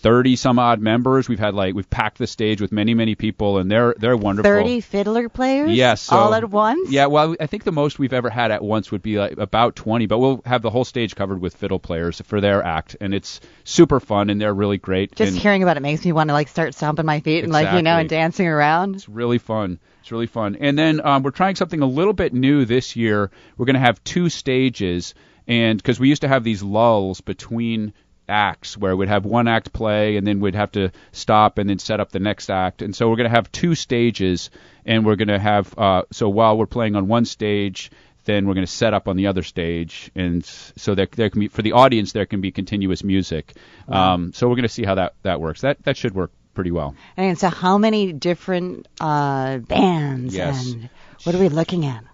30 0.00 0.36
some 0.36 0.58
odd 0.58 0.80
members. 0.80 1.28
We've 1.28 1.38
had 1.38 1.54
like 1.54 1.74
we've 1.74 1.88
packed 1.88 2.18
the 2.18 2.26
stage 2.26 2.60
with 2.60 2.72
many 2.72 2.94
many 2.94 3.14
people, 3.14 3.58
and 3.58 3.70
they're 3.70 3.94
they're 3.98 4.16
wonderful. 4.16 4.50
30 4.50 4.80
fiddler 4.80 5.28
players? 5.28 5.70
Yes, 5.70 6.02
so, 6.02 6.16
all 6.16 6.34
at 6.34 6.48
once? 6.48 6.90
Yeah, 6.90 7.06
well, 7.06 7.36
I 7.38 7.46
think 7.46 7.64
the 7.64 7.72
most 7.72 7.98
we've 7.98 8.12
ever 8.12 8.30
had 8.30 8.50
at 8.50 8.62
once 8.62 8.90
would 8.90 9.02
be 9.02 9.18
like 9.18 9.38
about 9.38 9.76
20, 9.76 10.06
but 10.06 10.18
we'll 10.18 10.42
have 10.44 10.62
the 10.62 10.70
whole 10.70 10.84
stage 10.84 11.14
covered 11.14 11.40
with 11.40 11.56
fiddle 11.56 11.78
players 11.78 12.20
for 12.22 12.40
their 12.40 12.64
act, 12.64 12.96
and 13.00 13.14
it's 13.14 13.40
super 13.64 14.00
fun, 14.00 14.30
and 14.30 14.40
they're 14.40 14.54
really 14.54 14.78
great. 14.78 15.14
Just 15.14 15.32
and 15.32 15.40
hearing 15.40 15.62
about 15.62 15.76
it 15.76 15.80
makes 15.80 16.04
me 16.04 16.12
want 16.12 16.28
to 16.28 16.34
like 16.34 16.48
start 16.48 16.74
stomping 16.74 17.06
my 17.06 17.20
feet 17.20 17.44
and 17.44 17.52
like 17.52 17.72
you 17.72 17.82
know 17.82 17.98
and 17.98 18.08
dancing 18.08 18.46
around. 18.46 18.96
It's 18.96 19.08
really 19.08 19.38
fun. 19.38 19.78
It's 20.00 20.10
really 20.10 20.26
fun. 20.26 20.56
And 20.58 20.78
then 20.78 21.04
um, 21.06 21.22
we're 21.22 21.30
trying 21.30 21.56
something 21.56 21.82
a 21.82 21.86
little 21.86 22.14
bit 22.14 22.32
new 22.32 22.64
this 22.64 22.96
year. 22.96 23.30
We're 23.56 23.66
going 23.66 23.74
to 23.74 23.80
have 23.80 24.02
two 24.02 24.28
stages, 24.28 25.14
and 25.46 25.76
because 25.76 26.00
we 26.00 26.08
used 26.08 26.22
to 26.22 26.28
have 26.28 26.42
these 26.42 26.62
lulls 26.62 27.20
between 27.20 27.92
acts 28.30 28.78
where 28.78 28.96
we'd 28.96 29.08
have 29.10 29.26
one 29.26 29.48
act 29.48 29.72
play 29.72 30.16
and 30.16 30.26
then 30.26 30.40
we'd 30.40 30.54
have 30.54 30.72
to 30.72 30.90
stop 31.12 31.58
and 31.58 31.68
then 31.68 31.78
set 31.78 32.00
up 32.00 32.10
the 32.12 32.20
next 32.20 32.48
act. 32.50 32.80
And 32.80 32.96
so 32.96 33.10
we're 33.10 33.16
going 33.16 33.28
to 33.28 33.34
have 33.36 33.52
two 33.52 33.74
stages, 33.74 34.50
and 34.86 35.04
we're 35.04 35.16
going 35.16 35.28
to 35.28 35.38
have 35.38 35.78
uh, 35.78 36.02
so 36.12 36.28
while 36.30 36.56
we're 36.56 36.66
playing 36.66 36.96
on 36.96 37.08
one 37.08 37.24
stage. 37.26 37.90
Then 38.26 38.46
we're 38.46 38.52
going 38.54 38.66
to 38.66 38.72
set 38.72 38.92
up 38.92 39.08
on 39.08 39.16
the 39.16 39.28
other 39.28 39.42
stage, 39.42 40.10
and 40.14 40.44
so 40.44 40.94
that 40.94 41.10
there 41.12 41.30
can 41.30 41.40
be 41.40 41.48
for 41.48 41.62
the 41.62 41.72
audience 41.72 42.12
there 42.12 42.26
can 42.26 42.42
be 42.42 42.52
continuous 42.52 43.02
music. 43.02 43.54
Um, 43.88 44.34
so 44.34 44.46
we're 44.46 44.56
going 44.56 44.64
to 44.64 44.68
see 44.68 44.84
how 44.84 44.96
that 44.96 45.14
that 45.22 45.40
works. 45.40 45.62
That 45.62 45.82
that 45.84 45.96
should 45.96 46.14
work 46.14 46.30
pretty 46.52 46.70
well. 46.70 46.94
And 47.16 47.38
so 47.38 47.48
how 47.48 47.78
many 47.78 48.12
different 48.12 48.86
uh, 49.00 49.58
bands 49.58 50.36
Yes. 50.36 50.70
and 50.70 50.90
what 51.24 51.34
are 51.34 51.38
we 51.38 51.48
looking 51.48 51.86
at? 51.86 52.04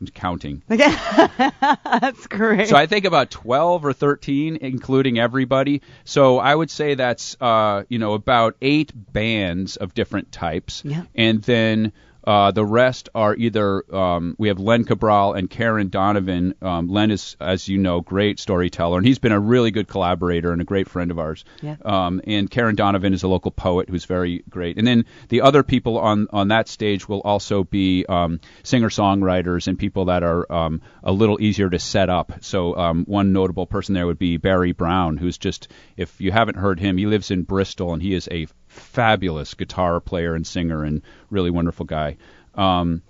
I'm 0.00 0.06
counting. 0.08 0.62
That's 0.68 2.26
great. 2.26 2.68
So 2.68 2.76
I 2.76 2.86
think 2.86 3.04
about 3.04 3.30
12 3.30 3.84
or 3.84 3.92
13, 3.92 4.58
including 4.60 5.18
everybody. 5.18 5.82
So 6.04 6.38
I 6.38 6.54
would 6.54 6.70
say 6.70 6.94
that's 6.94 7.36
uh, 7.40 7.84
you 7.88 7.98
know 7.98 8.14
about 8.14 8.56
eight 8.60 8.92
bands 8.94 9.76
of 9.76 9.94
different 9.94 10.32
types, 10.32 10.82
Yeah. 10.84 11.04
and 11.14 11.42
then. 11.42 11.92
Uh, 12.26 12.50
the 12.50 12.64
rest 12.64 13.08
are 13.14 13.36
either 13.36 13.84
um, 13.94 14.34
we 14.38 14.48
have 14.48 14.58
Len 14.58 14.84
Cabral 14.84 15.34
and 15.34 15.48
Karen 15.48 15.88
Donovan. 15.88 16.54
Um, 16.60 16.88
Len 16.88 17.10
is, 17.10 17.36
as 17.40 17.68
you 17.68 17.78
know, 17.78 18.00
great 18.00 18.40
storyteller, 18.40 18.98
and 18.98 19.06
he's 19.06 19.20
been 19.20 19.32
a 19.32 19.38
really 19.38 19.70
good 19.70 19.86
collaborator 19.86 20.52
and 20.52 20.60
a 20.60 20.64
great 20.64 20.88
friend 20.88 21.10
of 21.10 21.18
ours. 21.18 21.44
Yeah. 21.62 21.76
Um, 21.84 22.20
and 22.26 22.50
Karen 22.50 22.74
Donovan 22.74 23.14
is 23.14 23.22
a 23.22 23.28
local 23.28 23.52
poet 23.52 23.88
who's 23.88 24.06
very 24.06 24.42
great. 24.50 24.76
And 24.76 24.86
then 24.86 25.04
the 25.28 25.42
other 25.42 25.62
people 25.62 25.98
on 25.98 26.26
on 26.32 26.48
that 26.48 26.68
stage 26.68 27.08
will 27.08 27.20
also 27.20 27.62
be 27.62 28.04
um, 28.08 28.40
singer 28.64 28.88
songwriters 28.88 29.68
and 29.68 29.78
people 29.78 30.06
that 30.06 30.22
are 30.22 30.50
um, 30.52 30.82
a 31.04 31.12
little 31.12 31.40
easier 31.40 31.70
to 31.70 31.78
set 31.78 32.10
up. 32.10 32.32
So 32.40 32.76
um, 32.76 33.04
one 33.04 33.32
notable 33.32 33.66
person 33.66 33.94
there 33.94 34.06
would 34.06 34.18
be 34.18 34.36
Barry 34.36 34.72
Brown, 34.72 35.16
who's 35.16 35.38
just 35.38 35.68
if 35.96 36.20
you 36.20 36.32
haven't 36.32 36.56
heard 36.56 36.80
him, 36.80 36.96
he 36.96 37.06
lives 37.06 37.30
in 37.30 37.42
Bristol 37.42 37.92
and 37.92 38.02
he 38.02 38.14
is 38.14 38.28
a 38.32 38.48
fabulous 38.76 39.54
guitar 39.54 40.00
player 40.00 40.34
and 40.34 40.46
singer 40.46 40.84
and 40.84 41.02
really 41.30 41.50
wonderful 41.50 41.86
guy. 41.86 42.16
Um, 42.54 43.02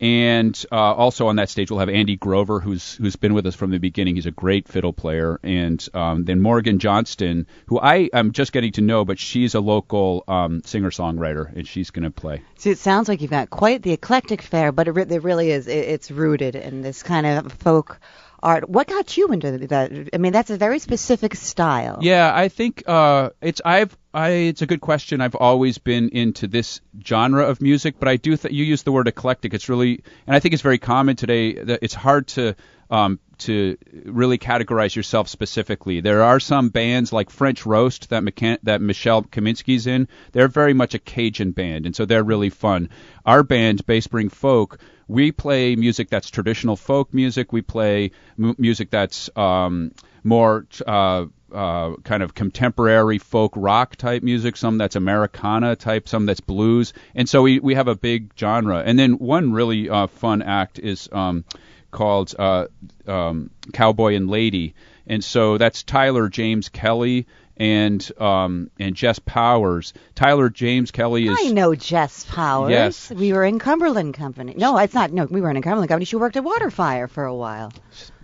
and 0.00 0.64
uh, 0.72 0.76
also 0.76 1.26
on 1.26 1.36
that 1.36 1.50
stage 1.50 1.70
we'll 1.70 1.80
have 1.80 1.90
Andy 1.90 2.16
Grover, 2.16 2.58
who's 2.58 2.94
who's 2.94 3.16
been 3.16 3.34
with 3.34 3.46
us 3.46 3.54
from 3.54 3.70
the 3.70 3.78
beginning. 3.78 4.14
He's 4.14 4.26
a 4.26 4.30
great 4.30 4.66
fiddle 4.66 4.94
player, 4.94 5.38
and 5.42 5.86
um, 5.92 6.24
then 6.24 6.40
Morgan 6.40 6.78
Johnston, 6.78 7.46
who 7.66 7.78
I 7.78 8.08
am 8.12 8.32
just 8.32 8.52
getting 8.52 8.72
to 8.72 8.80
know, 8.80 9.04
but 9.04 9.18
she's 9.18 9.54
a 9.54 9.60
local 9.60 10.24
um, 10.26 10.62
singer-songwriter, 10.64 11.54
and 11.54 11.68
she's 11.68 11.90
going 11.90 12.04
to 12.04 12.10
play. 12.10 12.42
See, 12.56 12.70
it 12.70 12.78
sounds 12.78 13.08
like 13.08 13.20
you've 13.20 13.30
got 13.30 13.50
quite 13.50 13.82
the 13.82 13.92
eclectic 13.92 14.40
fare, 14.40 14.72
but 14.72 14.88
it, 14.88 14.92
re- 14.92 15.06
it 15.06 15.22
really 15.22 15.50
is. 15.50 15.68
It, 15.68 15.88
it's 15.88 16.10
rooted 16.10 16.54
in 16.54 16.80
this 16.80 17.02
kind 17.02 17.26
of 17.26 17.52
folk 17.52 18.00
art. 18.42 18.70
What 18.70 18.86
got 18.86 19.18
you 19.18 19.28
into 19.28 19.66
that? 19.68 20.08
I 20.14 20.16
mean, 20.16 20.32
that's 20.32 20.48
a 20.48 20.56
very 20.56 20.78
specific 20.78 21.34
style. 21.34 21.98
Yeah, 22.00 22.32
I 22.34 22.48
think 22.48 22.84
uh, 22.86 23.30
it's 23.42 23.60
I've 23.62 23.94
I 24.12 24.30
it's 24.30 24.62
a 24.62 24.66
good 24.66 24.80
question. 24.80 25.20
I've 25.20 25.36
always 25.36 25.78
been 25.78 26.08
into 26.08 26.48
this 26.48 26.80
genre 27.04 27.44
of 27.44 27.60
music, 27.60 27.96
but 27.98 28.08
I 28.08 28.16
do 28.16 28.36
th- 28.36 28.52
you 28.52 28.64
use 28.64 28.82
the 28.82 28.92
word 28.92 29.06
eclectic. 29.06 29.54
It's 29.54 29.68
really 29.68 30.02
and 30.26 30.34
I 30.34 30.40
think 30.40 30.52
it's 30.52 30.62
very 30.62 30.78
common 30.78 31.16
today. 31.16 31.52
That 31.54 31.78
it's 31.82 31.94
hard 31.94 32.26
to 32.28 32.56
um, 32.90 33.20
to 33.38 33.76
really 34.04 34.36
categorize 34.36 34.96
yourself 34.96 35.28
specifically. 35.28 36.00
There 36.00 36.22
are 36.22 36.40
some 36.40 36.70
bands 36.70 37.12
like 37.12 37.30
French 37.30 37.64
Roast 37.64 38.10
that 38.10 38.24
McCann- 38.24 38.58
that 38.64 38.82
Michelle 38.82 39.22
Kaminsky's 39.22 39.86
in. 39.86 40.08
They're 40.32 40.48
very 40.48 40.74
much 40.74 40.94
a 40.94 40.98
Cajun 40.98 41.52
band, 41.52 41.86
and 41.86 41.94
so 41.94 42.04
they're 42.04 42.24
really 42.24 42.50
fun. 42.50 42.90
Our 43.24 43.44
band, 43.44 43.86
Bayspring 43.86 44.32
Folk, 44.32 44.78
we 45.06 45.30
play 45.30 45.76
music 45.76 46.10
that's 46.10 46.30
traditional 46.30 46.76
folk 46.76 47.14
music. 47.14 47.52
We 47.52 47.62
play 47.62 48.10
music 48.36 48.90
that's 48.90 49.30
um, 49.36 49.92
more 50.24 50.66
uh, 50.86 51.26
uh, 51.52 51.96
kind 52.04 52.22
of 52.22 52.34
contemporary 52.34 53.18
folk 53.18 53.52
rock 53.56 53.96
type 53.96 54.22
music, 54.22 54.56
some 54.56 54.78
that's 54.78 54.96
Americana 54.96 55.76
type, 55.76 56.08
some 56.08 56.26
that's 56.26 56.40
blues, 56.40 56.92
and 57.14 57.28
so 57.28 57.42
we 57.42 57.58
we 57.58 57.74
have 57.74 57.88
a 57.88 57.94
big 57.94 58.32
genre. 58.38 58.82
And 58.84 58.98
then 58.98 59.18
one 59.18 59.52
really 59.52 59.88
uh, 59.88 60.06
fun 60.06 60.42
act 60.42 60.78
is 60.78 61.08
um, 61.12 61.44
called 61.90 62.34
uh, 62.38 62.66
um, 63.06 63.50
Cowboy 63.72 64.14
and 64.14 64.28
Lady, 64.28 64.74
and 65.06 65.22
so 65.22 65.58
that's 65.58 65.82
Tyler 65.82 66.28
James 66.28 66.68
Kelly 66.68 67.26
and 67.60 68.10
um, 68.18 68.70
and 68.80 68.96
Jess 68.96 69.18
Powers. 69.18 69.92
Tyler 70.14 70.48
James 70.48 70.90
Kelly 70.90 71.28
is 71.28 71.38
I 71.38 71.50
know 71.50 71.74
Jess 71.74 72.24
Powers. 72.24 72.70
Yes. 72.70 73.10
We 73.10 73.32
were 73.34 73.44
in 73.44 73.58
Cumberland 73.58 74.14
Company. 74.14 74.54
No, 74.56 74.78
it's 74.78 74.94
not. 74.94 75.12
No, 75.12 75.26
we 75.26 75.42
weren't 75.42 75.58
in 75.58 75.62
Cumberland 75.62 75.90
Company. 75.90 76.06
She 76.06 76.16
worked 76.16 76.36
at 76.36 76.42
Waterfire 76.42 77.08
for 77.08 77.24
a 77.24 77.34
while. 77.34 77.70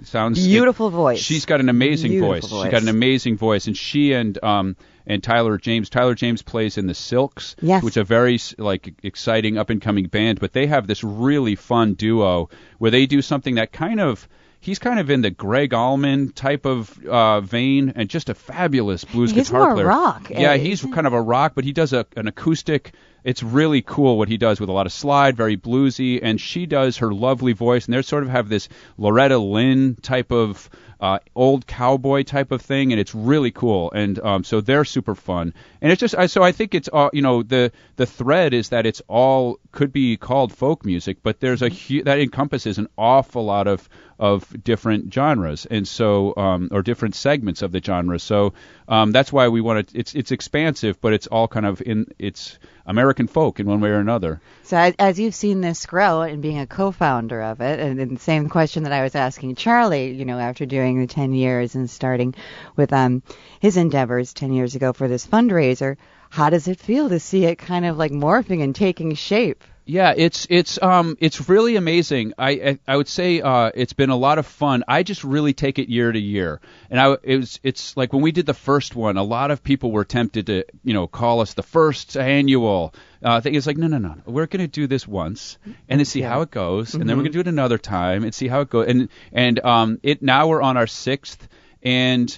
sounds 0.04 0.44
Beautiful 0.44 0.88
voice. 0.90 1.20
She's 1.20 1.44
got 1.44 1.60
an 1.60 1.68
amazing 1.68 2.12
Beautiful 2.12 2.32
voice. 2.34 2.48
voice. 2.48 2.62
She's 2.64 2.72
got 2.72 2.82
an 2.82 2.88
amazing 2.88 3.36
voice, 3.36 3.66
and 3.66 3.76
she 3.76 4.14
and 4.14 4.42
um 4.42 4.74
and 5.06 5.22
Tyler 5.22 5.58
James. 5.58 5.90
Tyler 5.90 6.14
James 6.14 6.40
plays 6.40 6.78
in 6.78 6.86
the 6.86 6.94
Silks, 6.94 7.56
Yes. 7.60 7.82
which 7.84 7.92
is 7.92 7.98
a 7.98 8.04
very 8.04 8.40
like 8.56 8.94
exciting 9.02 9.58
up 9.58 9.68
and 9.68 9.82
coming 9.82 10.06
band. 10.06 10.40
But 10.40 10.54
they 10.54 10.66
have 10.66 10.86
this 10.86 11.04
really 11.04 11.56
fun 11.56 11.92
duo 11.92 12.48
where 12.78 12.90
they 12.90 13.04
do 13.04 13.20
something 13.20 13.56
that 13.56 13.70
kind 13.70 14.00
of. 14.00 14.26
He's 14.60 14.78
kind 14.78 14.98
of 14.98 15.10
in 15.10 15.20
the 15.20 15.30
Gregg 15.30 15.72
Allman 15.72 16.32
type 16.32 16.66
of 16.66 16.98
uh, 17.06 17.40
vein, 17.40 17.92
and 17.94 18.08
just 18.08 18.28
a 18.28 18.34
fabulous 18.34 19.04
blues 19.04 19.30
He's 19.30 19.48
guitar 19.48 19.66
more 19.66 19.74
player. 19.74 19.86
rock, 19.86 20.30
Yeah, 20.30 20.52
uh, 20.52 20.58
he's 20.58 20.82
kind 20.82 21.06
of 21.06 21.12
a 21.12 21.20
rock, 21.22 21.52
but 21.54 21.64
he 21.64 21.72
does 21.72 21.92
a, 21.92 22.06
an 22.16 22.26
acoustic. 22.26 22.92
It's 23.24 23.42
really 23.42 23.82
cool 23.82 24.18
what 24.18 24.28
he 24.28 24.36
does 24.36 24.60
with 24.60 24.68
a 24.68 24.72
lot 24.72 24.86
of 24.86 24.92
slide, 24.92 25.36
very 25.36 25.56
bluesy, 25.56 26.20
and 26.22 26.40
she 26.40 26.66
does 26.66 26.98
her 26.98 27.12
lovely 27.12 27.52
voice, 27.52 27.86
and 27.86 27.94
they 27.94 28.02
sort 28.02 28.22
of 28.22 28.30
have 28.30 28.48
this 28.48 28.68
Loretta 28.96 29.38
Lynn 29.38 29.96
type 29.96 30.30
of 30.30 30.70
uh, 31.00 31.18
old 31.34 31.66
cowboy 31.66 32.22
type 32.22 32.52
of 32.52 32.62
thing, 32.62 32.92
and 32.92 33.00
it's 33.00 33.14
really 33.14 33.50
cool. 33.50 33.90
And 33.92 34.18
um, 34.20 34.44
so 34.44 34.60
they're 34.60 34.84
super 34.84 35.14
fun, 35.14 35.52
and 35.80 35.92
it's 35.92 36.00
just 36.00 36.14
I, 36.16 36.26
so 36.26 36.42
I 36.42 36.52
think 36.52 36.74
it's 36.74 36.88
all 36.88 37.10
you 37.12 37.22
know 37.22 37.42
the 37.42 37.72
the 37.96 38.06
thread 38.06 38.54
is 38.54 38.70
that 38.70 38.86
it's 38.86 39.02
all 39.08 39.58
could 39.72 39.92
be 39.92 40.16
called 40.16 40.52
folk 40.52 40.84
music, 40.84 41.18
but 41.22 41.40
there's 41.40 41.62
a 41.62 41.68
hu- 41.68 42.04
that 42.04 42.18
encompasses 42.18 42.78
an 42.78 42.88
awful 42.96 43.44
lot 43.44 43.66
of 43.66 43.88
of 44.18 44.64
different 44.64 45.12
genres, 45.12 45.66
and 45.66 45.86
so 45.86 46.34
um, 46.36 46.68
or 46.72 46.82
different 46.82 47.14
segments 47.14 47.60
of 47.60 47.72
the 47.72 47.82
genre. 47.82 48.18
So 48.18 48.54
um, 48.88 49.12
that's 49.12 49.32
why 49.32 49.48
we 49.48 49.60
want 49.60 49.88
to. 49.88 49.98
It's 49.98 50.14
it's 50.14 50.30
expansive, 50.30 51.00
but 51.00 51.12
it's 51.12 51.26
all 51.26 51.48
kind 51.48 51.66
of 51.66 51.82
in 51.82 52.06
it's 52.18 52.58
American 52.86 53.26
folk 53.26 53.58
in 53.58 53.66
one 53.66 53.80
way 53.80 53.90
or 53.90 53.98
another. 53.98 54.40
So 54.62 54.76
as, 54.76 54.94
as 54.98 55.18
you've 55.18 55.34
seen 55.34 55.60
this 55.60 55.86
grow 55.86 56.22
and 56.22 56.40
being 56.40 56.58
a 56.58 56.66
co-founder 56.66 57.42
of 57.42 57.60
it, 57.60 57.80
and, 57.80 57.98
and 57.98 58.16
the 58.16 58.20
same 58.20 58.48
question 58.48 58.84
that 58.84 58.92
I 58.92 59.02
was 59.02 59.14
asking 59.14 59.56
Charlie, 59.56 60.12
you 60.12 60.24
know, 60.24 60.38
after 60.38 60.66
doing 60.66 61.00
the 61.00 61.06
10 61.06 61.32
years 61.32 61.74
and 61.74 61.90
starting 61.90 62.34
with 62.76 62.92
um 62.92 63.22
his 63.60 63.76
endeavors 63.76 64.32
10 64.32 64.52
years 64.52 64.74
ago 64.76 64.92
for 64.92 65.08
this 65.08 65.26
fundraiser, 65.26 65.96
how 66.30 66.50
does 66.50 66.68
it 66.68 66.78
feel 66.78 67.08
to 67.08 67.18
see 67.18 67.44
it 67.44 67.56
kind 67.56 67.86
of 67.86 67.96
like 67.96 68.12
morphing 68.12 68.62
and 68.62 68.74
taking 68.74 69.14
shape? 69.14 69.64
Yeah, 69.88 70.14
it's 70.16 70.48
it's 70.50 70.82
um 70.82 71.16
it's 71.20 71.48
really 71.48 71.76
amazing. 71.76 72.32
I 72.36 72.50
I, 72.50 72.78
I 72.88 72.96
would 72.96 73.06
say 73.06 73.40
uh 73.40 73.70
it's 73.72 73.92
been 73.92 74.10
a 74.10 74.16
lot 74.16 74.38
of 74.38 74.44
fun. 74.44 74.82
I 74.88 75.04
just 75.04 75.22
really 75.22 75.54
take 75.54 75.78
it 75.78 75.88
year 75.88 76.10
to 76.10 76.18
year, 76.18 76.60
and 76.90 76.98
I 76.98 77.16
it 77.22 77.36
was 77.36 77.60
it's 77.62 77.96
like 77.96 78.12
when 78.12 78.20
we 78.20 78.32
did 78.32 78.46
the 78.46 78.54
first 78.54 78.96
one, 78.96 79.16
a 79.16 79.22
lot 79.22 79.52
of 79.52 79.62
people 79.62 79.92
were 79.92 80.04
tempted 80.04 80.46
to 80.46 80.64
you 80.82 80.92
know 80.92 81.06
call 81.06 81.40
us 81.40 81.54
the 81.54 81.62
first 81.62 82.16
annual. 82.16 82.92
Uh, 83.22 83.40
thing. 83.40 83.54
It's 83.54 83.66
like 83.66 83.76
no 83.76 83.86
no 83.86 83.98
no, 83.98 84.16
we're 84.26 84.46
gonna 84.46 84.66
do 84.66 84.88
this 84.88 85.06
once 85.06 85.56
and 85.88 86.00
then 86.00 86.04
see 86.04 86.20
how 86.20 86.42
it 86.42 86.50
goes, 86.50 86.94
and 86.94 87.08
then 87.08 87.16
we're 87.16 87.22
gonna 87.22 87.32
do 87.32 87.40
it 87.40 87.48
another 87.48 87.78
time 87.78 88.24
and 88.24 88.34
see 88.34 88.48
how 88.48 88.62
it 88.62 88.70
goes. 88.70 88.88
And 88.88 89.08
and 89.32 89.60
um 89.64 90.00
it 90.02 90.20
now 90.20 90.48
we're 90.48 90.62
on 90.62 90.76
our 90.76 90.88
sixth, 90.88 91.46
and 91.82 92.36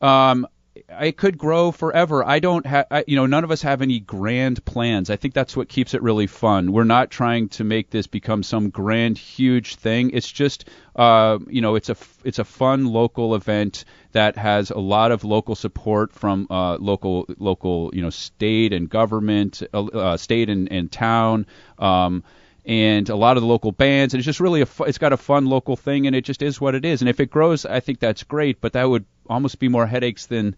um 0.00 0.46
it 0.88 1.16
could 1.16 1.38
grow 1.38 1.72
forever. 1.72 2.24
I 2.24 2.38
don't 2.38 2.66
have, 2.66 2.86
you 3.06 3.16
know, 3.16 3.26
none 3.26 3.44
of 3.44 3.50
us 3.50 3.62
have 3.62 3.82
any 3.82 4.00
grand 4.00 4.64
plans. 4.64 5.10
I 5.10 5.16
think 5.16 5.34
that's 5.34 5.56
what 5.56 5.68
keeps 5.68 5.94
it 5.94 6.02
really 6.02 6.26
fun. 6.26 6.72
We're 6.72 6.84
not 6.84 7.10
trying 7.10 7.48
to 7.50 7.64
make 7.64 7.90
this 7.90 8.06
become 8.06 8.42
some 8.42 8.70
grand, 8.70 9.18
huge 9.18 9.76
thing. 9.76 10.10
It's 10.12 10.30
just, 10.30 10.68
uh, 10.94 11.38
you 11.48 11.60
know, 11.60 11.74
it's 11.74 11.88
a 11.88 11.96
it's 12.24 12.38
a 12.38 12.44
fun 12.44 12.86
local 12.86 13.34
event 13.34 13.84
that 14.12 14.36
has 14.36 14.70
a 14.70 14.78
lot 14.78 15.12
of 15.12 15.24
local 15.24 15.54
support 15.54 16.12
from 16.12 16.46
uh, 16.50 16.76
local, 16.76 17.26
local, 17.38 17.90
you 17.92 18.02
know, 18.02 18.10
state 18.10 18.72
and 18.72 18.88
government, 18.88 19.62
uh, 19.74 19.84
uh, 19.84 20.16
state 20.16 20.48
and, 20.48 20.72
and 20.72 20.90
town. 20.90 21.46
Um, 21.78 22.24
and 22.66 23.08
a 23.08 23.16
lot 23.16 23.36
of 23.36 23.42
the 23.42 23.46
local 23.46 23.70
bands, 23.72 24.12
and 24.12 24.18
it's 24.18 24.26
just 24.26 24.40
really 24.40 24.60
a 24.60 24.66
fu- 24.66 24.84
it's 24.84 24.98
got 24.98 25.12
a 25.12 25.16
fun 25.16 25.46
local 25.46 25.76
thing, 25.76 26.06
and 26.06 26.16
it 26.16 26.22
just 26.22 26.42
is 26.42 26.60
what 26.60 26.74
it 26.74 26.84
is. 26.84 27.00
And 27.00 27.08
if 27.08 27.20
it 27.20 27.30
grows, 27.30 27.64
I 27.64 27.80
think 27.80 28.00
that's 28.00 28.24
great, 28.24 28.60
but 28.60 28.72
that 28.72 28.84
would 28.84 29.04
almost 29.28 29.58
be 29.58 29.68
more 29.68 29.86
headaches 29.86 30.26
than 30.26 30.56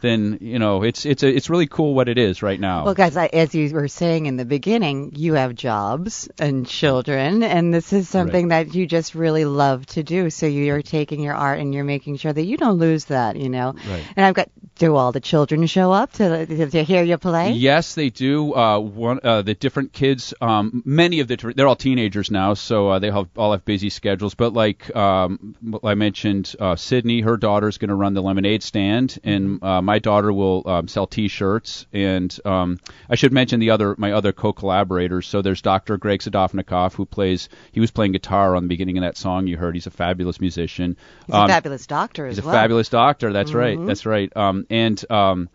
than 0.00 0.38
you 0.40 0.58
know. 0.58 0.82
It's 0.82 1.06
it's 1.06 1.22
a, 1.22 1.28
it's 1.28 1.50
really 1.50 1.66
cool 1.66 1.94
what 1.94 2.08
it 2.08 2.18
is 2.18 2.42
right 2.42 2.58
now. 2.58 2.84
Well, 2.84 2.94
guys, 2.94 3.16
I, 3.16 3.26
as 3.26 3.54
you 3.54 3.72
were 3.72 3.88
saying 3.88 4.26
in 4.26 4.36
the 4.36 4.44
beginning, 4.44 5.12
you 5.16 5.34
have 5.34 5.54
jobs 5.54 6.28
and 6.38 6.66
children, 6.66 7.42
and 7.42 7.72
this 7.72 7.92
is 7.92 8.08
something 8.08 8.48
that 8.48 8.74
you 8.74 8.86
just 8.86 9.14
really 9.14 9.44
love 9.44 9.86
to 9.86 10.02
do. 10.02 10.30
So 10.30 10.46
you're 10.46 10.82
taking 10.82 11.20
your 11.20 11.34
art 11.34 11.58
and 11.58 11.74
you're 11.74 11.84
making 11.84 12.16
sure 12.16 12.32
that 12.32 12.44
you 12.44 12.56
don't 12.56 12.78
lose 12.78 13.06
that, 13.06 13.36
you 13.36 13.48
know. 13.48 13.74
Right. 13.88 14.04
And 14.16 14.26
I've 14.26 14.34
got 14.34 14.50
do 14.78 14.94
all 14.94 15.12
the 15.12 15.20
children 15.20 15.66
show 15.66 15.92
up 15.92 16.12
to 16.12 16.46
to, 16.46 16.84
hear 16.84 17.02
you 17.02 17.18
play? 17.18 17.52
Yes, 17.52 17.94
they 17.94 18.10
do. 18.10 18.54
Uh, 18.54 18.78
one, 18.78 19.20
uh, 19.22 19.42
the 19.42 19.54
different 19.54 19.92
kids, 19.92 20.34
um, 20.40 20.82
many 20.84 21.20
of 21.20 21.28
the, 21.28 21.36
they're 21.56 21.66
all 21.66 21.76
teenagers 21.76 22.30
now, 22.30 22.54
so 22.54 22.90
uh, 22.90 22.98
they 22.98 23.10
have, 23.10 23.28
all 23.36 23.52
have 23.52 23.64
busy 23.64 23.90
schedules. 23.90 24.34
But 24.34 24.52
like 24.52 24.94
um, 24.94 25.56
I 25.82 25.94
mentioned, 25.94 26.54
uh, 26.60 26.76
Sydney, 26.76 27.22
her 27.22 27.36
daughter's 27.36 27.78
going 27.78 27.88
to 27.88 27.94
run 27.94 28.14
the 28.14 28.22
lemonade 28.22 28.62
stand, 28.62 29.18
and 29.24 29.62
my 29.86 29.98
daughter 29.98 30.32
will 30.32 30.62
um, 30.66 30.88
sell 30.88 31.06
T-shirts. 31.06 31.86
And 31.92 32.36
um, 32.44 32.78
I 33.08 33.14
should 33.14 33.32
mention 33.32 33.60
the 33.60 33.70
other, 33.70 33.94
my 33.96 34.12
other 34.12 34.32
co-collaborators. 34.32 35.26
So 35.26 35.40
there's 35.40 35.62
Dr. 35.62 35.96
Greg 35.96 36.20
Sadovnikov, 36.20 36.92
who 36.94 37.06
plays, 37.06 37.48
he 37.72 37.80
was 37.80 37.90
playing 37.90 38.12
guitar 38.12 38.56
on 38.56 38.64
the 38.64 38.68
beginning 38.68 38.98
of 38.98 39.02
that 39.02 39.16
song 39.16 39.46
you 39.46 39.56
heard. 39.56 39.74
He's 39.74 39.86
a 39.86 39.90
fabulous 39.90 40.40
musician. 40.40 40.96
He's 41.26 41.34
a 41.34 41.38
Um, 41.38 41.48
fabulous 41.48 41.86
doctor 41.86 42.26
as 42.26 42.36
He's 42.36 42.44
a 42.44 42.50
fabulous 42.50 42.88
doctor. 42.88 43.32
That's 43.32 43.54
right. 43.54 43.78
That's 43.86 44.04
right. 44.04 44.36
Um, 44.36 44.66
and 44.68 45.02
um, 45.10 45.48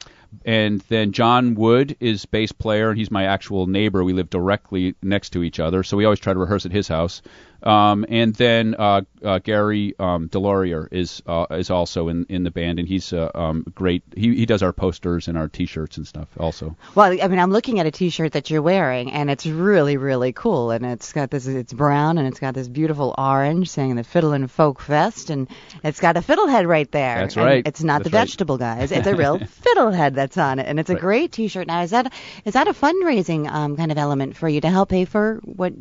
and 0.45 0.79
then 0.87 1.11
John 1.11 1.55
Wood 1.55 1.97
is 1.99 2.25
bass 2.25 2.53
player, 2.53 2.89
and 2.89 2.97
he's 2.97 3.11
my 3.11 3.25
actual 3.25 3.67
neighbor. 3.67 4.01
We 4.03 4.13
live 4.13 4.29
directly 4.29 4.95
next 5.03 5.31
to 5.31 5.43
each 5.43 5.59
other, 5.59 5.83
so 5.83 5.97
we 5.97 6.05
always 6.05 6.19
try 6.19 6.33
to 6.33 6.39
rehearse 6.39 6.65
at 6.65 6.71
his 6.71 6.87
house. 6.87 7.21
Um, 7.63 8.05
and 8.09 8.33
then 8.35 8.75
uh, 8.77 9.01
uh, 9.23 9.39
Gary 9.39 9.93
um, 9.99 10.29
Delorier 10.29 10.87
is 10.91 11.21
uh, 11.27 11.45
is 11.51 11.69
also 11.69 12.07
in, 12.07 12.25
in 12.29 12.43
the 12.43 12.51
band, 12.51 12.79
and 12.79 12.87
he's 12.87 13.13
uh, 13.13 13.29
um, 13.35 13.65
great. 13.75 14.03
He 14.15 14.35
he 14.35 14.45
does 14.45 14.63
our 14.63 14.73
posters 14.73 15.27
and 15.27 15.37
our 15.37 15.47
T-shirts 15.47 15.97
and 15.97 16.07
stuff 16.07 16.27
also. 16.39 16.75
Well, 16.95 17.11
I 17.21 17.27
mean, 17.27 17.39
I'm 17.39 17.51
looking 17.51 17.79
at 17.79 17.85
a 17.85 17.91
T-shirt 17.91 18.31
that 18.31 18.49
you're 18.49 18.61
wearing, 18.61 19.11
and 19.11 19.29
it's 19.29 19.45
really, 19.45 19.97
really 19.97 20.33
cool. 20.33 20.71
And 20.71 20.85
it's 20.85 21.13
got 21.13 21.29
this, 21.29 21.45
it's 21.47 21.73
brown, 21.73 22.17
and 22.17 22.27
it's 22.27 22.39
got 22.39 22.53
this 22.55 22.67
beautiful 22.67 23.13
orange 23.17 23.69
saying 23.69 23.95
the 23.95 24.03
Fiddle 24.03 24.33
and 24.33 24.49
Folk 24.49 24.79
Fest, 24.81 25.29
and 25.29 25.47
it's 25.83 25.99
got 25.99 26.17
a 26.17 26.21
fiddlehead 26.21 26.65
right 26.67 26.91
there. 26.91 27.19
That's 27.19 27.37
And 27.37 27.45
right. 27.45 27.67
It's 27.67 27.83
not 27.83 27.99
That's 28.03 28.11
the 28.11 28.17
right. 28.17 28.23
vegetable 28.23 28.57
guys; 28.57 28.91
it's 28.91 29.07
a 29.07 29.15
real 29.15 29.37
fiddlehead 29.65 30.15
that's 30.15 30.37
on 30.37 30.59
it, 30.59 30.65
and 30.67 30.79
it's 30.79 30.89
a 30.89 30.93
Right. 30.93 31.01
great 31.01 31.31
T-shirt. 31.31 31.67
Now, 31.67 31.81
is 31.83 31.91
that 31.91 32.11
is 32.43 32.53
that 32.53 32.67
a 32.67 32.73
fundraising 32.73 33.47
um, 33.49 33.77
kind 33.77 33.91
of 33.91 33.97
element 33.97 34.35
for 34.35 34.49
you 34.49 34.61
to 34.61 34.69
help 34.69 34.89
pay 34.89 35.05
for 35.05 35.39
what? 35.43 35.73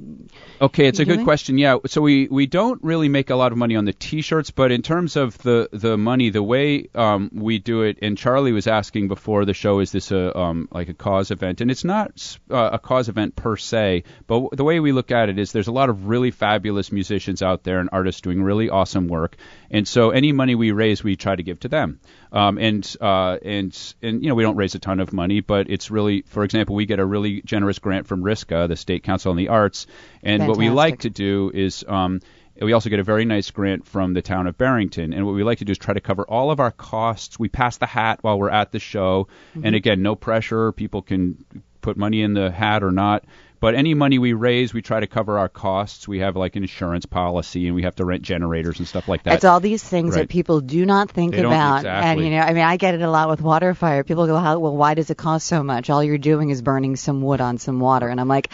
Okay, 0.61 0.87
it's 0.87 0.99
a 1.01 1.07
You 1.07 1.16
good 1.16 1.24
question. 1.24 1.57
Yeah, 1.59 1.70
Yeah, 1.71 1.79
so 1.87 2.01
we, 2.01 2.27
we 2.27 2.47
don't 2.47 2.83
really 2.83 3.09
make 3.09 3.31
a 3.31 3.37
lot 3.37 3.53
of 3.53 3.59
money 3.59 3.77
on 3.77 3.85
the 3.85 3.93
T-shirts, 3.93 4.51
but 4.51 4.73
in 4.73 4.83
terms 4.83 5.14
of 5.14 5.39
the, 5.39 5.68
the 5.73 5.97
money, 5.97 6.31
the 6.31 6.43
way 6.43 6.89
um, 6.97 7.31
we 7.33 7.61
do 7.61 7.83
it, 7.83 7.99
and 8.03 8.18
Charlie 8.18 8.51
was 8.51 8.66
asking 8.66 9.07
before 9.07 9.45
the 9.45 9.55
show, 9.55 9.79
is 9.79 9.93
this 9.93 10.11
a 10.11 10.37
um, 10.37 10.68
like 10.73 10.89
a 10.89 10.95
cause 10.95 11.31
event? 11.31 11.61
And 11.61 11.71
it's 11.71 11.85
not 11.85 12.39
uh, 12.51 12.71
a 12.73 12.79
cause 12.81 13.09
event 13.09 13.37
per 13.37 13.57
se, 13.57 14.03
but 14.27 14.51
the 14.51 14.64
way 14.64 14.81
we 14.81 14.91
look 14.91 15.12
at 15.12 15.29
it 15.29 15.39
is 15.39 15.53
there's 15.53 15.68
a 15.68 15.73
lot 15.73 15.91
of 15.91 16.09
really 16.09 16.33
fabulous 16.33 16.91
musicians 16.91 17.41
out 17.41 17.62
there 17.62 17.79
and 17.79 17.89
artists 17.93 18.21
doing 18.21 18.43
really 18.43 18.68
awesome 18.68 19.07
work, 19.07 19.37
and 19.71 19.87
so 19.87 20.11
any 20.11 20.33
money 20.33 20.55
we 20.55 20.73
raise, 20.73 21.05
we 21.05 21.16
try 21.16 21.37
to 21.37 21.43
give 21.43 21.61
to 21.61 21.68
them. 21.68 22.01
Um, 22.33 22.59
and 22.59 22.97
uh, 23.01 23.39
and 23.43 23.95
and 24.03 24.23
you 24.23 24.29
know 24.29 24.35
we 24.35 24.43
don't 24.43 24.57
raise 24.57 24.75
a 24.75 24.79
ton 24.79 25.01
of 25.01 25.12
money, 25.12 25.41
but 25.41 25.71
it's 25.71 25.91
really, 25.91 26.23
for 26.23 26.45
example, 26.45 26.75
we 26.77 26.87
get 26.87 26.99
a 27.01 27.07
really 27.07 27.43
generous 27.43 27.79
grant 27.79 28.07
from 28.07 28.23
RISCA, 28.23 28.68
the 28.68 28.77
State 28.77 29.03
Council 29.05 29.31
on 29.31 29.37
the 29.37 29.49
Arts, 29.49 29.87
and 30.23 30.47
what 30.49 30.57
we 30.59 30.71
like 30.71 31.01
to 31.01 31.11
do 31.11 31.51
is 31.53 31.85
um, 31.89 32.21
we 32.61 32.73
also 32.73 32.91
get 32.91 32.99
a 32.99 33.05
very 33.05 33.25
nice 33.25 33.51
grant 33.51 33.87
from 33.87 34.12
the 34.12 34.23
town 34.23 34.47
of 34.47 34.59
Barrington, 34.59 35.12
and 35.12 35.25
what 35.25 35.35
we 35.35 35.43
like 35.45 35.59
to 35.59 35.64
do 35.64 35.73
is 35.73 35.79
try 35.79 35.95
to 35.95 36.01
cover 36.01 36.25
all 36.25 36.51
of 36.51 36.61
our 36.61 36.71
costs. 36.71 37.39
We 37.39 37.49
pass 37.49 37.79
the 37.79 37.87
hat 37.87 38.18
while 38.23 38.39
we're 38.39 38.51
at 38.51 38.73
the 38.73 38.79
show, 38.81 39.29
Mm-hmm. 39.55 39.66
and 39.66 39.75
again, 39.77 40.03
no 40.03 40.14
pressure. 40.14 40.73
People 40.73 41.03
can 41.03 41.45
put 41.81 41.97
money 41.97 42.23
in 42.23 42.35
the 42.35 42.51
hat 42.51 42.83
or 42.83 42.91
not. 42.93 43.25
But 43.61 43.74
any 43.74 43.92
money 43.92 44.18
we 44.18 44.32
raise, 44.32 44.72
we 44.72 44.80
try 44.80 45.00
to 45.00 45.06
cover 45.06 45.38
our 45.38 45.50
costs. 45.50 46.08
We 46.08 46.20
have 46.20 46.34
like 46.34 46.56
an 46.56 46.62
insurance 46.62 47.04
policy, 47.04 47.66
and 47.66 47.74
we 47.74 47.82
have 47.82 47.94
to 47.96 48.06
rent 48.06 48.22
generators 48.22 48.78
and 48.78 48.88
stuff 48.88 49.06
like 49.06 49.24
that. 49.24 49.34
It's 49.34 49.44
all 49.44 49.61
these 49.61 49.84
things 49.84 50.14
Right. 50.14 50.22
that 50.22 50.28
people 50.30 50.62
do 50.62 50.86
not 50.86 51.11
think 51.11 51.34
They 51.34 51.42
about. 51.44 51.84
And 51.84 52.20
you 52.20 52.30
know, 52.30 52.40
I 52.40 52.54
mean, 52.54 52.64
I 52.64 52.78
get 52.78 52.94
it 52.94 53.02
a 53.02 53.11
lot 53.11 53.28
with 53.28 53.42
water 53.42 53.74
fire. 53.74 54.02
People 54.02 54.26
go, 54.26 54.38
"How? 54.38 54.58
Well, 54.58 54.76
why 54.76 54.94
does 54.94 55.11
it 55.11 55.18
cost 55.18 55.46
so 55.46 55.62
much? 55.62 55.90
All 55.90 56.02
you're 56.02 56.16
doing 56.16 56.48
is 56.48 56.62
burning 56.62 56.96
some 56.96 57.20
wood 57.20 57.42
on 57.42 57.58
some 57.58 57.80
water." 57.80 58.08
And 58.08 58.18
I'm 58.18 58.28
like, 58.28 58.48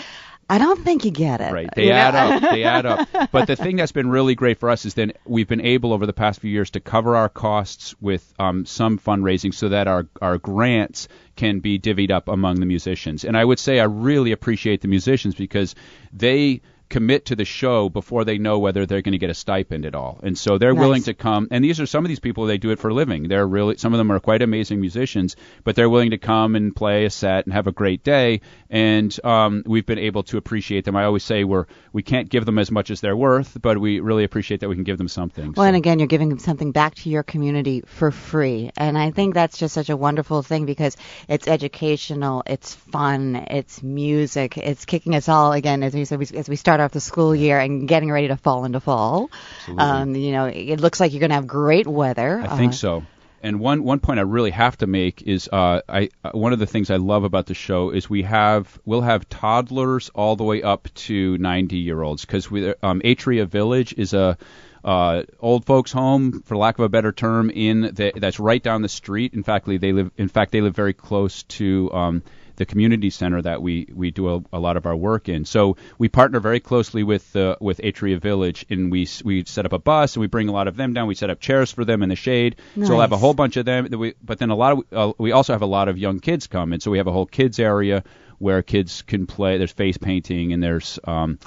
I 0.49 0.59
don't 0.59 0.81
think 0.85 1.05
you 1.05 1.11
get 1.11 1.41
it. 1.41 1.53
Right. 1.53 1.69
They 1.75 1.85
You 1.85 1.91
know? 1.91 1.97
add 1.97 2.15
up. 2.15 2.41
They 2.53 2.63
add 2.65 2.87
up. 2.87 3.09
But 3.33 3.47
the 3.49 3.57
thing 3.57 3.77
that's 3.77 3.93
been 3.93 4.09
really 4.09 4.35
great 4.37 4.59
for 4.59 4.71
us 4.71 4.85
is 4.85 4.95
then 4.95 5.13
we've 5.25 5.49
been 5.49 5.61
able 5.61 5.93
over 5.93 6.07
the 6.07 6.13
past 6.13 6.41
few 6.41 6.51
years 6.51 6.71
to 6.71 6.81
cover 6.81 7.17
our 7.17 7.29
costs 7.29 7.95
with 8.01 8.33
um, 8.39 8.65
some 8.65 8.99
fundraising 8.99 9.53
so 9.53 9.71
that 9.71 9.89
our 9.89 10.07
our 10.23 10.39
grants 10.39 11.09
can 11.35 11.59
be 11.61 11.79
divvied 11.81 12.11
up 12.13 12.29
among 12.29 12.61
the 12.61 12.67
musicians. 12.67 13.25
And 13.25 13.37
I 13.37 13.45
would 13.45 13.59
say 13.59 13.81
I 13.81 13.85
really 13.85 14.31
appreciate 14.33 14.83
the 14.83 14.89
musicians 14.89 15.35
because 15.35 15.75
they 16.13 16.61
commit 16.89 17.27
to 17.27 17.37
the 17.37 17.45
show 17.45 17.89
before 17.89 18.25
they 18.25 18.39
know 18.39 18.59
whether 18.59 18.87
they're 18.87 19.03
going 19.03 19.13
to 19.13 19.19
get 19.19 19.31
a 19.31 19.35
stipend 19.35 19.85
at 19.85 19.95
all. 19.95 20.21
And 20.23 20.37
so 20.39 20.59
they're 20.59 20.73
Nice. 20.73 20.81
willing 20.81 21.03
to 21.05 21.15
come 21.15 21.49
and 21.51 21.65
these 21.65 21.81
are 21.81 21.87
some 21.87 22.05
of 22.05 22.09
these 22.09 22.21
people 22.21 22.47
they 22.47 22.59
do 22.59 22.71
it 22.71 22.79
for 22.79 22.89
a 22.89 22.95
living. 22.95 23.29
They're 23.29 23.47
really 23.47 23.77
some 23.77 23.93
of 23.93 23.99
them 23.99 24.11
are 24.13 24.21
quite 24.21 24.43
amazing 24.43 24.81
musicians, 24.81 25.37
but 25.65 25.75
they're 25.77 25.91
willing 25.91 26.11
to 26.11 26.19
come 26.19 26.55
and 26.55 26.75
play 26.75 27.05
a 27.05 27.11
set 27.11 27.45
and 27.47 27.53
have 27.53 27.67
a 27.67 27.73
great 27.73 28.05
day 28.05 28.41
and 28.71 29.17
um, 29.25 29.63
we've 29.67 29.87
been 29.87 29.99
able 29.99 30.23
to 30.25 30.37
appreciate 30.39 30.85
them. 30.85 30.97
I 30.97 31.05
always 31.05 31.25
say 31.25 31.45
we're 31.45 31.67
we 31.93 32.03
can't 32.03 32.29
give 32.29 32.45
them 32.45 32.59
as 32.59 32.71
much 32.71 32.91
as 32.91 33.01
they're 33.01 33.17
worth, 33.17 33.57
but 33.61 33.79
we 33.79 34.01
really 34.01 34.25
appreciate 34.25 34.61
that 34.61 34.69
we 34.69 34.75
can 34.75 34.85
give 34.85 34.99
them 34.99 35.09
something. 35.09 35.47
Well, 35.57 35.65
So- 35.65 35.69
and 35.69 35.77
again, 35.77 35.99
you're 35.99 36.09
giving 36.09 36.29
them 36.29 36.39
something 36.39 36.73
back 36.73 36.95
to 36.97 37.11
your 37.11 37.23
community 37.23 37.83
for 37.87 38.11
free. 38.11 38.71
And 38.77 38.97
I 38.99 39.11
think 39.11 39.35
that's 39.35 39.59
just 39.59 39.75
such 39.75 39.89
a 39.91 39.97
wonderful 39.97 40.43
thing 40.43 40.67
because 40.67 40.97
it's 41.29 41.49
educational, 41.49 42.43
it's 42.47 42.75
fun, 42.75 43.37
it's 43.51 43.83
music, 43.83 44.57
it's 44.59 44.85
kicking 44.85 45.15
us 45.15 45.29
all, 45.29 45.53
again, 45.53 45.83
as 45.83 45.95
we 45.95 46.05
said, 46.05 46.19
we- 46.19 46.37
as 46.39 46.49
we 46.49 46.57
start 46.57 46.76
off 46.81 46.93
the 46.93 47.01
school 47.01 47.35
year 47.35 47.59
and 47.59 47.89
getting 47.89 48.11
ready 48.11 48.29
to 48.29 48.37
fall 48.37 48.65
into 48.65 48.81
fall. 48.81 49.31
Um, 49.77 50.15
you 50.15 50.33
know, 50.33 50.47
it 50.47 50.81
looks 50.81 51.01
like 51.01 51.13
you're 51.13 51.21
going 51.21 51.31
to 51.31 51.37
have 51.37 51.47
great 51.47 51.87
weather. 51.87 52.41
I 52.41 52.57
think 52.57 52.73
Uh, 52.73 52.77
so. 52.77 53.03
And 53.43 53.61
one 53.61 53.85
one 53.85 54.01
point 54.01 54.19
I 54.19 54.23
really 54.23 54.51
have 54.51 54.79
to 54.79 54.87
make 54.87 55.23
is 55.23 55.49
uh, 55.53 55.83
I 55.89 56.09
uh, 56.25 56.31
one 56.33 56.53
of 56.53 56.59
the 56.59 56.67
things 56.67 56.91
I 56.91 56.97
love 56.97 57.23
about 57.23 57.47
the 57.47 57.55
show 57.55 57.91
is 57.91 58.11
we 58.11 58.23
have 58.23 58.79
we'll 58.85 59.03
have 59.03 59.29
toddlers 59.29 60.09
all 60.15 60.37
the 60.37 60.43
way 60.43 60.63
up 60.63 60.89
to 61.07 61.37
90 61.39 61.77
year 61.77 62.03
olds 62.03 62.25
because 62.25 62.51
we 62.51 62.75
um, 62.83 63.01
Atria 63.03 63.47
Village 63.47 63.95
is 63.97 64.15
a 64.15 64.37
uh, 64.83 65.23
old 65.39 65.65
folks 65.65 65.93
home 65.93 66.43
for 66.43 66.57
lack 66.57 66.79
of 66.79 66.85
a 66.85 66.89
better 66.89 67.13
term 67.13 67.51
in 67.51 67.83
the, 67.83 68.13
that's 68.17 68.41
right 68.41 68.63
down 68.63 68.83
the 68.83 68.89
street. 68.89 69.35
In 69.35 69.43
fact, 69.43 69.67
they 69.67 69.93
live 69.93 70.11
in 70.17 70.29
fact 70.29 70.51
they 70.51 70.61
live 70.63 70.75
very 70.75 70.95
close 70.95 71.43
to 71.45 71.93
um, 71.93 72.23
the 72.57 72.67
community 72.67 73.11
center 73.11 73.41
that 73.43 73.63
we 73.63 73.87
we 73.95 74.11
do 74.11 74.35
a, 74.35 74.43
a 74.53 74.59
lot 74.59 74.77
of 74.77 74.87
our 74.87 74.97
work 74.97 75.29
in. 75.29 75.45
So 75.45 75.77
we 75.99 76.09
partner 76.09 76.41
very 76.41 76.61
closely 76.61 77.03
with 77.03 77.35
uh, 77.37 77.57
with 77.61 77.79
Atria 77.79 78.21
Village, 78.21 78.67
and 78.71 78.91
we 78.91 79.03
s- 79.03 79.23
we 79.25 79.45
set 79.45 79.67
up 79.67 79.73
a 79.73 79.79
bus 79.79 80.17
and 80.17 80.21
we 80.21 80.27
bring 80.27 80.49
a 80.49 80.53
lot 80.53 80.69
of 80.69 80.77
them 80.77 80.93
down. 80.93 81.07
We 81.07 81.15
set 81.15 81.31
up 81.31 81.41
chairs 81.41 81.71
for 81.73 81.85
them 81.85 82.03
in 82.03 82.09
the 82.09 82.17
shade. 82.17 82.57
So 82.75 82.81
we'll 82.91 83.01
have 83.01 83.13
a 83.13 83.17
whole 83.17 83.35
bunch 83.35 83.57
of 83.57 83.65
them. 83.65 83.87
that 83.89 83.99
we- 83.99 84.15
But 84.25 84.39
then 84.39 84.51
a 84.51 84.57
lot 84.57 84.73
of 84.73 84.79
uh, 84.93 85.13
we 85.19 85.33
also 85.33 85.53
have 85.53 85.63
a 85.63 85.67
lot 85.67 85.89
of 85.89 85.99
young 85.99 86.19
kids 86.21 86.47
come, 86.47 86.73
and 86.73 86.83
so 86.83 86.91
we 86.91 86.99
have 86.99 87.07
a 87.07 87.13
whole 87.13 87.27
kids 87.27 87.59
area 87.59 88.03
where 88.39 88.63
kids 88.63 89.03
can 89.03 89.27
play. 89.27 89.57
There's 89.59 89.73
face 89.73 89.97
painting 89.99 90.53
and 90.53 90.63
there's 90.63 90.99
um, 91.05 91.39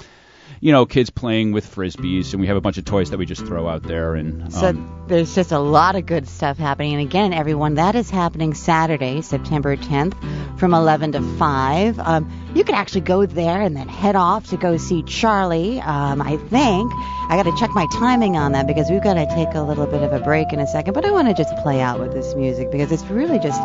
you 0.60 0.72
know 0.72 0.84
kids 0.84 1.08
playing 1.08 1.52
with 1.52 1.66
frisbees, 1.74 2.32
and 2.32 2.40
we 2.40 2.46
have 2.46 2.56
a 2.56 2.60
bunch 2.60 2.76
of 2.76 2.84
toys 2.84 3.10
that 3.10 3.18
we 3.18 3.24
just 3.24 3.44
throw 3.46 3.66
out 3.66 3.82
there. 3.82 4.14
And 4.14 4.52
So 4.52 4.68
um, 4.68 5.04
there's 5.08 5.34
just 5.34 5.52
a 5.52 5.58
lot 5.58 5.96
of 5.96 6.04
good 6.04 6.28
stuff 6.28 6.58
happening. 6.58 6.94
And 6.94 7.02
again, 7.02 7.32
everyone, 7.32 7.74
that 7.74 7.94
is 7.94 8.10
happening 8.10 8.52
Saturday, 8.52 9.22
September 9.22 9.76
10th 9.76 10.14
from 10.58 10.74
11 10.74 11.12
to 11.12 11.22
5. 11.38 11.98
Um, 11.98 12.52
you 12.54 12.62
can 12.62 12.74
actually 12.74 13.00
go 13.00 13.24
there 13.24 13.62
and 13.62 13.74
then 13.74 13.88
head 13.88 14.16
off 14.16 14.50
to 14.50 14.58
go 14.58 14.76
see 14.76 15.02
Charlie. 15.02 15.80
Um, 15.80 16.20
I 16.20 16.36
think 16.36 16.92
I 16.94 17.40
got 17.42 17.44
to 17.44 17.56
check 17.58 17.70
my 17.70 17.86
timing 17.94 18.36
on 18.36 18.52
that 18.52 18.66
because 18.66 18.90
we've 18.90 19.02
got 19.02 19.14
to 19.14 19.26
take 19.34 19.54
a 19.54 19.62
little 19.62 19.86
bit 19.86 20.02
of 20.02 20.12
a 20.12 20.20
break 20.20 20.52
in 20.52 20.60
a 20.60 20.66
second. 20.66 20.92
But 20.92 21.06
I 21.06 21.10
want 21.10 21.28
to 21.28 21.34
just 21.34 21.56
play 21.62 21.80
out 21.80 21.98
with 21.98 22.12
this 22.12 22.34
music 22.34 22.70
because 22.70 22.92
it's 22.92 23.04
really 23.04 23.38
just 23.38 23.62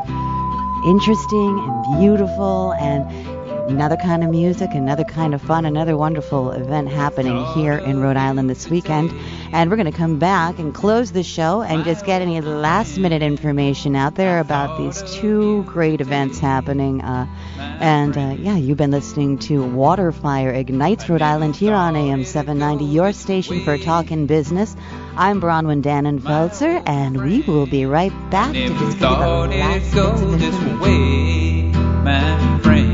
interesting 0.86 1.60
and 1.60 2.00
beautiful 2.00 2.74
and 2.74 3.35
another 3.68 3.98
kind 3.98 4.24
of 4.24 4.30
music, 4.30 4.72
another 4.74 5.04
kind 5.04 5.34
of 5.34 5.42
fun, 5.42 5.66
another 5.66 5.98
wonderful 5.98 6.52
event 6.52 6.88
happening 6.90 7.44
here 7.54 7.74
in 7.74 8.00
Rhode 8.00 8.18
Island 8.18 8.50
this 8.50 8.70
weekend. 8.70 9.12
And 9.52 9.70
we're 9.70 9.76
going 9.76 9.92
to 9.92 9.98
come 9.98 10.20
back 10.20 10.60
and 10.60 10.74
close 10.74 11.12
the 11.12 11.24
show 11.24 11.62
and 11.62 11.84
just 11.84 12.06
get 12.06 12.22
any 12.22 12.40
last 12.42 12.98
minute 12.98 13.22
information 13.22 13.96
out 13.96 14.16
there 14.16 14.40
about 14.40 14.78
these 14.78 15.02
two 15.16 15.64
great 15.64 16.02
events 16.02 16.40
happening. 16.40 17.02
Uh, 17.02 17.28
and 17.58 18.18
uh, 18.18 18.36
yeah, 18.38 18.56
you've 18.56 18.78
been 18.78 18.92
listening 18.92 19.40
to 19.40 19.64
Water 19.64 20.12
Fire 20.12 20.52
Ignites 20.52 21.10
Rhode 21.10 21.22
Island 21.22 21.56
here 21.56 21.74
on 21.74 21.96
AM 21.96 22.24
790, 22.24 22.86
your 22.86 23.14
station 23.14 23.64
for 23.64 23.78
talking 23.78 24.28
business. 24.28 24.76
I'm 25.18 25.42
Bronwyn 25.42 25.82
Dannenfelser, 25.82 26.84
and 26.86 27.24
we 27.24 27.42
will 27.42 27.66
be 27.66 27.86
right 27.86 28.12
back 28.30 28.54
to 28.54 28.68
just 28.68 28.80
give 28.80 28.82
you 28.82 29.08
the 29.08 29.10
last 29.10 29.94
go 29.94 30.12
of 30.12 30.44
information. 30.44 31.72
my 32.04 32.60
friend. 32.62 32.85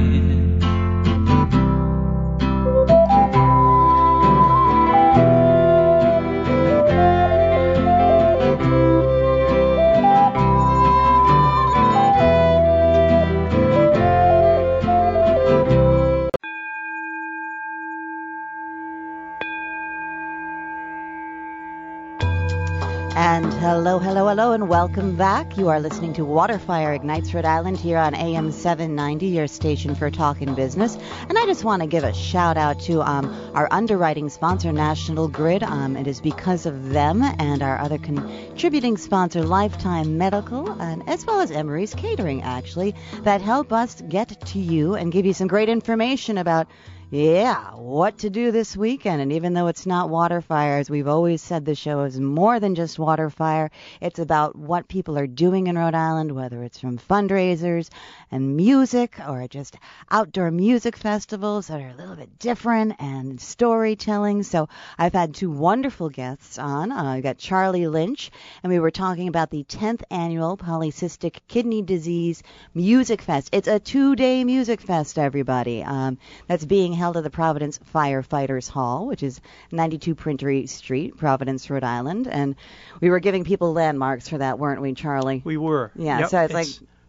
Hello, 23.84 23.98
hello, 23.98 24.28
hello, 24.28 24.52
and 24.52 24.70
welcome 24.70 25.16
back. 25.16 25.58
You 25.58 25.70
are 25.70 25.80
listening 25.80 26.14
to 26.14 26.22
Waterfire 26.22 26.94
Ignites 26.96 27.34
Rhode 27.34 27.46
Island 27.46 27.80
here 27.80 27.98
on 27.98 28.14
AM 28.14 28.52
790, 28.52 29.26
your 29.26 29.48
station 29.48 29.96
for 29.96 30.12
talking 30.12 30.54
business. 30.54 30.96
And 31.28 31.36
I 31.36 31.48
just 31.48 31.64
want 31.64 31.82
to 31.82 31.88
give 31.88 32.04
a 32.04 32.14
shout 32.14 32.58
out 32.58 32.80
to 32.82 33.02
um, 33.02 33.36
our 33.56 33.68
underwriting 33.72 34.30
sponsor, 34.30 34.72
National 34.72 35.28
Grid. 35.28 35.64
Um, 35.64 35.98
it 35.98 36.06
is 36.06 36.22
because 36.22 36.68
of 36.68 36.90
them 36.90 37.24
and 37.24 37.64
our 37.64 37.80
other 37.80 37.98
contributing 37.98 38.98
sponsor, 38.98 39.42
Lifetime 39.42 40.16
Medical, 40.16 40.80
and 40.80 41.10
as 41.10 41.26
well 41.26 41.42
as 41.42 41.50
Emery's 41.50 41.96
Catering, 41.96 42.44
actually, 42.44 42.94
that 43.24 43.42
help 43.42 43.74
us 43.74 44.00
get 44.08 44.46
to 44.50 44.60
you 44.60 44.94
and 44.94 45.12
give 45.12 45.26
you 45.26 45.34
some 45.34 45.48
great 45.48 45.70
information 45.70 46.38
about 46.38 46.68
yeah, 47.14 47.72
what 47.76 48.20
to 48.20 48.30
do 48.30 48.52
this 48.52 48.78
weekend. 48.78 49.22
And 49.22 49.34
even 49.34 49.54
though 49.54 49.68
it's 49.68 49.86
not 49.86 50.10
water 50.10 50.40
fire, 50.40 50.78
as 50.78 50.90
we've 50.90 51.10
always 51.10 51.42
said, 51.42 51.66
the 51.66 51.76
show 51.76 52.04
is 52.04 52.18
more 52.18 52.62
than 52.62 52.74
just 52.74 52.98
water 52.98 53.30
fire. 53.30 53.70
It's 54.00 54.18
about 54.18 54.56
what 54.56 54.88
people 54.88 55.18
are 55.18 55.28
doing 55.28 55.68
in 55.68 55.78
Rhode 55.78 55.94
Island, 55.94 56.32
whether 56.32 56.64
it's 56.64 56.80
from 56.80 56.98
fundraisers 56.98 57.90
and 58.32 58.56
music 58.56 59.18
or 59.28 59.46
just 59.50 59.76
outdoor 60.10 60.52
music 60.52 60.96
festivals 60.96 61.68
that 61.68 61.82
are 61.82 61.90
a 61.90 61.96
little 61.96 62.16
bit 62.16 62.40
different 62.40 62.96
and 62.98 63.42
storytelling. 63.42 64.44
So 64.44 64.70
I've 64.98 65.12
had 65.12 65.36
two 65.36 65.52
wonderful 65.52 66.08
guests 66.08 66.58
on. 66.58 66.94
Uh, 66.94 67.04
I 67.04 67.20
got 67.20 67.38
Charlie 67.38 67.90
Lynch, 67.90 68.32
and 68.64 68.72
we 68.72 68.80
were 68.80 68.90
talking 68.90 69.28
about 69.28 69.50
the 69.50 69.66
10th 69.66 70.04
annual 70.10 70.56
Polycystic 70.56 71.40
Kidney 71.50 71.82
Disease 71.82 72.42
Music 72.74 73.22
Fest. 73.22 73.50
It's 73.52 73.68
a 73.68 73.80
two-day 73.82 74.46
music 74.46 74.80
fest, 74.80 75.20
everybody. 75.20 75.84
Um, 75.84 76.18
that's 76.48 76.64
being 76.64 77.01
held 77.02 77.18
at 77.18 77.24
the 77.24 77.32
Providence 77.32 77.80
Firefighters 77.96 78.70
Hall, 78.70 79.08
which 79.08 79.24
is 79.24 79.42
92 79.72 80.14
Printery 80.14 80.70
Street, 80.70 81.18
Providence, 81.18 81.68
Rhode 81.68 81.84
Island. 81.84 82.28
And 82.28 82.56
we 83.02 83.10
were 83.10 83.20
giving 83.20 83.44
people 83.44 83.74
landmarks 83.74 84.30
for 84.30 84.38
that, 84.38 84.60
weren't 84.60 84.84
we, 84.84 84.94
Charlie? 84.94 85.42
We 85.44 85.58
were. 85.58 85.92
Yeah, 85.96 86.20
Yep, 86.20 86.30
so 86.30 86.42
it's 86.42 86.54
like 86.54 86.68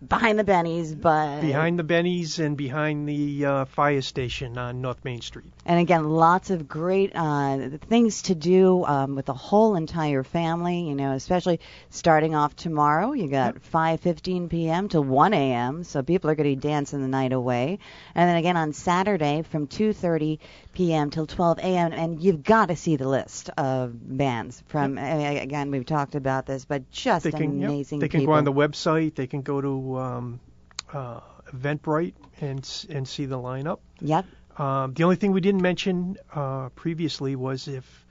behind 0.08 0.38
the 0.38 0.44
Benny's, 0.44 0.94
but 0.94 1.40
behind 1.40 1.78
the 1.78 1.84
Benny's 1.84 2.38
and 2.38 2.56
behind 2.56 3.08
the 3.08 3.44
uh, 3.44 3.64
fire 3.66 4.02
station 4.02 4.58
on 4.58 4.80
North 4.80 5.04
Main 5.04 5.20
Street. 5.20 5.52
And 5.64 5.78
again, 5.80 6.08
lots 6.08 6.50
of 6.50 6.66
great 6.68 7.12
uh, 7.14 7.70
things 7.88 8.22
to 8.22 8.34
do 8.34 8.84
um, 8.84 9.14
with 9.14 9.26
the 9.26 9.34
whole 9.34 9.76
entire 9.76 10.22
family. 10.24 10.88
You 10.88 10.94
know, 10.94 11.12
especially 11.12 11.60
starting 11.90 12.34
off 12.34 12.56
tomorrow. 12.56 13.12
You 13.12 13.28
got 13.28 13.56
5:15 13.56 14.50
p.m. 14.50 14.88
to 14.90 15.00
1 15.00 15.34
a.m. 15.34 15.84
So 15.84 16.02
people 16.02 16.30
are 16.30 16.34
going 16.34 16.50
to 16.50 16.56
be 16.56 16.60
dancing 16.68 17.00
the 17.00 17.08
night 17.08 17.32
away. 17.32 17.78
And 18.14 18.28
then 18.28 18.36
again 18.36 18.56
on 18.56 18.72
Saturday 18.72 19.42
from 19.42 19.66
2:30 19.66 20.38
p.m. 20.72 21.10
till 21.10 21.26
12 21.26 21.58
a.m. 21.58 21.92
And 21.92 22.22
you've 22.22 22.42
got 22.42 22.66
to 22.66 22.76
see 22.76 22.96
the 22.96 23.08
list 23.08 23.50
of 23.56 23.92
bands 23.94 24.62
from. 24.68 24.98
uh, 24.98 25.02
Again, 25.42 25.70
we've 25.70 25.86
talked 25.86 26.14
about 26.14 26.46
this, 26.46 26.64
but 26.64 26.90
just 26.90 27.24
They 27.24 27.30
can 27.30 27.60
yep, 27.60 27.70
amazing 27.70 27.98
they 27.98 28.08
can 28.08 28.20
people. 28.20 28.34
go 28.34 28.38
on 28.38 28.44
the 28.44 28.52
website. 28.52 29.14
They 29.14 29.26
can 29.26 29.42
go 29.42 29.60
to 29.60 29.91
um, 29.98 30.40
uh, 30.92 31.20
Eventbrite 31.52 32.14
and 32.40 32.86
and 32.90 33.06
see 33.06 33.26
the 33.26 33.36
lineup. 33.38 33.78
Yep. 34.00 34.26
Um, 34.58 34.92
the 34.94 35.04
only 35.04 35.16
thing 35.16 35.32
we 35.32 35.40
didn't 35.40 35.62
mention 35.62 36.16
uh, 36.34 36.68
previously 36.70 37.36
was 37.36 37.68
if 37.68 38.06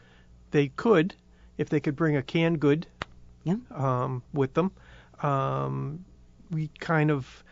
they 0.51 0.67
could, 0.69 1.13
if 1.57 1.69
they 1.69 1.79
could 1.79 1.95
bring 1.95 2.17
a 2.17 2.23
canned 2.23 2.59
good 2.59 2.87
Yeah. 3.43 3.55
um, 3.73 4.23
with 4.33 4.53
them. 4.55 4.71
Um, 5.21 6.03
we 6.49 6.69
kind 6.79 7.11
of 7.11 7.43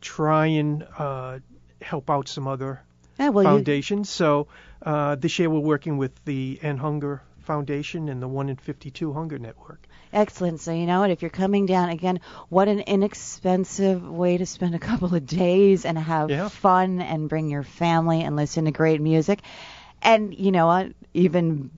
try 0.00 0.46
and 0.46 0.86
uh, 0.98 1.38
help 1.80 2.10
out 2.10 2.28
some 2.28 2.46
other 2.46 2.82
Yeah, 3.18 3.30
well, 3.30 3.44
you, 3.44 3.50
foundations. 3.50 4.10
So 4.10 4.48
uh, 4.82 5.14
this 5.16 5.38
year 5.38 5.48
we're 5.50 5.60
working 5.60 5.96
with 5.98 6.12
the 6.24 6.58
End 6.62 6.78
Hunger 6.80 7.22
Foundation 7.40 8.08
and 8.08 8.22
the 8.22 8.28
One 8.28 8.48
in 8.50 8.56
52 8.56 9.12
Hunger 9.12 9.38
Network. 9.38 9.86
Excellent. 10.12 10.60
So 10.60 10.72
you 10.72 10.86
know 10.86 11.00
what? 11.00 11.10
If 11.10 11.22
you're 11.22 11.30
coming 11.30 11.66
down 11.66 11.90
again, 11.90 12.20
what 12.48 12.68
an 12.68 12.80
inexpensive 12.80 14.08
way 14.08 14.38
to 14.38 14.46
spend 14.46 14.74
a 14.74 14.78
couple 14.78 15.14
of 15.14 15.26
days 15.26 15.84
and 15.84 15.96
have 15.98 16.30
Yeah. 16.30 16.48
fun 16.48 17.00
and 17.00 17.28
bring 17.28 17.48
your 17.48 17.62
family 17.62 18.22
and 18.22 18.34
listen 18.36 18.64
to 18.64 18.72
great 18.72 19.00
music. 19.00 19.40
And 20.02 20.34
you 20.34 20.50
know 20.50 20.66
what? 20.66 20.92
Even 21.14 21.70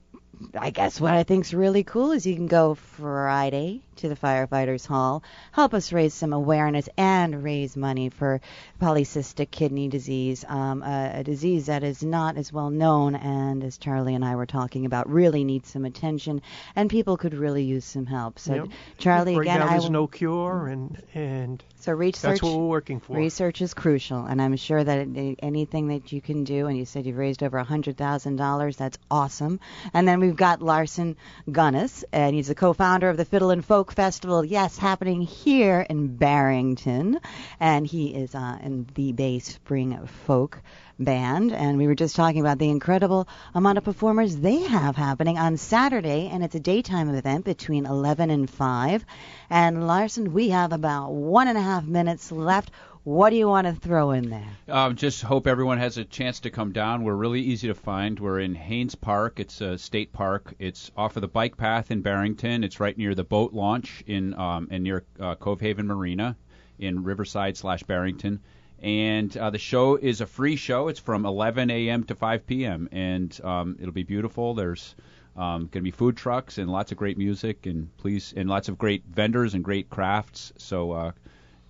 I 0.59 0.71
guess 0.71 1.01
what 1.01 1.15
I 1.15 1.23
think's 1.23 1.53
really 1.55 1.85
cool 1.85 2.13
is 2.13 2.27
you 2.27 2.35
can 2.35 2.47
go 2.47 2.75
Friday 2.75 3.81
to 3.97 4.09
the 4.09 4.17
firefighters 4.17 4.87
hall, 4.87 5.23
help 5.53 5.75
us 5.75 5.93
raise 5.93 6.15
some 6.15 6.33
awareness 6.33 6.89
and 6.97 7.43
raise 7.45 7.77
money 7.77 8.09
for 8.09 8.41
polycystic 8.81 9.51
kidney 9.51 9.89
disease, 9.89 10.45
um, 10.49 10.83
a, 10.83 11.21
a 11.21 11.25
disease 11.25 11.67
that 11.67 11.83
is 11.83 12.03
not 12.03 12.37
as 12.37 12.53
well 12.53 12.71
known 12.71 13.15
and 13.15 13.63
as 13.63 13.79
Charlie 13.79 14.15
and 14.15 14.25
I 14.25 14.37
were 14.37 14.47
talking 14.47 14.87
about 14.87 15.09
really 15.09 15.45
needs 15.45 15.69
some 15.71 15.85
attention 15.85 16.43
and 16.75 16.89
people 16.91 17.17
could 17.17 17.35
really 17.35 17.65
use 17.65 17.85
some 17.85 18.07
help. 18.07 18.39
So 18.39 18.55
Yep. 18.55 18.69
Charlie 18.99 19.37
right 19.37 19.43
again, 19.43 19.61
now 19.61 19.67
I 19.67 19.71
there's 19.71 19.85
will, 19.85 19.91
no 19.91 20.07
cure, 20.07 20.67
and 20.69 21.03
and 21.15 21.63
so 21.83 21.93
research 21.93 22.31
that's 22.31 22.43
what 22.45 22.57
we're 22.57 22.69
working 22.69 23.01
for. 23.01 23.17
Research 23.17 23.61
is 23.61 23.75
crucial, 23.75 24.25
and 24.25 24.41
I'm 24.41 24.55
sure 24.55 24.83
that 24.83 25.09
it, 25.09 25.41
anything 25.43 25.89
that 25.89 26.13
you 26.13 26.21
can 26.21 26.45
do, 26.45 26.69
and 26.69 26.79
you 26.79 26.85
said 26.85 27.07
you've 27.07 27.17
raised 27.17 27.43
over 27.43 27.63
$100,000, 27.63 28.77
that's 28.77 28.99
awesome. 29.11 29.59
And 29.93 30.07
then 30.07 30.21
we've 30.21 30.37
got 30.37 30.63
Larson 30.63 31.17
Gunnis, 31.51 32.05
and 32.13 32.37
he's 32.37 32.47
the 32.47 32.55
co-founder 32.55 33.09
of 33.09 33.17
the 33.17 33.25
Fiddle 33.25 33.51
and 33.51 33.65
Folk 33.65 33.93
Festival, 33.93 34.45
yes, 34.45 34.79
happening 34.79 35.23
here 35.23 35.85
in 35.91 36.17
Barrington, 36.17 37.19
and 37.59 37.85
he 37.85 38.15
is 38.15 38.33
uh, 38.37 38.59
in 38.63 38.87
the 38.95 39.11
Bay 39.11 39.41
Spring 39.41 40.07
Folk 40.07 40.63
Band, 41.05 41.53
and 41.53 41.79
we 41.79 41.87
were 41.87 41.95
just 41.95 42.17
talking 42.17 42.41
about 42.41 42.59
the 42.59 42.71
incredible 42.71 43.29
amount 43.55 43.79
of 43.79 43.85
performers 43.85 44.37
they 44.37 44.61
have 44.61 44.97
happening 44.97 45.39
on 45.39 45.57
Saturday, 45.57 46.29
and 46.33 46.43
it's 46.43 46.55
a 46.55 46.61
daytime 46.61 47.15
event 47.15 47.45
between 47.45 47.87
11 47.87 48.31
and 48.31 48.49
5. 48.49 49.05
And 49.51 49.87
Larson, 49.87 50.33
we 50.33 50.51
have 50.51 50.73
about 50.73 51.13
one 51.13 51.49
and 51.49 51.59
a 51.59 51.63
half 51.63 51.85
minutes 51.85 52.33
left. 52.33 52.71
What 53.05 53.31
do 53.31 53.37
you 53.37 53.49
want 53.49 53.67
to 53.67 53.73
throw 53.73 54.13
in 54.13 54.31
there? 54.31 54.49
Um, 54.69 54.95
just 54.95 55.23
hope 55.23 55.49
everyone 55.49 55.79
has 55.79 55.99
a 55.99 56.05
chance 56.05 56.41
to 56.41 56.51
come 56.51 56.71
down. 56.71 57.03
We're 57.03 57.15
really 57.15 57.41
easy 57.41 57.67
to 57.67 57.75
find. 57.75 58.21
We're 58.21 58.39
in 58.39 58.55
Haines 58.55 58.95
Park. 58.95 59.41
It's 59.41 59.61
a 59.61 59.77
state 59.77 60.13
park. 60.13 60.55
It's 60.61 60.93
off 60.97 61.17
of 61.17 61.21
the 61.21 61.29
bike 61.29 61.57
path 61.57 61.91
in 61.91 62.03
Barrington. 62.03 62.63
It's 62.63 62.79
right 62.79 62.97
near 62.97 63.17
the 63.17 63.25
boat 63.25 63.53
launch 63.53 64.05
in 64.07 64.35
um, 64.35 64.69
and 64.71 64.85
near 64.85 65.05
uh, 65.19 65.35
Cove 65.35 65.61
Haven 65.61 65.89
Marina 65.89 66.37
in 66.79 67.03
Riverside 67.03 67.57
slash 67.57 67.83
Barrington. 67.83 68.41
And 68.83 69.35
uh, 69.37 69.51
the 69.51 69.59
show 69.59 69.97
is 69.97 70.21
a 70.21 70.27
free 70.27 70.57
show. 70.57 70.89
It's 70.89 70.99
from 70.99 71.25
11 71.25 71.71
a.m. 71.71 72.05
to 72.05 72.15
5 72.15 72.47
p.m. 72.47 72.89
and 72.91 73.41
um, 73.45 73.77
it'll 73.79 73.93
be 73.93 74.03
beautiful. 74.03 74.55
There's 74.55 74.97
um, 75.37 75.61
going 75.61 75.71
to 75.71 75.83
be 75.83 75.91
food 75.93 76.17
trucks 76.17 76.59
and 76.59 76.71
lots 76.71 76.93
of 76.93 76.99
great 76.99 77.17
music 77.17 77.67
and 77.67 77.97
please 77.97 78.35
and 78.37 78.49
lots 78.49 78.69
of 78.69 78.77
great 78.79 79.05
vendors 79.07 79.55
and 79.55 79.63
great 79.63 79.89
crafts. 79.89 80.53
So 80.59 80.93
uh, 80.93 81.13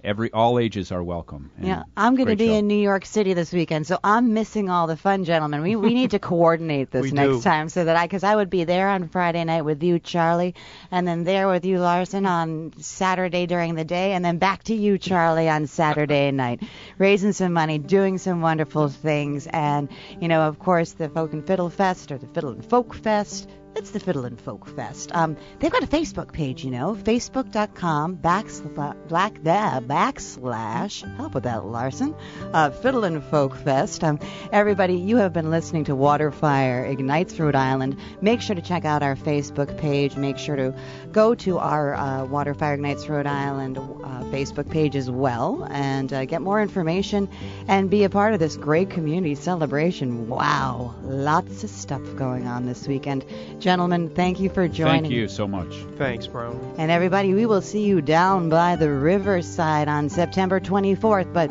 every 0.05 0.33
all 0.33 0.59
ages 0.59 0.91
are 0.93 1.03
welcome. 1.03 1.51
And 1.59 1.67
Yeah, 1.67 1.83
I'm 1.97 2.15
going 2.17 2.29
to 2.29 2.37
be 2.37 2.49
show. 2.49 2.55
in 2.55 2.67
New 2.67 2.75
York 2.81 3.05
City 3.07 3.35
this 3.35 3.53
weekend, 3.53 3.87
so 3.87 3.99
I'm 4.03 4.35
missing 4.35 4.69
all 4.71 4.87
the 4.87 4.97
fun, 4.97 5.25
gentlemen. 5.25 5.63
We 5.63 5.77
we 5.77 5.95
need 5.95 6.11
to 6.13 6.19
coordinate 6.33 6.91
this 6.91 7.03
We 7.03 7.11
next 7.13 7.37
do. 7.37 7.43
time 7.43 7.69
so 7.69 7.85
that 7.85 7.97
I, 7.97 8.05
because 8.07 8.25
I 8.25 8.35
would 8.37 8.51
be 8.51 8.65
there 8.65 8.89
on 8.89 9.09
Friday 9.09 9.45
night 9.45 9.63
with 9.63 9.83
you, 9.83 9.99
Charlie, 9.99 10.55
and 10.91 11.07
then 11.07 11.25
there 11.25 11.49
with 11.49 11.65
you, 11.65 11.79
Larson, 11.79 12.27
on 12.27 12.73
Saturday 12.79 13.47
during 13.47 13.75
the 13.75 13.85
day, 13.85 14.13
and 14.13 14.25
then 14.25 14.39
back 14.39 14.65
to 14.65 14.75
you, 14.75 14.99
Charlie, 14.99 15.49
on 15.49 15.67
Saturday 15.67 16.31
night, 16.45 16.63
raising 16.99 17.33
some 17.33 17.53
money, 17.53 17.79
doing 17.79 18.19
some 18.19 18.41
wonderful 18.41 18.89
things, 18.89 19.47
and 19.47 19.89
you 20.21 20.29
know, 20.29 20.43
of 20.43 20.59
course, 20.59 20.93
the 20.93 21.09
Folk 21.09 21.33
and 21.33 21.47
Fiddle 21.47 21.71
Fest 21.71 22.11
or 22.13 22.19
the 22.19 22.27
Fiddle 22.29 22.51
and 22.51 22.65
Folk 22.65 22.95
Fest. 22.95 23.49
It's 23.75 23.91
the 23.91 24.01
Fiddle 24.01 24.27
and 24.27 24.39
Folk 24.39 24.69
Fest. 24.69 25.11
Um, 25.15 25.37
they've 25.59 25.73
got 25.73 25.83
a 25.83 25.87
Facebook 25.87 26.33
page, 26.33 26.63
you 26.63 26.71
know, 26.71 26.95
facebook.com 26.95 28.19
backslash 28.19 29.09
black 29.09 29.41
backslash 29.41 31.17
help 31.17 31.35
with 31.35 31.45
that 31.45 31.65
Larson, 31.65 32.15
uh, 32.53 32.71
Fiddle 32.71 33.05
and 33.05 33.25
Folk 33.25 33.57
Fest. 33.57 34.05
Um, 34.05 34.19
everybody, 34.53 34.97
you 34.97 35.17
have 35.17 35.33
been 35.33 35.51
listening 35.51 35.85
to 35.85 35.93
Waterfire 35.93 36.91
Ignites 36.91 37.39
Rhode 37.39 37.55
Island. 37.55 37.97
Make 38.21 38.43
sure 38.43 38.57
to 38.57 38.63
check 38.63 38.85
out 38.85 39.03
our 39.03 39.17
Facebook 39.17 39.79
page. 39.79 40.17
Make 40.17 40.37
sure 40.37 40.57
to 40.57 40.75
go 41.13 41.35
to 41.35 41.59
our 41.59 41.95
uh, 41.95 42.25
Waterfire 42.25 42.75
Ignites 42.75 43.09
Rhode 43.09 43.27
Island 43.27 43.79
uh, 43.79 44.25
Facebook 44.33 44.71
page 44.71 44.97
as 44.97 45.11
well 45.11 45.67
and 45.71 46.13
uh, 46.13 46.25
get 46.25 46.41
more 46.41 46.61
information 46.61 47.29
and 47.69 47.91
be 47.91 48.05
a 48.05 48.11
part 48.11 48.33
of 48.35 48.41
this 48.41 48.57
great 48.57 48.91
community 48.91 49.35
celebration. 49.35 50.29
Wow, 50.29 50.95
lots 51.03 51.65
of 51.65 51.71
stuff 51.71 52.03
going 52.17 52.47
on 52.47 52.67
this 52.67 52.89
weekend. 52.89 53.25
Gentlemen, 53.59 54.11
thank 54.11 54.41
you 54.41 54.49
for 54.49 54.67
joining. 54.69 55.03
Thank 55.03 55.15
you 55.15 55.29
so 55.29 55.47
much. 55.47 55.75
Thanks, 55.97 56.27
bro. 56.27 56.59
And 56.79 56.91
everybody, 56.91 57.35
we 57.35 57.47
will 57.47 57.63
see 57.63 57.85
you 57.85 58.01
down 58.01 58.49
by 58.49 58.77
the 58.77 58.91
riverside 58.91 59.89
on 59.89 60.09
September 60.09 60.61
24th. 60.61 61.33
But 61.33 61.51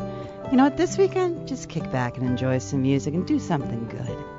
you 0.50 0.56
know 0.56 0.64
what? 0.64 0.76
This 0.76 0.98
weekend, 0.98 1.48
just 1.48 1.68
kick 1.68 1.90
back 1.92 2.18
and 2.18 2.26
enjoy 2.26 2.58
some 2.58 2.82
music 2.82 3.14
and 3.14 3.26
do 3.26 3.38
something 3.38 3.86
good. 3.88 4.31